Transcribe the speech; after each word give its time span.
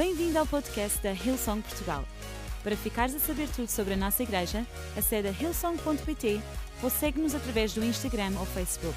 Bem-vindo 0.00 0.38
ao 0.38 0.46
podcast 0.46 0.98
da 1.02 1.12
Hillsong 1.12 1.60
Portugal. 1.60 2.02
Para 2.64 2.74
ficares 2.74 3.14
a 3.14 3.18
saber 3.18 3.46
tudo 3.54 3.68
sobre 3.68 3.92
a 3.92 3.96
nossa 3.98 4.22
igreja, 4.22 4.66
acede 4.96 5.28
a 5.28 5.30
hillsong.pt 5.30 6.40
ou 6.82 6.88
segue-nos 6.88 7.34
através 7.34 7.74
do 7.74 7.84
Instagram 7.84 8.32
ou 8.40 8.46
Facebook. 8.46 8.96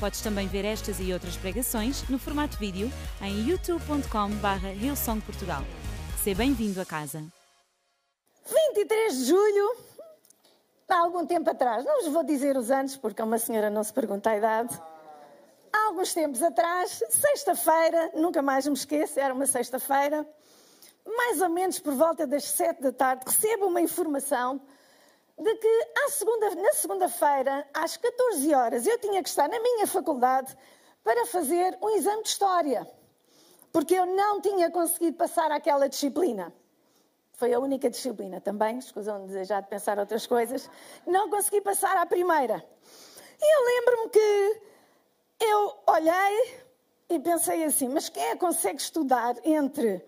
Podes 0.00 0.22
também 0.22 0.48
ver 0.48 0.64
estas 0.64 0.98
e 0.98 1.12
outras 1.12 1.36
pregações 1.36 2.08
no 2.08 2.18
formato 2.18 2.56
vídeo 2.56 2.90
em 3.20 3.50
youtube.com.br 3.50 4.66
hillsongportugal. 4.82 5.62
Seja 6.24 6.38
bem-vindo 6.38 6.80
a 6.80 6.86
casa. 6.86 7.22
23 8.72 9.18
de 9.18 9.24
julho, 9.26 9.76
há 10.88 11.00
algum 11.00 11.26
tempo 11.26 11.50
atrás, 11.50 11.84
não 11.84 12.02
vos 12.02 12.10
vou 12.14 12.24
dizer 12.24 12.56
os 12.56 12.70
anos 12.70 12.96
porque 12.96 13.20
uma 13.20 13.38
senhora 13.38 13.68
não 13.68 13.84
se 13.84 13.92
pergunta 13.92 14.30
a 14.30 14.38
idade. 14.38 14.80
Alguns 15.90 16.14
tempos 16.14 16.40
atrás, 16.40 17.02
sexta-feira, 17.10 18.12
nunca 18.14 18.40
mais 18.40 18.64
me 18.64 18.74
esqueço, 18.74 19.18
era 19.18 19.34
uma 19.34 19.44
sexta-feira, 19.44 20.24
mais 21.04 21.42
ou 21.42 21.48
menos 21.48 21.80
por 21.80 21.92
volta 21.94 22.28
das 22.28 22.44
sete 22.44 22.80
da 22.80 22.92
tarde, 22.92 23.24
recebo 23.26 23.66
uma 23.66 23.80
informação 23.80 24.60
de 25.36 25.52
que 25.56 25.86
segunda, 26.10 26.54
na 26.54 26.72
segunda-feira, 26.74 27.68
às 27.74 27.96
14 27.96 28.54
horas, 28.54 28.86
eu 28.86 29.00
tinha 29.00 29.20
que 29.20 29.28
estar 29.28 29.48
na 29.48 29.58
minha 29.58 29.84
faculdade 29.84 30.56
para 31.02 31.26
fazer 31.26 31.76
um 31.82 31.90
exame 31.90 32.22
de 32.22 32.28
História, 32.28 32.88
porque 33.72 33.94
eu 33.94 34.06
não 34.06 34.40
tinha 34.40 34.70
conseguido 34.70 35.16
passar 35.16 35.50
aquela 35.50 35.88
disciplina. 35.88 36.54
Foi 37.32 37.52
a 37.52 37.58
única 37.58 37.90
disciplina 37.90 38.40
também, 38.40 38.78
escusam 38.78 39.22
de 39.22 39.32
desejar 39.32 39.62
de 39.62 39.68
pensar 39.68 39.98
outras 39.98 40.24
coisas. 40.24 40.70
Não 41.04 41.28
consegui 41.28 41.60
passar 41.60 41.96
à 41.96 42.06
primeira. 42.06 42.64
E 43.42 43.56
eu 43.56 43.64
lembro-me 43.66 44.08
que 44.10 44.69
eu 45.40 45.78
olhei 45.86 46.62
e 47.08 47.18
pensei 47.18 47.64
assim: 47.64 47.88
mas 47.88 48.08
quem 48.08 48.22
é 48.22 48.32
que 48.32 48.40
consegue 48.40 48.80
estudar 48.80 49.36
entre 49.44 50.04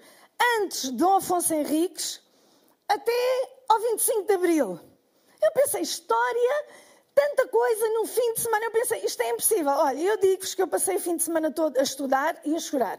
antes 0.59 0.83
de 0.83 0.93
Dom 0.93 1.17
Afonso 1.17 1.55
Henriques 1.55 2.21
até 2.89 3.49
ao 3.69 3.81
25 3.81 4.23
de 4.25 4.35
Abril? 4.35 4.81
Eu 5.43 5.53
pensei: 5.53 5.83
história, 5.83 6.67
tanta 7.15 7.49
coisa 7.49 7.89
num 7.91 8.07
fim 8.07 8.35
de 8.35 8.41
semana. 8.41 8.65
Eu 8.67 8.71
pensei: 8.71 9.05
isto 9.05 9.21
é 9.23 9.31
impossível. 9.31 9.73
Olha, 9.73 10.01
eu 10.01 10.17
digo-vos 10.19 10.55
que 10.55 10.63
eu 10.63 10.69
passei 10.69 10.97
o 10.97 11.01
fim 11.01 11.17
de 11.17 11.23
semana 11.23 11.51
todo 11.51 11.79
a 11.79 11.83
estudar 11.83 12.41
e 12.45 12.55
a 12.55 12.61
chorar 12.61 12.99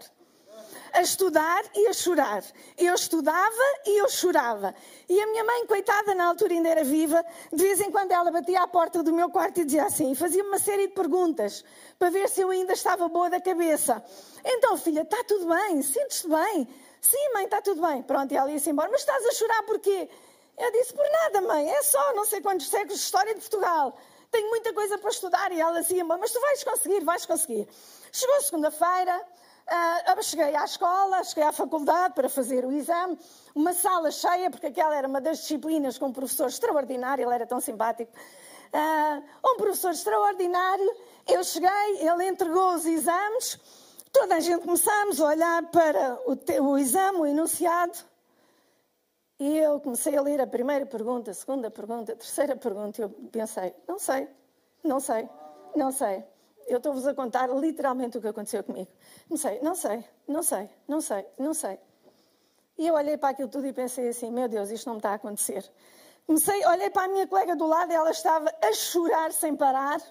a 0.93 1.01
estudar 1.01 1.63
e 1.75 1.87
a 1.87 1.93
chorar. 1.93 2.43
Eu 2.77 2.93
estudava 2.93 3.63
e 3.85 3.99
eu 3.99 4.07
chorava. 4.07 4.73
E 5.09 5.19
a 5.19 5.27
minha 5.27 5.43
mãe, 5.43 5.65
coitada, 5.65 6.13
na 6.13 6.27
altura 6.27 6.53
ainda 6.53 6.69
era 6.69 6.83
viva, 6.83 7.25
de 7.51 7.63
vez 7.63 7.81
em 7.81 7.91
quando 7.91 8.11
ela 8.11 8.31
batia 8.31 8.61
à 8.61 8.67
porta 8.67 9.01
do 9.01 9.11
meu 9.11 9.29
quarto 9.29 9.59
e 9.59 9.65
dizia 9.65 9.85
assim, 9.85 10.13
fazia 10.13 10.43
uma 10.43 10.59
série 10.59 10.87
de 10.87 10.93
perguntas 10.93 11.65
para 11.97 12.11
ver 12.11 12.29
se 12.29 12.41
eu 12.41 12.49
ainda 12.51 12.73
estava 12.73 13.07
boa 13.07 13.29
da 13.29 13.41
cabeça. 13.41 14.03
Então, 14.45 14.77
filha, 14.77 15.01
está 15.01 15.23
tudo 15.23 15.47
bem? 15.47 15.81
Sentes-te 15.81 16.27
bem? 16.27 16.67
Sim, 17.01 17.33
mãe, 17.33 17.45
está 17.45 17.61
tudo 17.61 17.81
bem. 17.81 18.03
Pronto, 18.03 18.31
e 18.31 18.37
ela 18.37 18.51
ia-se 18.51 18.69
embora. 18.69 18.89
Mas 18.91 19.01
estás 19.01 19.25
a 19.25 19.31
chorar 19.31 19.63
porquê? 19.63 20.07
Eu 20.57 20.71
disse, 20.71 20.93
por 20.93 21.05
nada, 21.09 21.41
mãe, 21.41 21.69
é 21.69 21.81
só 21.81 22.13
não 22.13 22.23
sei 22.23 22.39
quantos 22.39 22.69
séculos 22.69 22.99
de 22.99 23.03
história 23.03 23.33
de 23.33 23.41
Portugal. 23.41 23.97
Tenho 24.31 24.47
muita 24.49 24.71
coisa 24.73 24.97
para 24.97 25.09
estudar. 25.09 25.51
E 25.51 25.59
ela 25.59 25.81
dizia, 25.81 26.03
mas 26.03 26.31
tu 26.31 26.39
vais 26.39 26.63
conseguir, 26.63 27.03
vais 27.03 27.25
conseguir. 27.25 27.67
Chegou 28.11 28.41
segunda-feira, 28.41 29.21
Uh, 29.65 30.23
cheguei 30.23 30.55
à 30.55 30.65
escola, 30.65 31.23
cheguei 31.23 31.43
à 31.43 31.51
faculdade 31.51 32.13
para 32.13 32.29
fazer 32.29 32.65
o 32.65 32.71
exame, 32.71 33.17
uma 33.53 33.73
sala 33.73 34.11
cheia, 34.11 34.49
porque 34.49 34.67
aquela 34.67 34.95
era 34.95 35.07
uma 35.07 35.21
das 35.21 35.39
disciplinas 35.39 35.97
com 35.97 36.07
um 36.07 36.13
professor 36.13 36.47
extraordinário, 36.47 37.25
ele 37.25 37.33
era 37.33 37.45
tão 37.45 37.59
simpático. 37.59 38.11
Uh, 38.73 39.23
um 39.45 39.57
professor 39.57 39.91
extraordinário, 39.91 40.95
eu 41.27 41.43
cheguei, 41.43 41.69
ele 41.99 42.27
entregou 42.27 42.73
os 42.73 42.85
exames, 42.85 43.59
toda 44.11 44.35
a 44.35 44.39
gente 44.39 44.63
começámos 44.63 45.21
a 45.21 45.27
olhar 45.27 45.63
para 45.69 46.17
o, 46.25 46.71
o 46.71 46.77
exame, 46.77 47.19
o 47.19 47.25
enunciado, 47.25 47.97
e 49.39 49.57
eu 49.57 49.79
comecei 49.79 50.15
a 50.17 50.21
ler 50.21 50.41
a 50.41 50.47
primeira 50.47 50.85
pergunta, 50.85 51.31
a 51.31 51.33
segunda 51.33 51.69
pergunta, 51.69 52.13
a 52.13 52.15
terceira 52.15 52.55
pergunta, 52.55 53.01
e 53.01 53.03
eu 53.03 53.09
pensei, 53.31 53.73
não 53.87 53.99
sei, 53.99 54.27
não 54.83 54.99
sei, 54.99 55.29
não 55.75 55.91
sei. 55.91 56.32
Eu 56.67 56.77
estou-vos 56.77 57.05
a 57.05 57.13
contar 57.13 57.47
literalmente 57.49 58.17
o 58.17 58.21
que 58.21 58.27
aconteceu 58.27 58.63
comigo. 58.63 58.91
Não 59.29 59.37
sei, 59.37 59.59
não 59.61 59.75
sei, 59.75 60.05
não 60.27 60.43
sei, 60.43 60.69
não 60.87 61.01
sei, 61.01 61.25
não 61.37 61.53
sei. 61.53 61.79
E 62.77 62.87
eu 62.87 62.95
olhei 62.95 63.17
para 63.17 63.29
aquilo 63.29 63.49
tudo 63.49 63.67
e 63.67 63.73
pensei 63.73 64.09
assim: 64.09 64.31
meu 64.31 64.47
Deus, 64.47 64.69
isto 64.69 64.85
não 64.87 64.93
me 64.93 64.99
está 64.99 65.11
a 65.11 65.15
acontecer. 65.15 65.69
Comecei, 66.25 66.65
olhei 66.65 66.89
para 66.89 67.03
a 67.03 67.07
minha 67.07 67.27
colega 67.27 67.55
do 67.55 67.67
lado 67.67 67.91
e 67.91 67.95
ela 67.95 68.11
estava 68.11 68.53
a 68.61 68.73
chorar 68.73 69.31
sem 69.33 69.55
parar. 69.55 70.01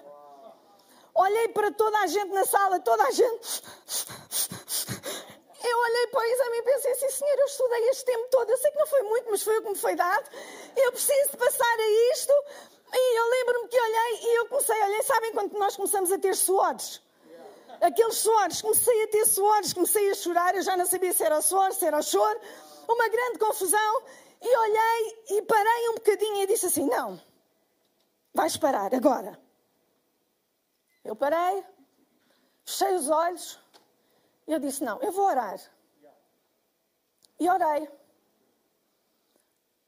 Olhei 1.15 1.49
para 1.49 1.71
toda 1.71 1.97
a 1.99 2.07
gente 2.07 2.31
na 2.31 2.45
sala, 2.45 2.79
toda 2.79 3.03
a 3.03 3.11
gente. 3.11 3.63
Eu 5.63 5.79
olhei 5.79 6.07
para 6.07 6.19
o 6.19 6.23
exame 6.23 6.57
e 6.57 6.63
pensei 6.63 6.91
assim: 6.91 7.09
Senhor, 7.09 7.39
eu 7.39 7.45
estudei 7.45 7.89
este 7.89 8.05
tempo 8.05 8.27
todo. 8.29 8.49
Eu 8.49 8.57
sei 8.57 8.71
que 8.71 8.77
não 8.77 8.87
foi 8.87 9.01
muito, 9.03 9.31
mas 9.31 9.43
foi 9.43 9.57
o 9.57 9.61
que 9.61 9.69
me 9.69 9.77
foi 9.77 9.95
dado. 9.95 10.29
Eu 10.75 10.91
preciso 10.91 11.37
passar 11.37 11.79
a 11.79 12.11
isto. 12.13 12.33
E 12.93 13.19
eu 13.19 13.29
lembro-me 13.29 13.67
que 13.69 13.79
olhei 13.79 14.19
e 14.21 14.39
eu 14.39 14.47
comecei 14.47 14.81
a 14.81 14.85
olhar, 14.85 15.03
sabem 15.03 15.31
quando 15.33 15.53
nós 15.53 15.75
começamos 15.75 16.11
a 16.11 16.19
ter 16.19 16.35
suores? 16.35 17.01
Aqueles 17.81 18.15
suores, 18.15 18.61
comecei 18.61 19.03
a 19.03 19.07
ter 19.07 19.25
suores, 19.25 19.73
comecei 19.73 20.09
a 20.11 20.13
chorar, 20.13 20.55
eu 20.55 20.61
já 20.61 20.77
não 20.77 20.85
sabia 20.85 21.11
se 21.11 21.23
era 21.23 21.41
suor, 21.41 21.73
se 21.73 21.85
era 21.85 22.01
choro, 22.01 22.39
uma 22.87 23.09
grande 23.09 23.39
confusão, 23.39 24.03
e 24.41 24.57
olhei 24.57 25.23
e 25.31 25.41
parei 25.41 25.89
um 25.89 25.95
bocadinho 25.95 26.43
e 26.43 26.47
disse 26.47 26.67
assim: 26.67 26.85
Não, 26.85 27.19
vais 28.33 28.55
parar 28.57 28.93
agora. 28.93 29.39
Eu 31.03 31.15
parei, 31.15 31.63
fechei 32.63 32.93
os 32.93 33.09
olhos, 33.09 33.59
e 34.47 34.53
eu 34.53 34.59
disse: 34.59 34.83
Não, 34.83 35.01
eu 35.01 35.11
vou 35.11 35.25
orar. 35.25 35.59
E 37.39 37.49
orei. 37.49 37.89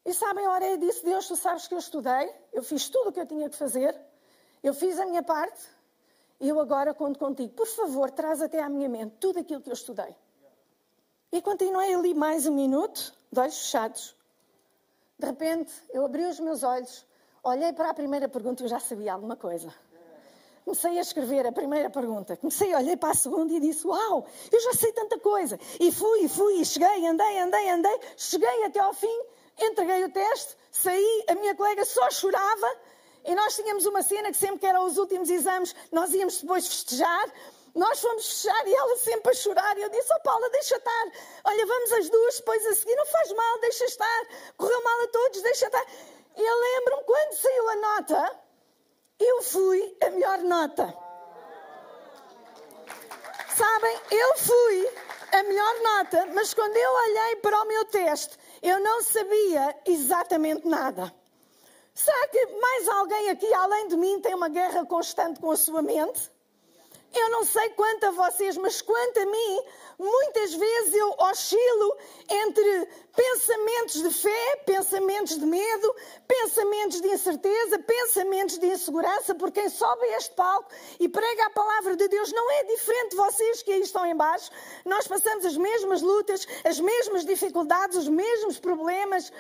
E 0.06 0.14
sabem, 0.14 0.48
orei 0.48 0.74
e 0.74 0.78
disse: 0.78 1.04
Deus, 1.04 1.28
tu 1.28 1.36
sabes 1.36 1.68
que 1.68 1.74
eu 1.74 1.80
estudei, 1.80 2.32
eu 2.54 2.62
fiz 2.62 2.88
tudo 2.90 3.10
o 3.10 3.12
que 3.12 3.20
eu 3.20 3.26
tinha 3.26 3.50
que 3.50 3.56
fazer, 3.56 4.00
eu 4.62 4.74
fiz 4.74 5.00
a 5.00 5.06
minha 5.06 5.24
parte, 5.24 5.68
e 6.40 6.48
eu 6.48 6.60
agora 6.60 6.94
conto 6.94 7.18
contigo. 7.18 7.54
Por 7.54 7.68
favor, 7.68 8.12
traz 8.12 8.42
até 8.42 8.62
à 8.62 8.70
minha 8.70 8.88
mente 8.88 9.16
tudo 9.20 9.40
aquilo 9.40 9.62
que 9.62 9.70
eu 9.70 9.74
estudei. 9.74 10.16
E 11.32 11.42
continuei 11.42 11.94
ali 11.94 12.14
mais 12.14 12.46
um 12.46 12.54
minuto, 12.54 13.14
de 13.32 13.40
olhos 13.40 13.58
fechados. 13.58 14.16
De 15.18 15.26
repente, 15.26 15.74
eu 15.92 16.06
abri 16.06 16.24
os 16.26 16.40
meus 16.40 16.62
olhos, 16.62 17.04
olhei 17.44 17.74
para 17.74 17.90
a 17.90 17.94
primeira 17.94 18.30
pergunta 18.30 18.62
e 18.62 18.66
eu 18.66 18.70
já 18.70 18.80
sabia 18.80 19.14
alguma 19.14 19.36
coisa. 19.36 19.74
Comecei 20.64 20.98
a 20.98 21.02
escrever 21.02 21.48
a 21.48 21.52
primeira 21.52 21.90
pergunta. 21.90 22.38
Comecei, 22.38 22.74
olhei 22.76 22.98
para 22.98 23.12
a 23.12 23.16
segunda 23.16 23.54
e 23.54 23.60
disse: 23.60 23.86
Uau, 23.88 24.26
eu 24.52 24.60
já 24.60 24.74
sei 24.74 24.92
tanta 24.94 25.20
coisa. 25.20 25.60
E 25.80 25.92
fui, 25.92 26.28
fui, 26.28 26.62
e 26.62 26.66
cheguei, 26.66 27.08
andei, 27.08 27.40
andei, 27.40 27.70
andei. 27.70 28.00
Cheguei 28.18 28.66
até 28.66 28.80
ao 28.80 28.94
fim 28.94 29.35
entreguei 29.58 30.04
o 30.04 30.12
teste, 30.12 30.56
saí, 30.72 31.26
a 31.30 31.36
minha 31.36 31.56
colega 31.56 31.86
só 31.86 32.10
chorava 32.12 32.68
e 33.26 33.34
nós 33.34 33.56
tínhamos 33.56 33.86
uma 33.86 34.04
cena 34.04 34.32
que 34.32 34.38
sempre 34.38 34.60
que 34.60 34.66
eram 34.68 34.86
os 34.86 34.98
últimos 34.98 35.30
exames, 35.30 35.76
nós 35.92 36.14
íamos 36.14 36.42
depois 36.42 36.68
festejar. 36.68 37.32
Nós 37.74 38.00
fomos 38.00 38.42
fechar 38.42 38.68
e 38.68 38.74
ela 38.74 38.96
sempre 38.96 39.32
a 39.32 39.36
chorar. 39.36 39.78
E 39.78 39.82
eu 39.82 39.90
disse: 39.90 40.08
Oh, 40.16 40.22
Paula, 40.22 40.50
deixa 40.50 40.78
estar. 40.78 41.12
Olha, 41.44 41.66
vamos 41.66 41.92
as 41.92 42.10
duas 42.10 42.38
depois 42.38 42.66
a 42.68 42.74
seguir. 42.74 42.96
Não 42.96 43.06
faz 43.06 43.32
mal, 43.34 43.60
deixa 43.60 43.84
estar. 43.84 44.28
Correu 44.56 44.82
mal 44.82 45.02
a 45.02 45.08
todos, 45.08 45.42
deixa 45.42 45.66
estar. 45.66 45.86
E 46.38 46.42
eu 46.42 46.60
lembro-me 46.62 47.04
quando 47.04 47.34
saiu 47.34 47.70
a 47.70 47.76
nota, 47.76 48.40
eu 49.20 49.42
fui 49.42 49.98
a 50.02 50.10
melhor 50.10 50.38
nota. 50.40 50.96
Sabem, 53.58 54.00
eu 54.12 54.38
fui 54.38 54.90
a 55.32 55.44
melhor 55.44 55.82
nota, 55.82 56.26
mas 56.34 56.54
quando 56.54 56.76
eu 56.76 56.92
olhei 56.92 57.36
para 57.38 57.62
o 57.62 57.66
meu 57.66 57.86
teste, 57.86 58.38
eu 58.68 58.80
não 58.80 59.04
sabia 59.04 59.76
exatamente 59.86 60.68
nada. 60.68 61.14
Será 61.94 62.28
que 62.28 62.46
mais 62.60 62.88
alguém 62.88 63.30
aqui, 63.30 63.54
além 63.54 63.88
de 63.88 63.96
mim, 63.96 64.20
tem 64.20 64.34
uma 64.34 64.50
guerra 64.50 64.86
constante 64.86 65.40
com 65.40 65.52
a 65.52 65.56
sua 65.56 65.82
mente? 65.82 66.32
Eu 67.16 67.30
não 67.30 67.46
sei 67.46 67.70
quanto 67.70 68.04
a 68.08 68.12
vocês, 68.12 68.58
mas 68.58 68.82
quanto 68.82 69.20
a 69.22 69.26
mim, 69.26 69.64
muitas 69.98 70.54
vezes 70.54 70.94
eu 70.94 71.16
oscilo 71.18 71.98
entre 72.30 72.88
pensamentos 73.16 74.04
de 74.04 74.10
fé, 74.14 74.56
pensamentos 74.66 75.40
de 75.40 75.46
medo, 75.46 75.96
pensamentos 76.28 77.00
de 77.00 77.08
incerteza, 77.08 77.80
pensamentos 77.80 78.58
de 78.58 78.68
insegurança, 78.68 79.34
porque 79.34 79.62
quem 79.62 79.70
sobe 79.70 80.06
a 80.08 80.18
este 80.18 80.36
palco 80.36 80.70
e 81.00 81.08
prega 81.08 81.46
a 81.46 81.50
palavra 81.52 81.96
de 81.96 82.06
Deus 82.10 82.34
não 82.34 82.52
é 82.52 82.64
diferente 82.66 83.12
de 83.12 83.16
vocês 83.16 83.64
que 83.64 83.72
aí 83.72 83.82
estão 83.82 84.06
embaixo. 84.06 84.52
Nós 84.84 85.08
passamos 85.08 85.46
as 85.46 85.56
mesmas 85.56 86.02
lutas, 86.02 86.46
as 86.66 86.82
mesmas 86.82 87.24
dificuldades, 87.24 87.98
os 87.98 88.10
mesmos 88.10 88.60
problemas, 88.60 89.32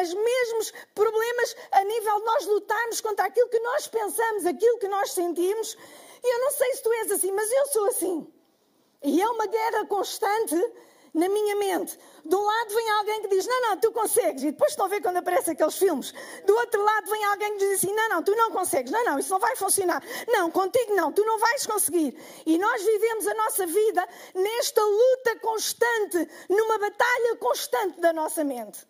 os 0.00 0.14
mesmos 0.14 0.72
problemas 0.94 1.56
a 1.72 1.82
nível 1.82 2.20
de 2.20 2.24
nós 2.26 2.46
lutarmos 2.46 3.00
contra 3.00 3.26
aquilo 3.26 3.48
que 3.48 3.58
nós 3.58 3.88
pensamos, 3.88 4.46
aquilo 4.46 4.78
que 4.78 4.86
nós 4.86 5.10
sentimos. 5.10 5.76
E 6.24 6.34
eu 6.34 6.40
não 6.40 6.50
sei 6.52 6.72
se 6.74 6.82
tu 6.82 6.92
és 6.92 7.10
assim, 7.12 7.30
mas 7.32 7.52
eu 7.52 7.66
sou 7.66 7.86
assim. 7.88 8.26
E 9.02 9.20
é 9.20 9.28
uma 9.28 9.46
guerra 9.46 9.84
constante 9.84 10.56
na 11.12 11.28
minha 11.28 11.54
mente. 11.56 11.98
De 12.24 12.34
um 12.34 12.40
lado 12.42 12.74
vem 12.74 12.90
alguém 12.92 13.20
que 13.20 13.28
diz, 13.28 13.46
não, 13.46 13.60
não, 13.60 13.76
tu 13.76 13.92
consegues. 13.92 14.42
E 14.42 14.50
depois 14.50 14.70
estão 14.70 14.86
a 14.86 14.88
ver 14.88 15.02
quando 15.02 15.18
aparecem 15.18 15.52
aqueles 15.52 15.76
filmes. 15.76 16.14
Do 16.46 16.56
outro 16.56 16.82
lado 16.82 17.10
vem 17.10 17.22
alguém 17.26 17.52
que 17.52 17.58
diz 17.58 17.78
assim, 17.78 17.94
não, 17.94 18.08
não, 18.08 18.22
tu 18.22 18.34
não 18.34 18.50
consegues. 18.50 18.90
Não, 18.90 19.04
não, 19.04 19.18
isso 19.18 19.30
não 19.30 19.38
vai 19.38 19.54
funcionar. 19.54 20.02
Não, 20.26 20.50
contigo 20.50 20.94
não, 20.94 21.12
tu 21.12 21.22
não 21.26 21.38
vais 21.38 21.66
conseguir. 21.66 22.16
E 22.46 22.56
nós 22.56 22.82
vivemos 22.82 23.26
a 23.26 23.34
nossa 23.34 23.66
vida 23.66 24.08
nesta 24.34 24.82
luta 24.82 25.38
constante, 25.40 26.28
numa 26.48 26.78
batalha 26.78 27.36
constante 27.36 28.00
da 28.00 28.14
nossa 28.14 28.42
mente. 28.42 28.86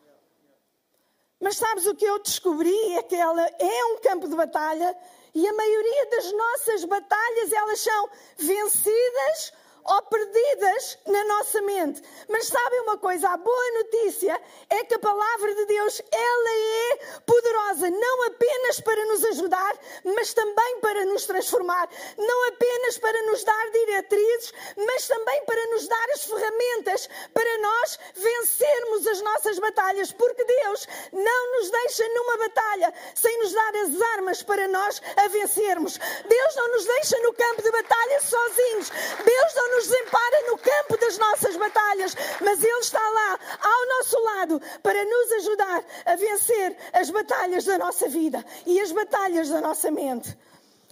Mas 1.45 1.59
sabes 1.59 1.87
o 1.87 1.95
que 1.95 2.07
eu 2.07 2.19
descobri? 2.23 2.95
É 2.95 3.03
que 3.03 3.15
ela 3.15 3.47
é 3.59 3.85
um 3.93 3.99
campo 4.01 4.27
de 4.27 4.35
batalha 4.35 4.97
e 5.35 5.47
a 5.47 5.53
maioria 5.53 6.07
das 6.09 6.33
nossas 6.33 6.85
batalhas 6.87 7.53
elas 7.53 7.81
são 7.81 8.09
vencidas 8.39 9.53
ou 9.85 10.03
perdidas 10.03 10.99
na 11.07 11.25
nossa 11.25 11.61
mente. 11.63 12.03
Mas 12.29 12.47
sabem 12.47 12.81
uma 12.81 12.99
coisa? 12.99 13.29
A 13.29 13.37
boa 13.37 13.71
notícia 13.83 14.41
é 14.71 14.85
que 14.85 14.95
a 14.95 14.99
palavra 14.99 15.55
de 15.55 15.67
Deus, 15.67 16.03
ela 16.11 16.51
é 16.51 16.97
poderosa, 17.27 17.91
não 17.91 18.27
apenas 18.27 18.81
para 18.81 19.05
nos 19.07 19.25
ajudar, 19.25 19.79
mas 20.05 20.33
também 20.33 20.81
para 20.81 21.05
nos 21.05 21.27
transformar. 21.27 21.89
Não 22.17 22.49
apenas 22.49 22.99
para 22.99 23.23
nos 23.27 23.45
dar 23.45 23.71
diretrizes, 23.71 24.53
mas 24.77 25.07
também 25.07 25.45
para 25.45 25.67
nos 25.67 25.87
dar 25.87 26.11
as 26.15 26.25
ferramentas 26.25 27.09
para 27.33 27.59
nós 27.59 27.99
vencermos 28.15 29.07
as 29.07 29.21
nossas 29.21 29.59
batalhas. 29.59 30.13
Porque 30.13 30.45
Deus 30.45 30.87
não 31.13 31.53
nos 31.59 31.71
deixa 31.71 32.09
numa 32.09 32.39
batalha 32.39 32.95
sem 33.15 33.39
nos 33.39 33.53
dar 33.53 33.77
as 33.77 34.01
armas 34.15 34.43
para 34.43 34.67
nós 34.69 35.03
a 35.17 35.29
vencermos. 35.29 35.99
Deus 35.99 36.57
não 36.57 36.69
nos 36.69 36.85
deixa 36.85 37.19
no 37.21 37.35
campo 37.35 37.63
de 37.63 37.71
batalha 37.71 38.21
sozinhos. 38.21 38.91
Deus 39.25 39.55
não 39.55 39.74
nos 39.75 39.91
empara 39.91 40.51
no 40.51 40.59
campo 40.59 40.97
das 40.99 41.19
nossas 41.19 41.57
batalhas, 41.57 42.15
mas 42.41 42.63
Ele 42.63 42.79
está 42.79 43.01
lá, 43.01 43.39
ao 43.61 43.99
nosso 43.99 44.21
lado, 44.23 44.63
para 44.83 45.05
nos 45.05 45.33
ajudar 45.33 45.85
a 46.07 46.17
vencer 46.17 46.77
as 46.93 47.11
batalhas 47.11 47.65
da 47.65 47.79
nossa 47.79 48.09
vida 48.09 48.45
e 48.67 48.81
as 48.81 48.93
batalhas 48.93 49.49
da 49.49 49.61
nossa 49.61 49.91
mente. 49.91 50.37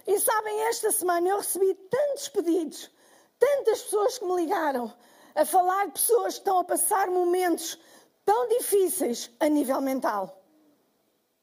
E 0.05 0.19
sabem, 0.19 0.63
esta 0.63 0.91
semana 0.91 1.29
eu 1.29 1.37
recebi 1.37 1.73
tantos 1.89 2.27
pedidos, 2.27 2.91
tantas 3.39 3.81
pessoas 3.83 4.17
que 4.17 4.25
me 4.25 4.35
ligaram 4.35 4.93
a 5.33 5.45
falar 5.45 5.85
de 5.85 5.93
pessoas 5.93 6.33
que 6.33 6.41
estão 6.41 6.59
a 6.59 6.63
passar 6.63 7.07
momentos 7.07 7.79
tão 8.25 8.47
difíceis 8.49 9.31
a 9.39 9.47
nível 9.47 9.79
mental. 9.79 10.41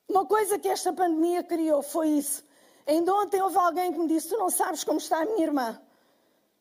Uma 0.08 0.26
coisa 0.26 0.58
que 0.58 0.68
esta 0.68 0.92
pandemia 0.92 1.42
criou 1.42 1.82
foi 1.82 2.08
isso. 2.08 2.44
Ainda 2.86 3.14
ontem 3.14 3.40
houve 3.40 3.56
alguém 3.56 3.92
que 3.92 3.98
me 3.98 4.08
disse: 4.08 4.28
Tu 4.28 4.36
não 4.36 4.50
sabes 4.50 4.82
como 4.82 4.98
está 4.98 5.22
a 5.22 5.24
minha 5.24 5.46
irmã 5.46 5.80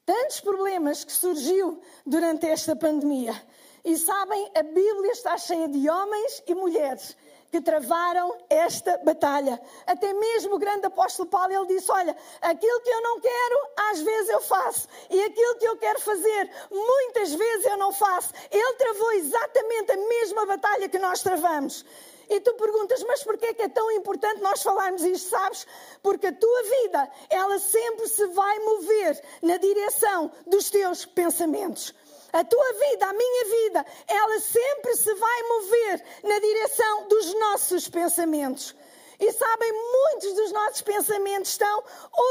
tantos 0.09 0.39
problemas 0.39 1.03
que 1.03 1.11
surgiu 1.11 1.79
durante 2.03 2.47
esta 2.47 2.75
pandemia. 2.75 3.39
E 3.85 3.95
sabem, 3.95 4.51
a 4.55 4.63
Bíblia 4.63 5.11
está 5.11 5.37
cheia 5.37 5.67
de 5.67 5.87
homens 5.87 6.41
e 6.47 6.55
mulheres 6.55 7.15
que 7.51 7.61
travaram 7.61 8.35
esta 8.49 8.97
batalha. 9.05 9.61
Até 9.85 10.11
mesmo 10.11 10.55
o 10.55 10.57
grande 10.57 10.87
apóstolo 10.87 11.29
Paulo, 11.29 11.53
ele 11.53 11.75
disse, 11.75 11.91
olha, 11.91 12.17
aquilo 12.41 12.81
que 12.81 12.89
eu 12.89 13.01
não 13.03 13.19
quero, 13.19 13.69
às 13.91 14.01
vezes 14.01 14.29
eu 14.29 14.41
faço. 14.41 14.87
E 15.11 15.21
aquilo 15.21 15.55
que 15.59 15.67
eu 15.67 15.77
quero 15.77 15.99
fazer, 15.99 16.49
muitas 16.71 17.31
vezes 17.35 17.65
eu 17.67 17.77
não 17.77 17.93
faço. 17.93 18.33
Ele 18.49 18.73
travou 18.73 19.11
exatamente 19.11 19.91
a 19.91 19.97
mesma 19.97 20.45
batalha 20.47 20.89
que 20.89 20.97
nós 20.97 21.21
travamos. 21.21 21.85
E 22.29 22.39
tu 22.41 22.53
perguntas, 22.53 23.03
mas 23.03 23.23
porquê 23.23 23.47
é 23.47 23.53
que 23.53 23.63
é 23.63 23.69
tão 23.69 23.89
importante 23.91 24.39
nós 24.39 24.61
falarmos 24.61 25.03
isto, 25.03 25.29
sabes? 25.29 25.65
Porque 26.03 26.27
a 26.27 26.33
tua 26.33 26.63
vida, 26.63 27.11
ela 27.29 27.57
sempre 27.57 28.07
se 28.07 28.25
vai 28.27 28.59
mover 28.59 29.23
na 29.41 29.57
direção 29.57 30.31
dos 30.45 30.69
teus 30.69 31.05
pensamentos. 31.05 31.93
A 32.31 32.43
tua 32.43 32.73
vida, 32.73 33.07
a 33.07 33.13
minha 33.13 33.45
vida, 33.45 33.85
ela 34.07 34.39
sempre 34.39 34.95
se 34.95 35.11
vai 35.15 35.43
mover 35.43 36.05
na 36.23 36.39
direção 36.39 37.07
dos 37.07 37.33
nossos 37.39 37.89
pensamentos. 37.89 38.75
E 39.19 39.31
sabem, 39.33 39.73
muitos 39.73 40.33
dos 40.35 40.51
nossos 40.51 40.81
pensamentos 40.83 41.49
estão 41.49 41.83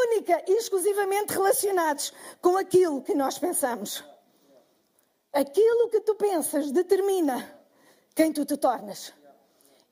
única 0.06 0.42
e 0.46 0.52
exclusivamente 0.52 1.32
relacionados 1.32 2.12
com 2.40 2.56
aquilo 2.56 3.02
que 3.02 3.14
nós 3.14 3.36
pensamos. 3.36 4.04
Aquilo 5.32 5.90
que 5.90 6.00
tu 6.00 6.14
pensas 6.14 6.70
determina 6.70 7.58
quem 8.14 8.32
tu 8.32 8.44
te 8.46 8.56
tornas. 8.56 9.12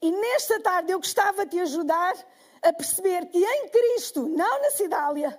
E 0.07 0.11
nesta 0.13 0.61
tarde 0.61 0.93
eu 0.93 1.01
gostava 1.01 1.45
de 1.45 1.57
te 1.57 1.61
ajudar 1.63 2.15
a 2.63 2.73
perceber 2.73 3.27
que 3.27 3.45
em 3.45 3.69
Cristo, 3.69 4.29
não 4.29 4.63
na 4.63 4.71
Cidália, 4.71 5.37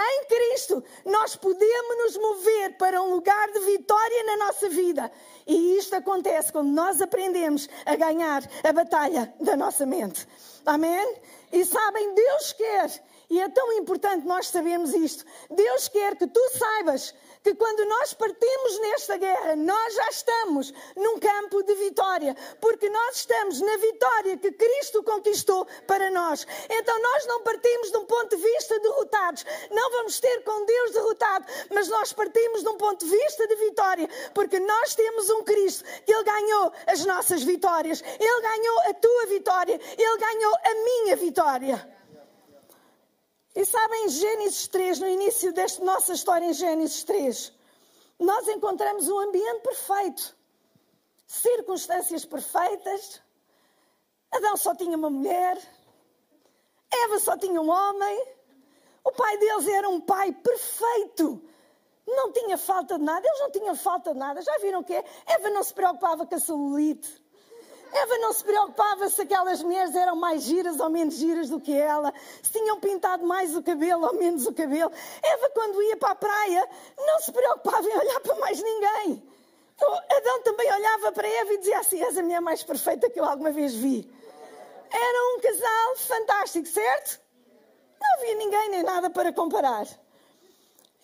em 0.00 0.24
Cristo, 0.24 0.82
nós 1.04 1.36
podemos 1.36 1.98
nos 1.98 2.16
mover 2.16 2.78
para 2.78 3.02
um 3.02 3.10
lugar 3.10 3.52
de 3.52 3.60
vitória 3.60 4.24
na 4.24 4.46
nossa 4.46 4.70
vida. 4.70 5.12
E 5.46 5.76
isto 5.76 5.94
acontece 5.94 6.50
quando 6.50 6.70
nós 6.70 7.02
aprendemos 7.02 7.68
a 7.84 7.96
ganhar 7.96 8.42
a 8.64 8.72
batalha 8.72 9.30
da 9.38 9.54
nossa 9.54 9.84
mente. 9.84 10.26
Amém? 10.64 11.16
E 11.52 11.62
sabem, 11.66 12.14
Deus 12.14 12.52
quer, 12.54 13.04
e 13.28 13.38
é 13.38 13.48
tão 13.50 13.74
importante 13.74 14.26
nós 14.26 14.48
sabermos 14.48 14.94
isto, 14.94 15.22
Deus 15.50 15.86
quer 15.88 16.16
que 16.16 16.26
tu 16.26 16.40
saibas 16.56 17.14
que 17.42 17.54
quando 17.54 17.84
nós 17.86 18.14
partimos 18.14 18.78
nesta 18.80 19.16
guerra, 19.16 19.56
nós 19.56 19.94
já 19.94 20.08
estamos 20.08 20.72
num 20.96 21.18
campo 21.18 21.62
de 21.62 21.74
vitória, 21.74 22.36
porque 22.60 22.88
nós 22.88 23.16
estamos 23.16 23.60
na 23.60 23.76
vitória 23.76 24.36
que 24.36 24.52
Cristo 24.52 25.02
conquistou 25.02 25.66
para 25.86 26.10
nós. 26.10 26.46
Então 26.68 27.00
nós 27.00 27.26
não 27.26 27.42
partimos 27.42 27.90
de 27.90 27.96
um 27.96 28.04
ponto 28.04 28.36
de 28.36 28.42
vista 28.42 28.78
derrotados, 28.80 29.44
não 29.70 29.90
vamos 29.90 30.20
ter 30.20 30.42
com 30.42 30.64
Deus 30.64 30.92
derrotado, 30.92 31.46
mas 31.70 31.88
nós 31.88 32.12
partimos 32.12 32.62
de 32.62 32.68
um 32.68 32.76
ponto 32.76 33.04
de 33.04 33.10
vista 33.10 33.46
de 33.46 33.56
vitória, 33.56 34.08
porque 34.34 34.58
nós 34.60 34.94
temos 34.94 35.30
um 35.30 35.42
Cristo 35.44 35.84
que 36.04 36.12
Ele 36.12 36.24
ganhou 36.24 36.72
as 36.86 37.04
nossas 37.04 37.42
vitórias, 37.42 38.02
Ele 38.18 38.40
ganhou 38.40 38.80
a 38.80 38.94
tua 38.94 39.26
vitória, 39.26 39.80
Ele 39.96 40.18
ganhou 40.18 40.54
a 40.64 40.74
minha 40.74 41.16
vitória. 41.16 41.97
E 43.58 43.64
sabem, 43.64 44.08
Gênesis 44.08 44.68
3, 44.68 45.00
no 45.00 45.08
início 45.08 45.52
desta 45.52 45.84
nossa 45.84 46.12
história 46.12 46.46
em 46.46 46.52
Gênesis 46.52 47.02
3, 47.02 47.52
nós 48.16 48.46
encontramos 48.46 49.08
um 49.08 49.18
ambiente 49.18 49.62
perfeito, 49.62 50.36
circunstâncias 51.26 52.24
perfeitas. 52.24 53.20
Adão 54.30 54.56
só 54.56 54.76
tinha 54.76 54.96
uma 54.96 55.10
mulher, 55.10 55.58
Eva 57.02 57.18
só 57.18 57.36
tinha 57.36 57.60
um 57.60 57.68
homem, 57.68 58.28
o 59.02 59.10
pai 59.10 59.36
deles 59.38 59.66
era 59.66 59.88
um 59.88 60.00
pai 60.00 60.30
perfeito. 60.30 61.42
Não 62.06 62.30
tinha 62.30 62.56
falta 62.56 62.96
de 62.96 63.04
nada, 63.04 63.26
eles 63.26 63.40
não 63.40 63.50
tinham 63.50 63.74
falta 63.74 64.12
de 64.12 64.20
nada. 64.20 64.40
Já 64.40 64.56
viram 64.58 64.82
o 64.82 64.84
que 64.84 64.94
é? 64.94 65.04
Eva 65.26 65.50
não 65.50 65.64
se 65.64 65.74
preocupava 65.74 66.24
com 66.24 66.34
a 66.36 66.38
celulite. 66.38 67.12
Eva 67.92 68.18
não 68.18 68.32
se 68.32 68.44
preocupava 68.44 69.08
se 69.08 69.22
aquelas 69.22 69.62
mulheres 69.62 69.94
eram 69.94 70.16
mais 70.16 70.42
giras 70.42 70.78
ou 70.78 70.90
menos 70.90 71.14
giras 71.14 71.48
do 71.48 71.60
que 71.60 71.72
ela, 71.72 72.12
se 72.42 72.52
tinham 72.52 72.78
pintado 72.78 73.24
mais 73.24 73.56
o 73.56 73.62
cabelo 73.62 74.06
ou 74.06 74.14
menos 74.14 74.46
o 74.46 74.52
cabelo. 74.52 74.92
Eva, 75.22 75.50
quando 75.50 75.82
ia 75.82 75.96
para 75.96 76.10
a 76.10 76.14
praia, 76.14 76.68
não 76.96 77.20
se 77.20 77.32
preocupava 77.32 77.88
em 77.88 77.96
olhar 77.98 78.20
para 78.20 78.34
mais 78.36 78.62
ninguém. 78.62 79.22
Então, 79.74 79.94
Adão 79.94 80.42
também 80.42 80.72
olhava 80.72 81.12
para 81.12 81.28
Eva 81.28 81.54
e 81.54 81.58
dizia 81.58 81.78
assim: 81.78 82.02
És 82.02 82.18
a 82.18 82.22
mulher 82.22 82.40
mais 82.40 82.62
perfeita 82.62 83.08
que 83.08 83.20
eu 83.20 83.24
alguma 83.24 83.52
vez 83.52 83.74
vi. 83.74 84.10
Era 84.90 85.36
um 85.36 85.40
casal 85.40 85.96
fantástico, 85.96 86.66
certo? 86.66 87.20
Não 88.00 88.14
havia 88.14 88.34
ninguém 88.34 88.68
nem 88.70 88.82
nada 88.82 89.10
para 89.10 89.32
comparar. 89.32 89.86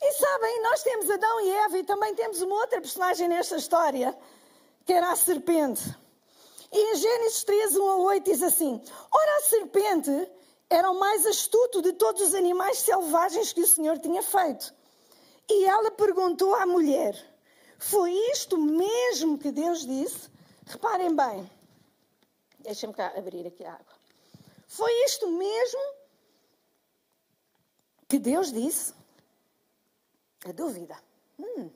E 0.02 0.12
sabem, 0.12 0.62
nós 0.62 0.82
temos 0.82 1.08
Adão 1.08 1.40
e 1.40 1.50
Eva 1.50 1.78
e 1.78 1.84
também 1.84 2.14
temos 2.14 2.42
uma 2.42 2.56
outra 2.56 2.80
personagem 2.80 3.28
nesta 3.28 3.56
história, 3.56 4.16
que 4.84 4.92
era 4.92 5.10
a 5.10 5.16
serpente. 5.16 6.03
Em 6.76 6.96
Gênesis 6.96 7.44
3, 7.44 7.76
1 7.76 7.88
a 7.88 7.96
8 7.98 8.24
diz 8.24 8.42
assim: 8.42 8.82
Ora, 9.12 9.36
a 9.36 9.40
serpente 9.42 10.28
era 10.68 10.90
o 10.90 10.98
mais 10.98 11.24
astuto 11.24 11.80
de 11.80 11.92
todos 11.92 12.20
os 12.20 12.34
animais 12.34 12.78
selvagens 12.78 13.52
que 13.52 13.60
o 13.60 13.66
Senhor 13.66 13.96
tinha 14.00 14.20
feito. 14.20 14.74
E 15.48 15.66
ela 15.66 15.92
perguntou 15.92 16.52
à 16.56 16.66
mulher: 16.66 17.14
Foi 17.78 18.10
isto 18.32 18.58
mesmo 18.58 19.38
que 19.38 19.52
Deus 19.52 19.86
disse? 19.86 20.28
Reparem 20.66 21.14
bem. 21.14 21.48
Deixem-me 22.58 22.92
cá 22.92 23.12
abrir 23.16 23.46
aqui 23.46 23.64
a 23.64 23.74
água. 23.74 23.94
Foi 24.66 24.90
isto 25.04 25.28
mesmo 25.28 25.80
que 28.08 28.18
Deus 28.18 28.50
disse? 28.50 28.92
A 30.44 30.50
dúvida. 30.50 30.98
Hum. 31.38 31.70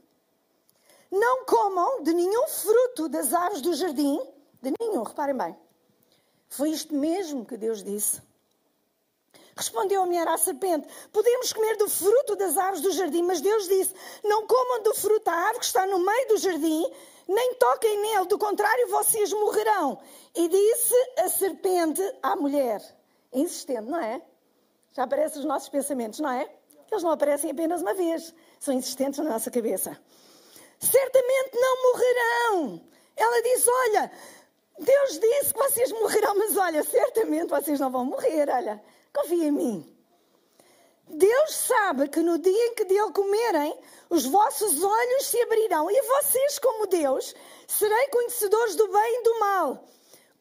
Não 1.08 1.44
comam 1.44 2.02
de 2.02 2.12
nenhum 2.12 2.48
fruto 2.48 3.08
das 3.08 3.32
árvores 3.32 3.62
do 3.62 3.74
jardim 3.74 4.37
de 4.62 4.72
nenhum, 4.80 5.02
reparem 5.02 5.36
bem. 5.36 5.56
Foi 6.48 6.70
isto 6.70 6.94
mesmo 6.94 7.44
que 7.44 7.56
Deus 7.56 7.82
disse. 7.82 8.22
Respondeu 9.56 10.02
a 10.02 10.06
mulher 10.06 10.26
à 10.28 10.38
serpente: 10.38 10.88
Podemos 11.12 11.52
comer 11.52 11.76
do 11.76 11.88
fruto 11.88 12.36
das 12.36 12.56
árvores 12.56 12.80
do 12.80 12.92
jardim, 12.92 13.22
mas 13.22 13.40
Deus 13.40 13.66
disse: 13.66 13.94
Não 14.22 14.46
comam 14.46 14.82
do 14.82 14.94
fruto 14.94 15.24
da 15.24 15.32
árvore 15.32 15.58
que 15.58 15.64
está 15.64 15.86
no 15.86 15.98
meio 15.98 16.28
do 16.28 16.38
jardim, 16.38 16.90
nem 17.26 17.54
toquem 17.54 18.00
nele, 18.00 18.26
do 18.26 18.38
contrário, 18.38 18.88
vocês 18.88 19.32
morrerão. 19.32 19.98
E 20.34 20.48
disse 20.48 20.94
a 21.18 21.28
serpente 21.28 22.00
à 22.22 22.36
mulher, 22.36 22.80
insistente, 23.32 23.88
não 23.88 23.98
é? 23.98 24.22
Já 24.92 25.02
aparecem 25.02 25.40
os 25.40 25.44
nossos 25.44 25.68
pensamentos, 25.68 26.20
não 26.20 26.30
é? 26.30 26.48
Eles 26.90 27.02
não 27.02 27.10
aparecem 27.10 27.50
apenas 27.50 27.82
uma 27.82 27.92
vez, 27.92 28.32
são 28.58 28.72
insistentes 28.72 29.18
na 29.18 29.30
nossa 29.30 29.50
cabeça. 29.50 29.98
certamente 30.80 31.50
não 31.54 31.82
morrerão. 31.82 32.80
Ela 33.16 33.42
diz: 33.42 33.66
Olha, 33.66 34.12
Deus 34.78 35.18
disse 35.18 35.52
que 35.52 35.58
vocês 35.58 35.92
morrerão, 35.92 36.34
mas 36.36 36.56
olha, 36.56 36.84
certamente 36.84 37.48
vocês 37.48 37.80
não 37.80 37.90
vão 37.90 38.04
morrer. 38.04 38.48
Olha, 38.48 38.82
confia 39.12 39.48
em 39.48 39.52
mim. 39.52 39.98
Deus 41.08 41.54
sabe 41.54 42.08
que 42.08 42.20
no 42.20 42.38
dia 42.38 42.66
em 42.66 42.74
que 42.74 42.84
dele 42.84 43.10
comerem, 43.12 43.78
os 44.10 44.26
vossos 44.26 44.82
olhos 44.82 45.26
se 45.26 45.40
abrirão 45.40 45.90
e 45.90 46.02
vocês, 46.02 46.58
como 46.58 46.86
Deus, 46.86 47.34
serei 47.66 48.08
conhecedores 48.08 48.76
do 48.76 48.86
bem 48.88 49.20
e 49.20 49.22
do 49.22 49.40
mal. 49.40 49.84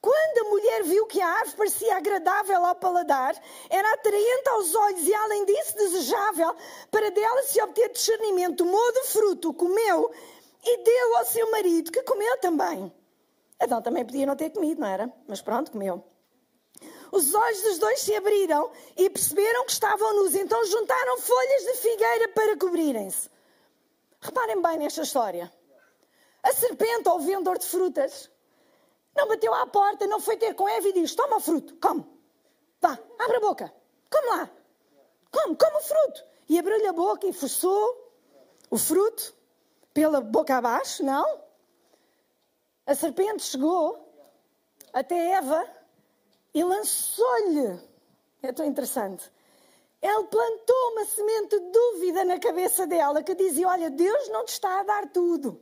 Quando 0.02 0.38
a 0.38 0.50
mulher 0.50 0.84
viu 0.84 1.06
que 1.08 1.20
a 1.20 1.28
árvore 1.28 1.58
parecia 1.58 1.98
agradável 1.98 2.66
ao 2.66 2.76
paladar, 2.76 3.36
era 3.70 3.94
atraente 3.94 4.50
aos 4.50 4.76
olhos 4.76 5.08
e, 5.08 5.14
além 5.14 5.46
disso, 5.46 5.76
desejável, 5.76 6.56
para 6.92 7.10
dela 7.12 7.44
se 7.44 7.62
obter 7.62 7.90
discernimento, 7.90 8.58
tomou 8.58 8.94
do 8.94 9.04
fruto, 9.06 9.54
comeu 9.54 10.12
e 10.64 10.78
deu 10.84 11.18
ao 11.18 11.26
seu 11.26 11.50
marido, 11.50 11.92
que 11.92 12.04
comeu 12.04 12.38
também. 12.40 12.94
Então 13.62 13.82
também 13.82 14.06
podia 14.06 14.26
não 14.26 14.36
ter 14.36 14.52
comido, 14.52 14.82
não 14.82 14.88
era? 14.88 15.12
Mas 15.28 15.42
pronto, 15.42 15.72
comeu. 15.72 16.04
Os 17.12 17.34
olhos 17.34 17.62
dos 17.62 17.80
dois 17.80 18.02
se 18.02 18.16
abriram 18.16 18.70
e 18.96 19.10
perceberam 19.10 19.66
que 19.66 19.72
estavam 19.72 20.14
nus, 20.16 20.36
então 20.36 20.64
juntaram 20.66 21.18
folhas 21.18 21.64
de 21.64 21.74
figueira 21.76 22.28
para 22.30 22.58
cobrirem-se. 22.58 23.30
Reparem 24.20 24.62
bem 24.62 24.78
nesta 24.78 25.02
história. 25.02 25.52
A 26.44 26.54
serpente, 26.54 27.10
ou 27.10 27.16
o 27.16 27.20
vendedor 27.20 27.58
de 27.58 27.66
frutas, 27.66 28.30
não 29.16 29.28
bateu 29.28 29.54
à 29.54 29.66
porta, 29.66 30.06
não 30.06 30.20
foi 30.20 30.38
ter 30.38 30.54
com 30.54 30.68
Eva 30.68 30.88
e 30.88 30.94
disse: 30.94 31.16
Toma 31.16 31.38
o 31.38 31.40
fruto, 31.40 31.76
come. 31.78 32.06
Vá, 32.80 32.98
abre 33.20 33.38
a 33.38 33.40
boca, 33.40 33.74
come 34.12 34.28
lá. 34.28 34.50
Come, 35.32 35.56
come 35.56 35.78
o 35.78 35.82
fruto. 35.82 36.24
E 36.50 36.60
abriu-lhe 36.60 36.88
a 36.88 36.94
boca 36.94 37.26
e 37.26 37.34
forçou 37.34 38.14
o 38.70 38.78
fruto 38.78 39.34
pela 39.94 40.22
boca 40.22 40.56
abaixo, 40.56 41.04
não? 41.04 41.47
A 42.88 42.96
serpente 42.96 43.44
chegou 43.44 44.00
até 44.94 45.32
Eva 45.34 45.70
e 46.54 46.64
lançou-lhe. 46.64 47.78
É 48.42 48.54
tão 48.54 48.66
interessante. 48.66 49.30
Ele 50.02 50.24
plantou 50.24 50.92
uma 50.94 51.04
semente 51.04 51.60
de 51.60 51.70
dúvida 51.70 52.24
na 52.24 52.40
cabeça 52.40 52.88
dela 52.88 53.22
que 53.22 53.36
dizia: 53.36 53.68
Olha, 53.68 53.90
Deus 53.90 54.30
não 54.30 54.46
te 54.46 54.54
está 54.54 54.80
a 54.80 54.84
dar 54.84 55.10
tudo. 55.10 55.60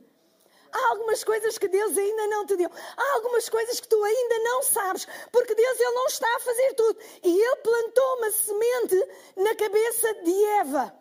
Há 0.70 0.90
algumas 0.90 1.24
coisas 1.24 1.58
que 1.58 1.66
Deus 1.66 1.98
ainda 1.98 2.28
não 2.28 2.46
te 2.46 2.54
deu. 2.54 2.70
Há 2.96 3.14
algumas 3.14 3.48
coisas 3.48 3.80
que 3.80 3.88
tu 3.88 4.00
ainda 4.04 4.38
não 4.40 4.62
sabes, 4.62 5.08
porque 5.32 5.54
Deus 5.54 5.80
ele 5.80 5.94
não 5.94 6.06
está 6.06 6.36
a 6.36 6.40
fazer 6.40 6.74
tudo. 6.74 6.98
E 7.24 7.40
ele 7.40 7.56
plantou 7.56 8.16
uma 8.18 8.30
semente 8.30 9.08
na 9.36 9.54
cabeça 9.56 10.14
de 10.22 10.44
Eva. 10.60 10.94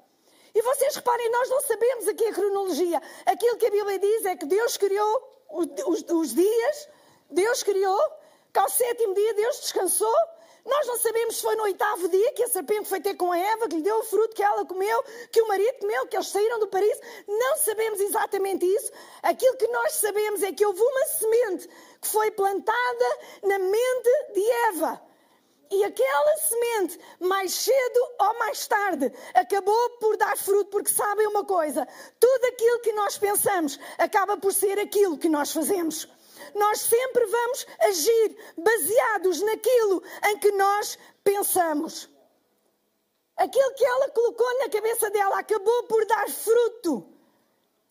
E 0.55 0.61
vocês 0.61 0.95
reparem, 0.95 1.29
nós 1.29 1.49
não 1.49 1.61
sabemos 1.61 2.07
aqui 2.07 2.25
a 2.25 2.33
cronologia. 2.33 3.01
Aquilo 3.27 3.57
que 3.57 3.65
a 3.67 3.71
Bíblia 3.71 3.99
diz 3.99 4.25
é 4.25 4.35
que 4.35 4.45
Deus 4.45 4.77
criou 4.77 5.35
os, 5.55 5.67
os, 5.85 6.11
os 6.11 6.35
dias, 6.35 6.89
Deus 7.29 7.63
criou, 7.63 8.01
que 8.51 8.59
ao 8.59 8.69
sétimo 8.69 9.13
dia 9.13 9.33
Deus 9.33 9.59
descansou. 9.61 10.15
Nós 10.65 10.87
não 10.87 10.97
sabemos 10.97 11.35
se 11.35 11.43
foi 11.43 11.55
no 11.55 11.63
oitavo 11.63 12.07
dia 12.09 12.31
que 12.33 12.41
a 12.41 12.47
serpente 12.47 12.89
foi 12.89 12.99
ter 12.99 13.15
com 13.15 13.31
a 13.31 13.37
Eva, 13.37 13.67
que 13.67 13.75
lhe 13.75 13.83
deu 13.83 13.99
o 13.99 14.03
fruto 14.03 14.35
que 14.35 14.41
ela 14.41 14.65
comeu, 14.65 15.03
que 15.31 15.39
o 15.39 15.47
marido 15.47 15.77
comeu, 15.79 16.07
que 16.07 16.17
eles 16.17 16.27
saíram 16.27 16.59
do 16.59 16.67
paraíso. 16.67 16.99
Não 17.27 17.57
sabemos 17.57 17.99
exatamente 17.99 18.65
isso. 18.65 18.91
Aquilo 19.21 19.55
que 19.57 19.67
nós 19.67 19.93
sabemos 19.93 20.41
é 20.41 20.51
que 20.51 20.65
houve 20.65 20.81
uma 20.81 21.05
semente 21.05 21.69
que 22.01 22.07
foi 22.07 22.31
plantada 22.31 23.19
na 23.43 23.59
mente 23.59 24.33
de 24.33 24.51
Eva. 24.69 25.01
E 25.71 25.83
aquela 25.83 26.37
semente, 26.37 26.99
mais 27.19 27.53
cedo 27.53 27.99
ou 28.19 28.39
mais 28.39 28.67
tarde, 28.67 29.11
acabou 29.33 29.89
por 29.99 30.15
dar 30.15 30.37
fruto, 30.37 30.69
porque 30.69 30.91
sabem 30.91 31.27
uma 31.27 31.43
coisa: 31.43 31.87
tudo 32.19 32.45
aquilo 32.45 32.79
que 32.79 32.93
nós 32.93 33.17
pensamos 33.17 33.79
acaba 33.97 34.37
por 34.37 34.53
ser 34.53 34.79
aquilo 34.79 35.17
que 35.17 35.29
nós 35.29 35.51
fazemos. 35.51 36.07
Nós 36.53 36.81
sempre 36.81 37.25
vamos 37.25 37.65
agir 37.79 38.37
baseados 38.57 39.41
naquilo 39.41 40.03
em 40.27 40.37
que 40.37 40.51
nós 40.51 40.97
pensamos. 41.23 42.09
Aquilo 43.35 43.73
que 43.73 43.83
ela 43.83 44.09
colocou 44.11 44.59
na 44.59 44.69
cabeça 44.69 45.09
dela 45.09 45.39
acabou 45.39 45.83
por 45.83 46.05
dar 46.05 46.29
fruto. 46.29 47.07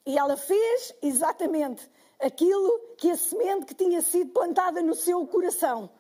E 0.07 0.17
ela 0.17 0.37
fez 0.37 0.95
exatamente 1.03 1.91
aquilo 2.21 2.95
que 2.97 3.11
a 3.11 3.17
semente 3.17 3.67
que 3.67 3.75
tinha 3.75 4.01
sido 4.01 4.33
plantada 4.33 4.81
no 4.81 4.95
seu 4.95 5.27
coração 5.27 5.91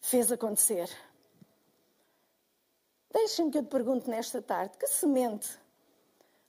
fez 0.00 0.32
acontecer. 0.32 0.88
Deixem-me 3.12 3.50
que 3.50 3.58
eu 3.58 3.64
te 3.64 3.70
pergunte 3.70 4.08
nesta 4.08 4.40
tarde: 4.40 4.76
que 4.78 4.86
semente 4.86 5.58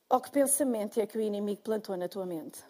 ou 0.10 0.22
que 0.22 0.32
pensamento 0.32 1.00
é 1.00 1.08
que 1.08 1.18
o 1.18 1.22
inimigo 1.22 1.62
plantou 1.62 1.98
na 1.98 2.08
tua 2.08 2.26
mente? 2.26 2.64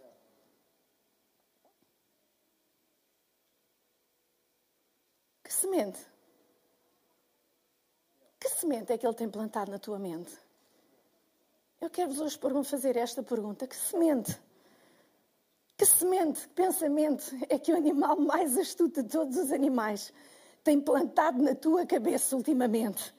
Que 5.43 5.51
semente? 5.51 5.99
Que 8.39 8.49
semente 8.49 8.93
é 8.93 8.97
que 8.97 9.05
ele 9.05 9.15
tem 9.15 9.29
plantado 9.29 9.71
na 9.71 9.77
tua 9.77 9.99
mente? 9.99 10.35
Eu 11.81 11.89
quero-vos 11.89 12.19
hoje 12.19 12.39
fazer 12.63 12.95
esta 12.95 13.21
pergunta: 13.21 13.67
que 13.67 13.75
semente? 13.75 14.39
Que 15.75 15.85
semente, 15.85 16.47
que 16.47 16.53
pensamento 16.53 17.25
é 17.49 17.57
que 17.57 17.73
o 17.73 17.75
animal 17.75 18.15
mais 18.19 18.55
astuto 18.55 19.01
de 19.01 19.09
todos 19.09 19.35
os 19.35 19.51
animais 19.51 20.13
tem 20.63 20.79
plantado 20.79 21.41
na 21.41 21.55
tua 21.55 21.85
cabeça 21.85 22.35
ultimamente? 22.35 23.13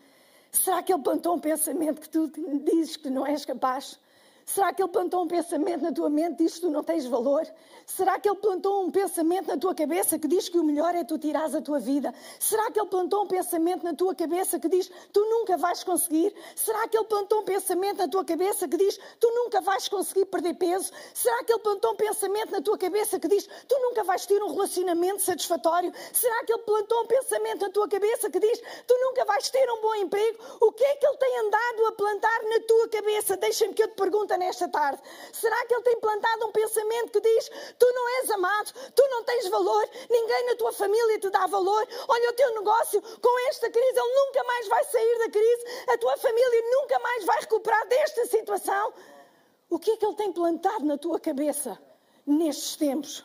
Será 0.51 0.83
que 0.83 0.93
ele 0.93 1.03
plantou 1.03 1.35
um 1.35 1.41
pensamento 1.41 2.01
que 2.01 2.09
tu 2.09 2.31
dizes 2.65 2.97
que 2.97 3.09
não 3.09 3.27
és 3.27 3.45
capaz? 3.45 3.99
Será 4.45 4.73
que 4.73 4.83
ele 4.83 4.91
plantou 4.91 5.23
um 5.23 5.29
pensamento 5.29 5.83
na 5.83 5.93
tua 5.93 6.11
mente 6.11 6.37
que 6.37 6.45
diz 6.45 6.55
que 6.55 6.61
tu 6.63 6.71
não 6.71 6.83
tens 6.83 7.07
valor? 7.07 7.47
Será 7.87 8.19
que 8.19 8.29
ele 8.29 8.37
plantou 8.37 8.85
um 8.85 8.91
pensamento 8.91 9.47
na 9.49 9.57
tua 9.57 9.75
cabeça 9.75 10.19
que 10.19 10.27
diz 10.27 10.49
que 10.49 10.59
o 10.59 10.65
melhor 10.65 10.95
é 10.95 11.05
tu 11.05 11.19
tirares 11.19 11.55
a 11.55 11.61
tua 11.61 11.79
vida? 11.79 12.13
Será 12.39 12.71
que 12.71 12.79
ele 12.79 12.89
plantou 12.89 13.25
um 13.25 13.27
pensamento 13.27 13.85
na 13.85 13.95
tua 13.95 14.15
cabeça 14.15 14.59
que 14.59 14.69
diz 14.69 14.91
tu 15.13 15.21
nunca 15.21 15.57
vais 15.57 15.85
conseguir? 15.85 16.35
Será 16.57 16.89
que 16.89 16.97
ele 16.97 17.05
plantou 17.05 17.41
um 17.41 17.45
pensamento 17.45 17.99
na 17.99 18.09
tua 18.09 18.25
cabeça 18.25 18.67
que 18.67 18.77
diz 18.77 18.99
tu 19.21 19.31
nunca 19.31 19.61
vais 19.61 19.89
conseguir 19.89 20.27
perder 20.27 20.55
peso? 20.55 20.93
Será 21.15 21.45
que 21.45 21.53
ele 21.53 21.61
plantou 21.61 21.93
um 21.93 21.97
pensamento 21.97 22.53
na 22.53 22.61
tua 22.61 22.79
cabeça 22.79 23.19
que 23.19 23.29
diz 23.29 23.49
tu 23.69 23.79
nunca 23.81 24.05
vais 24.05 24.27
ter 24.27 24.43
um 24.43 24.53
relacionamento 24.53 25.23
satisfatório? 25.23 25.93
Será 26.13 26.45
que 26.45 26.53
ele 26.53 26.63
plantou 26.63 27.03
um 27.03 27.07
pensamento 27.07 27.63
na 27.63 27.71
tua 27.71 27.89
cabeça 27.89 28.31
que 28.31 28.41
diz 28.41 28.61
tu 28.87 28.95
nunca 29.01 29.25
vais 29.25 29.49
ter 29.51 29.71
um 29.71 29.81
bom 29.81 29.95
emprego? 29.95 30.39
O 30.61 30.73
que 30.73 30.85
é 30.85 30.97
que 30.97 31.07
ele 31.07 31.17
tem 31.17 31.39
andado 31.39 31.87
a 31.87 31.93
plantar 31.93 32.43
na 32.45 32.61
tua 32.67 32.89
cabeça? 32.89 33.37
Deixa-me 33.37 33.75
que 33.75 33.83
eu 33.83 33.89
te 33.89 33.95
pergunte 33.95 34.32
nesta 34.37 34.69
tarde? 34.69 35.03
Será 35.33 35.67
que 35.67 35.75
ele 35.75 35.83
tem 35.83 36.01
plantado 36.01 36.47
um 36.47 36.53
pensamento 36.53 37.13
que 37.13 37.21
diz: 37.21 37.51
Tu 37.79 37.87
não 37.93 38.09
és 38.21 38.31
amado, 38.31 38.73
tu 38.95 39.09
não 39.09 39.25
tens 39.25 39.49
valor, 39.49 39.89
ninguém 40.11 40.47
na 40.47 40.57
tua 40.57 40.73
família 40.73 41.19
te 41.19 41.31
dá 41.31 41.47
valor? 41.47 41.87
Olha 42.09 42.31
o 42.31 42.33
teu 42.35 42.55
negócio, 42.55 43.01
com 43.01 43.49
esta 43.49 43.71
crise, 43.71 43.99
ele 43.99 44.15
nunca 44.15 44.45
mais 44.45 44.69
vai 44.69 44.85
sair 44.85 45.19
da 45.19 45.31
crise, 45.31 45.65
a 45.89 45.99
tua 45.99 46.17
família 46.17 46.63
nunca 46.71 46.99
mais 46.99 47.25
vai 47.25 47.41
recuperar 47.41 47.89
desta 47.89 48.27
situação. 48.27 48.93
O 49.71 49.79
que 49.79 49.93
é 49.93 49.97
que 49.97 50.05
ele 50.05 50.17
tem 50.17 50.33
plantado 50.33 50.85
na 50.85 50.99
tua 50.99 51.19
cabeça 51.19 51.79
nestes 52.27 52.77
tempos? 52.77 53.25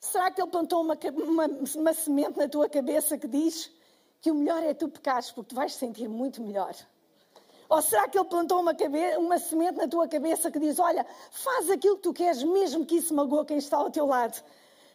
Será 0.00 0.30
que 0.30 0.40
ele 0.40 0.50
plantou 0.50 0.80
uma, 0.82 0.98
uma, 1.14 1.46
uma 1.76 1.92
semente 1.92 2.38
na 2.38 2.48
tua 2.48 2.68
cabeça 2.68 3.18
que 3.18 3.28
diz 3.28 3.70
que 4.20 4.30
o 4.30 4.34
melhor 4.34 4.62
é 4.62 4.72
tu 4.72 4.88
pecares 4.88 5.30
porque 5.30 5.50
tu 5.50 5.54
vais 5.54 5.74
sentir 5.74 6.08
muito 6.08 6.42
melhor? 6.42 6.74
Ou 7.70 7.80
será 7.80 8.08
que 8.08 8.18
ele 8.18 8.28
plantou 8.28 8.58
uma, 8.58 8.74
uma 9.16 9.38
semente 9.38 9.78
na 9.78 9.86
tua 9.86 10.08
cabeça 10.08 10.50
que 10.50 10.58
diz: 10.58 10.80
Olha, 10.80 11.06
faz 11.30 11.70
aquilo 11.70 11.96
que 11.96 12.02
tu 12.02 12.12
queres, 12.12 12.42
mesmo 12.42 12.84
que 12.84 12.96
isso 12.96 13.14
magoe 13.14 13.46
quem 13.46 13.58
está 13.58 13.76
ao 13.76 13.88
teu 13.88 14.06
lado? 14.06 14.42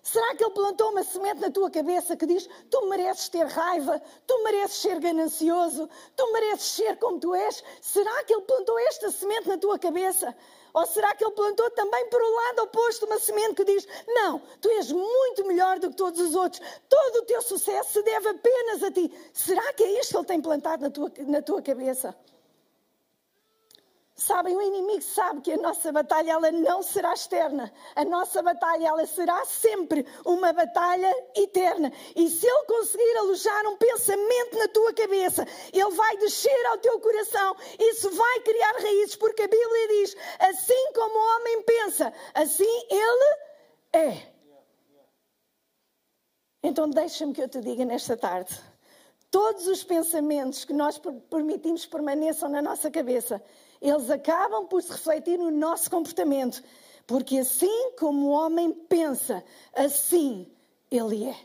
Será 0.03 0.36
que 0.36 0.44
ele 0.44 0.53
plantou 0.53 0.91
uma 0.91 1.01
semente 1.01 1.39
na 1.39 1.50
tua 1.50 1.72
cabeça 1.72 2.17
que 2.17 2.25
diz: 2.25 2.50
Tu 2.70 2.86
mereces 2.88 3.29
ter 3.29 3.46
raiva, 3.48 4.01
tu 4.27 4.44
mereces 4.44 4.82
ser 4.82 5.00
ganancioso, 5.00 5.89
tu 6.17 6.34
mereces 6.34 6.65
ser 6.65 6.98
como 6.98 7.17
tu 7.17 7.34
és? 7.34 7.63
Será 7.82 8.25
que 8.25 8.34
ele 8.34 8.41
plantou 8.41 8.77
esta 8.77 9.10
semente 9.10 9.48
na 9.48 9.58
tua 9.58 9.79
cabeça? 9.79 10.36
Ou 10.74 10.86
será 10.86 11.15
que 11.15 11.24
ele 11.24 11.32
plantou 11.32 11.72
também 11.72 12.10
por 12.10 12.22
um 12.22 12.36
lado 12.36 12.63
oposto 12.63 13.05
uma 13.05 13.20
semente 13.20 13.55
que 13.55 13.63
diz: 13.63 13.88
Não, 14.05 14.41
tu 14.60 14.67
és 14.67 14.91
muito 14.91 15.46
melhor 15.46 15.79
do 15.79 15.91
que 15.91 15.96
todos 15.96 16.20
os 16.20 16.36
outros, 16.36 16.62
todo 16.89 17.20
o 17.20 17.25
teu 17.25 17.41
sucesso 17.41 17.94
se 17.94 18.03
deve 18.03 18.27
apenas 18.27 18.84
a 18.84 18.91
ti? 18.91 19.10
Será 19.34 19.72
que 19.72 19.82
é 19.82 20.00
isto 20.01 20.12
que 20.12 20.17
ele 20.17 20.25
tem 20.25 20.41
plantado 20.41 20.84
na 20.84 20.89
tua, 20.89 21.10
na 21.25 21.41
tua 21.41 21.62
cabeça? 21.62 22.13
Sabem, 24.17 24.55
o 24.55 24.62
inimigo 24.62 25.01
sabe 25.01 25.41
que 25.41 25.51
a 25.51 25.57
nossa 25.57 25.91
batalha 25.91 26.31
ela 26.31 26.50
não 26.50 26.81
será 26.81 27.13
externa. 27.13 27.69
A 27.93 28.05
nossa 28.05 28.41
batalha 28.41 28.88
ela 28.88 29.05
será 29.05 29.43
sempre 29.43 30.05
uma 30.25 30.53
batalha 30.53 31.13
eterna. 31.36 31.91
E 32.15 32.29
se 32.29 32.48
ele 32.48 32.65
conseguir 32.65 33.17
alojar 33.17 33.67
um 33.67 33.75
pensamento 33.75 34.57
na 34.57 34.69
tua 34.69 34.93
cabeça, 34.93 35.45
ele 35.74 35.91
vai 35.91 36.15
descer 36.15 36.65
ao 36.67 36.77
teu 36.77 36.98
coração. 37.01 37.57
Isso 37.77 38.10
vai 38.10 38.39
criar 38.39 38.72
raízes, 38.77 39.17
porque 39.17 39.41
a 39.41 39.48
Bíblia 39.50 39.88
diz: 39.89 40.15
assim 40.39 40.93
como 40.93 41.13
o 41.13 41.36
homem 41.36 41.62
pensa, 41.63 42.13
assim 42.34 42.88
ele 42.89 43.38
é. 43.91 44.36
Então 46.63 46.89
deixa-me 46.89 47.34
que 47.34 47.41
eu 47.41 47.50
te 47.50 47.60
diga 47.60 47.84
nesta 47.84 48.15
tarde. 48.15 48.57
Todos 49.29 49.67
os 49.67 49.84
pensamentos 49.84 50.63
que 50.63 50.72
nós 50.72 50.98
permitimos 51.29 51.86
permaneçam 51.86 52.48
na 52.48 52.62
nossa 52.62 52.89
cabeça, 52.89 53.43
eles 53.89 54.10
acabam 54.10 54.68
por 54.68 54.82
se 54.82 54.92
refletir 54.92 55.38
no 55.38 55.51
nosso 55.51 55.89
comportamento. 55.89 56.63
Porque 57.06 57.38
assim 57.38 57.92
como 58.00 58.27
o 58.27 58.32
homem 58.32 58.74
pensa, 58.74 59.44
assim 59.74 60.51
ele 60.89 61.25
é. 61.25 61.38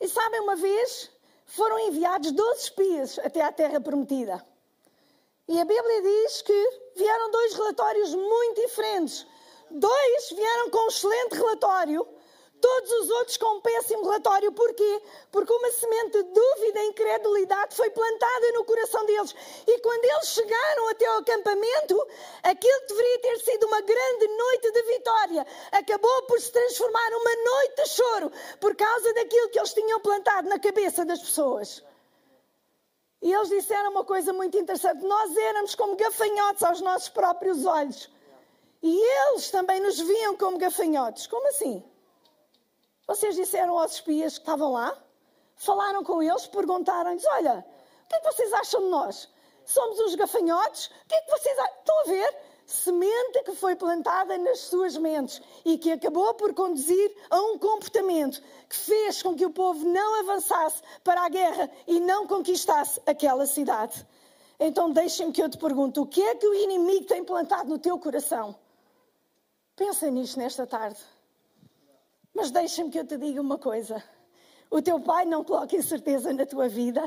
E 0.00 0.08
sabem, 0.08 0.40
uma 0.40 0.56
vez 0.56 1.10
foram 1.46 1.78
enviados 1.80 2.30
12 2.30 2.60
espias 2.60 3.18
até 3.18 3.42
à 3.42 3.52
Terra 3.52 3.80
Prometida. 3.80 4.44
E 5.48 5.58
a 5.58 5.64
Bíblia 5.64 6.02
diz 6.02 6.42
que 6.42 6.70
vieram 6.96 7.30
dois 7.30 7.54
relatórios 7.54 8.14
muito 8.14 8.60
diferentes. 8.60 9.26
Dois 9.68 10.30
vieram 10.30 10.70
com 10.70 10.78
um 10.78 10.88
excelente 10.88 11.34
relatório 11.34 12.06
Todos 12.60 12.90
os 12.92 13.10
outros 13.10 13.36
com 13.36 13.56
um 13.56 13.60
péssimo 13.60 14.02
relatório. 14.04 14.52
Porquê? 14.52 15.02
Porque 15.30 15.52
uma 15.52 15.70
semente 15.70 16.22
de 16.22 16.22
dúvida 16.24 16.80
e 16.80 16.86
incredulidade 16.88 17.74
foi 17.74 17.90
plantada 17.90 18.52
no 18.52 18.64
coração 18.64 19.04
deles. 19.06 19.34
E 19.66 19.78
quando 19.80 20.04
eles 20.04 20.28
chegaram 20.28 20.88
até 20.88 21.06
ao 21.06 21.18
acampamento, 21.18 22.08
aquilo 22.42 22.86
deveria 22.88 23.18
ter 23.20 23.38
sido 23.40 23.66
uma 23.66 23.80
grande 23.80 24.28
noite 24.28 24.72
de 24.72 24.82
vitória 24.82 25.46
acabou 25.72 26.22
por 26.22 26.40
se 26.40 26.52
transformar 26.52 27.10
numa 27.10 27.36
noite 27.44 27.76
de 27.76 27.88
choro 27.88 28.32
por 28.60 28.74
causa 28.74 29.12
daquilo 29.14 29.48
que 29.50 29.58
eles 29.58 29.72
tinham 29.72 30.00
plantado 30.00 30.48
na 30.48 30.58
cabeça 30.58 31.04
das 31.04 31.20
pessoas. 31.20 31.82
E 33.22 33.32
eles 33.32 33.48
disseram 33.48 33.90
uma 33.90 34.04
coisa 34.04 34.32
muito 34.32 34.56
interessante: 34.58 35.04
nós 35.04 35.36
éramos 35.36 35.74
como 35.74 35.96
gafanhotos 35.96 36.62
aos 36.62 36.80
nossos 36.80 37.08
próprios 37.08 37.64
olhos. 37.64 38.10
E 38.82 38.98
eles 38.98 39.50
também 39.50 39.78
nos 39.80 40.00
viam 40.00 40.36
como 40.36 40.56
gafanhotos. 40.56 41.26
Como 41.26 41.46
assim? 41.48 41.84
Vocês 43.10 43.34
disseram 43.34 43.76
aos 43.76 43.94
espias 43.94 44.34
que 44.34 44.42
estavam 44.44 44.70
lá? 44.70 44.96
Falaram 45.56 46.04
com 46.04 46.22
eles, 46.22 46.46
perguntaram-lhes: 46.46 47.26
Olha, 47.26 47.66
o 48.04 48.08
que 48.08 48.14
é 48.14 48.20
que 48.20 48.24
vocês 48.32 48.52
acham 48.52 48.82
de 48.82 48.86
nós? 48.86 49.28
Somos 49.64 49.98
uns 49.98 50.14
gafanhotos? 50.14 50.86
O 50.86 51.08
que 51.08 51.16
é 51.16 51.20
que 51.22 51.30
vocês 51.32 51.58
acham? 51.58 51.74
Estão 51.80 52.00
a 52.00 52.04
ver? 52.04 52.36
Semente 52.66 53.42
que 53.42 53.52
foi 53.56 53.74
plantada 53.74 54.38
nas 54.38 54.60
suas 54.60 54.96
mentes 54.96 55.42
e 55.64 55.76
que 55.76 55.90
acabou 55.90 56.34
por 56.34 56.54
conduzir 56.54 57.16
a 57.28 57.40
um 57.40 57.58
comportamento 57.58 58.40
que 58.68 58.76
fez 58.76 59.20
com 59.24 59.34
que 59.34 59.44
o 59.44 59.50
povo 59.50 59.84
não 59.84 60.20
avançasse 60.20 60.80
para 61.02 61.22
a 61.22 61.28
guerra 61.28 61.68
e 61.88 61.98
não 61.98 62.28
conquistasse 62.28 63.02
aquela 63.04 63.44
cidade. 63.44 64.06
Então 64.56 64.88
deixem-me 64.88 65.32
que 65.32 65.42
eu 65.42 65.50
te 65.50 65.58
pergunte: 65.58 65.98
o 65.98 66.06
que 66.06 66.22
é 66.22 66.36
que 66.36 66.46
o 66.46 66.54
inimigo 66.54 67.06
tem 67.06 67.24
plantado 67.24 67.70
no 67.70 67.78
teu 67.80 67.98
coração? 67.98 68.54
Pensa 69.74 70.08
nisto 70.08 70.38
nesta 70.38 70.64
tarde. 70.64 71.00
Mas 72.34 72.50
deixa-me 72.50 72.90
que 72.90 72.98
eu 72.98 73.06
te 73.06 73.16
diga 73.16 73.40
uma 73.40 73.58
coisa. 73.58 74.02
O 74.70 74.80
teu 74.80 75.00
pai 75.00 75.24
não 75.24 75.42
coloca 75.42 75.74
incerteza 75.74 76.32
na 76.32 76.46
tua 76.46 76.68
vida. 76.68 77.02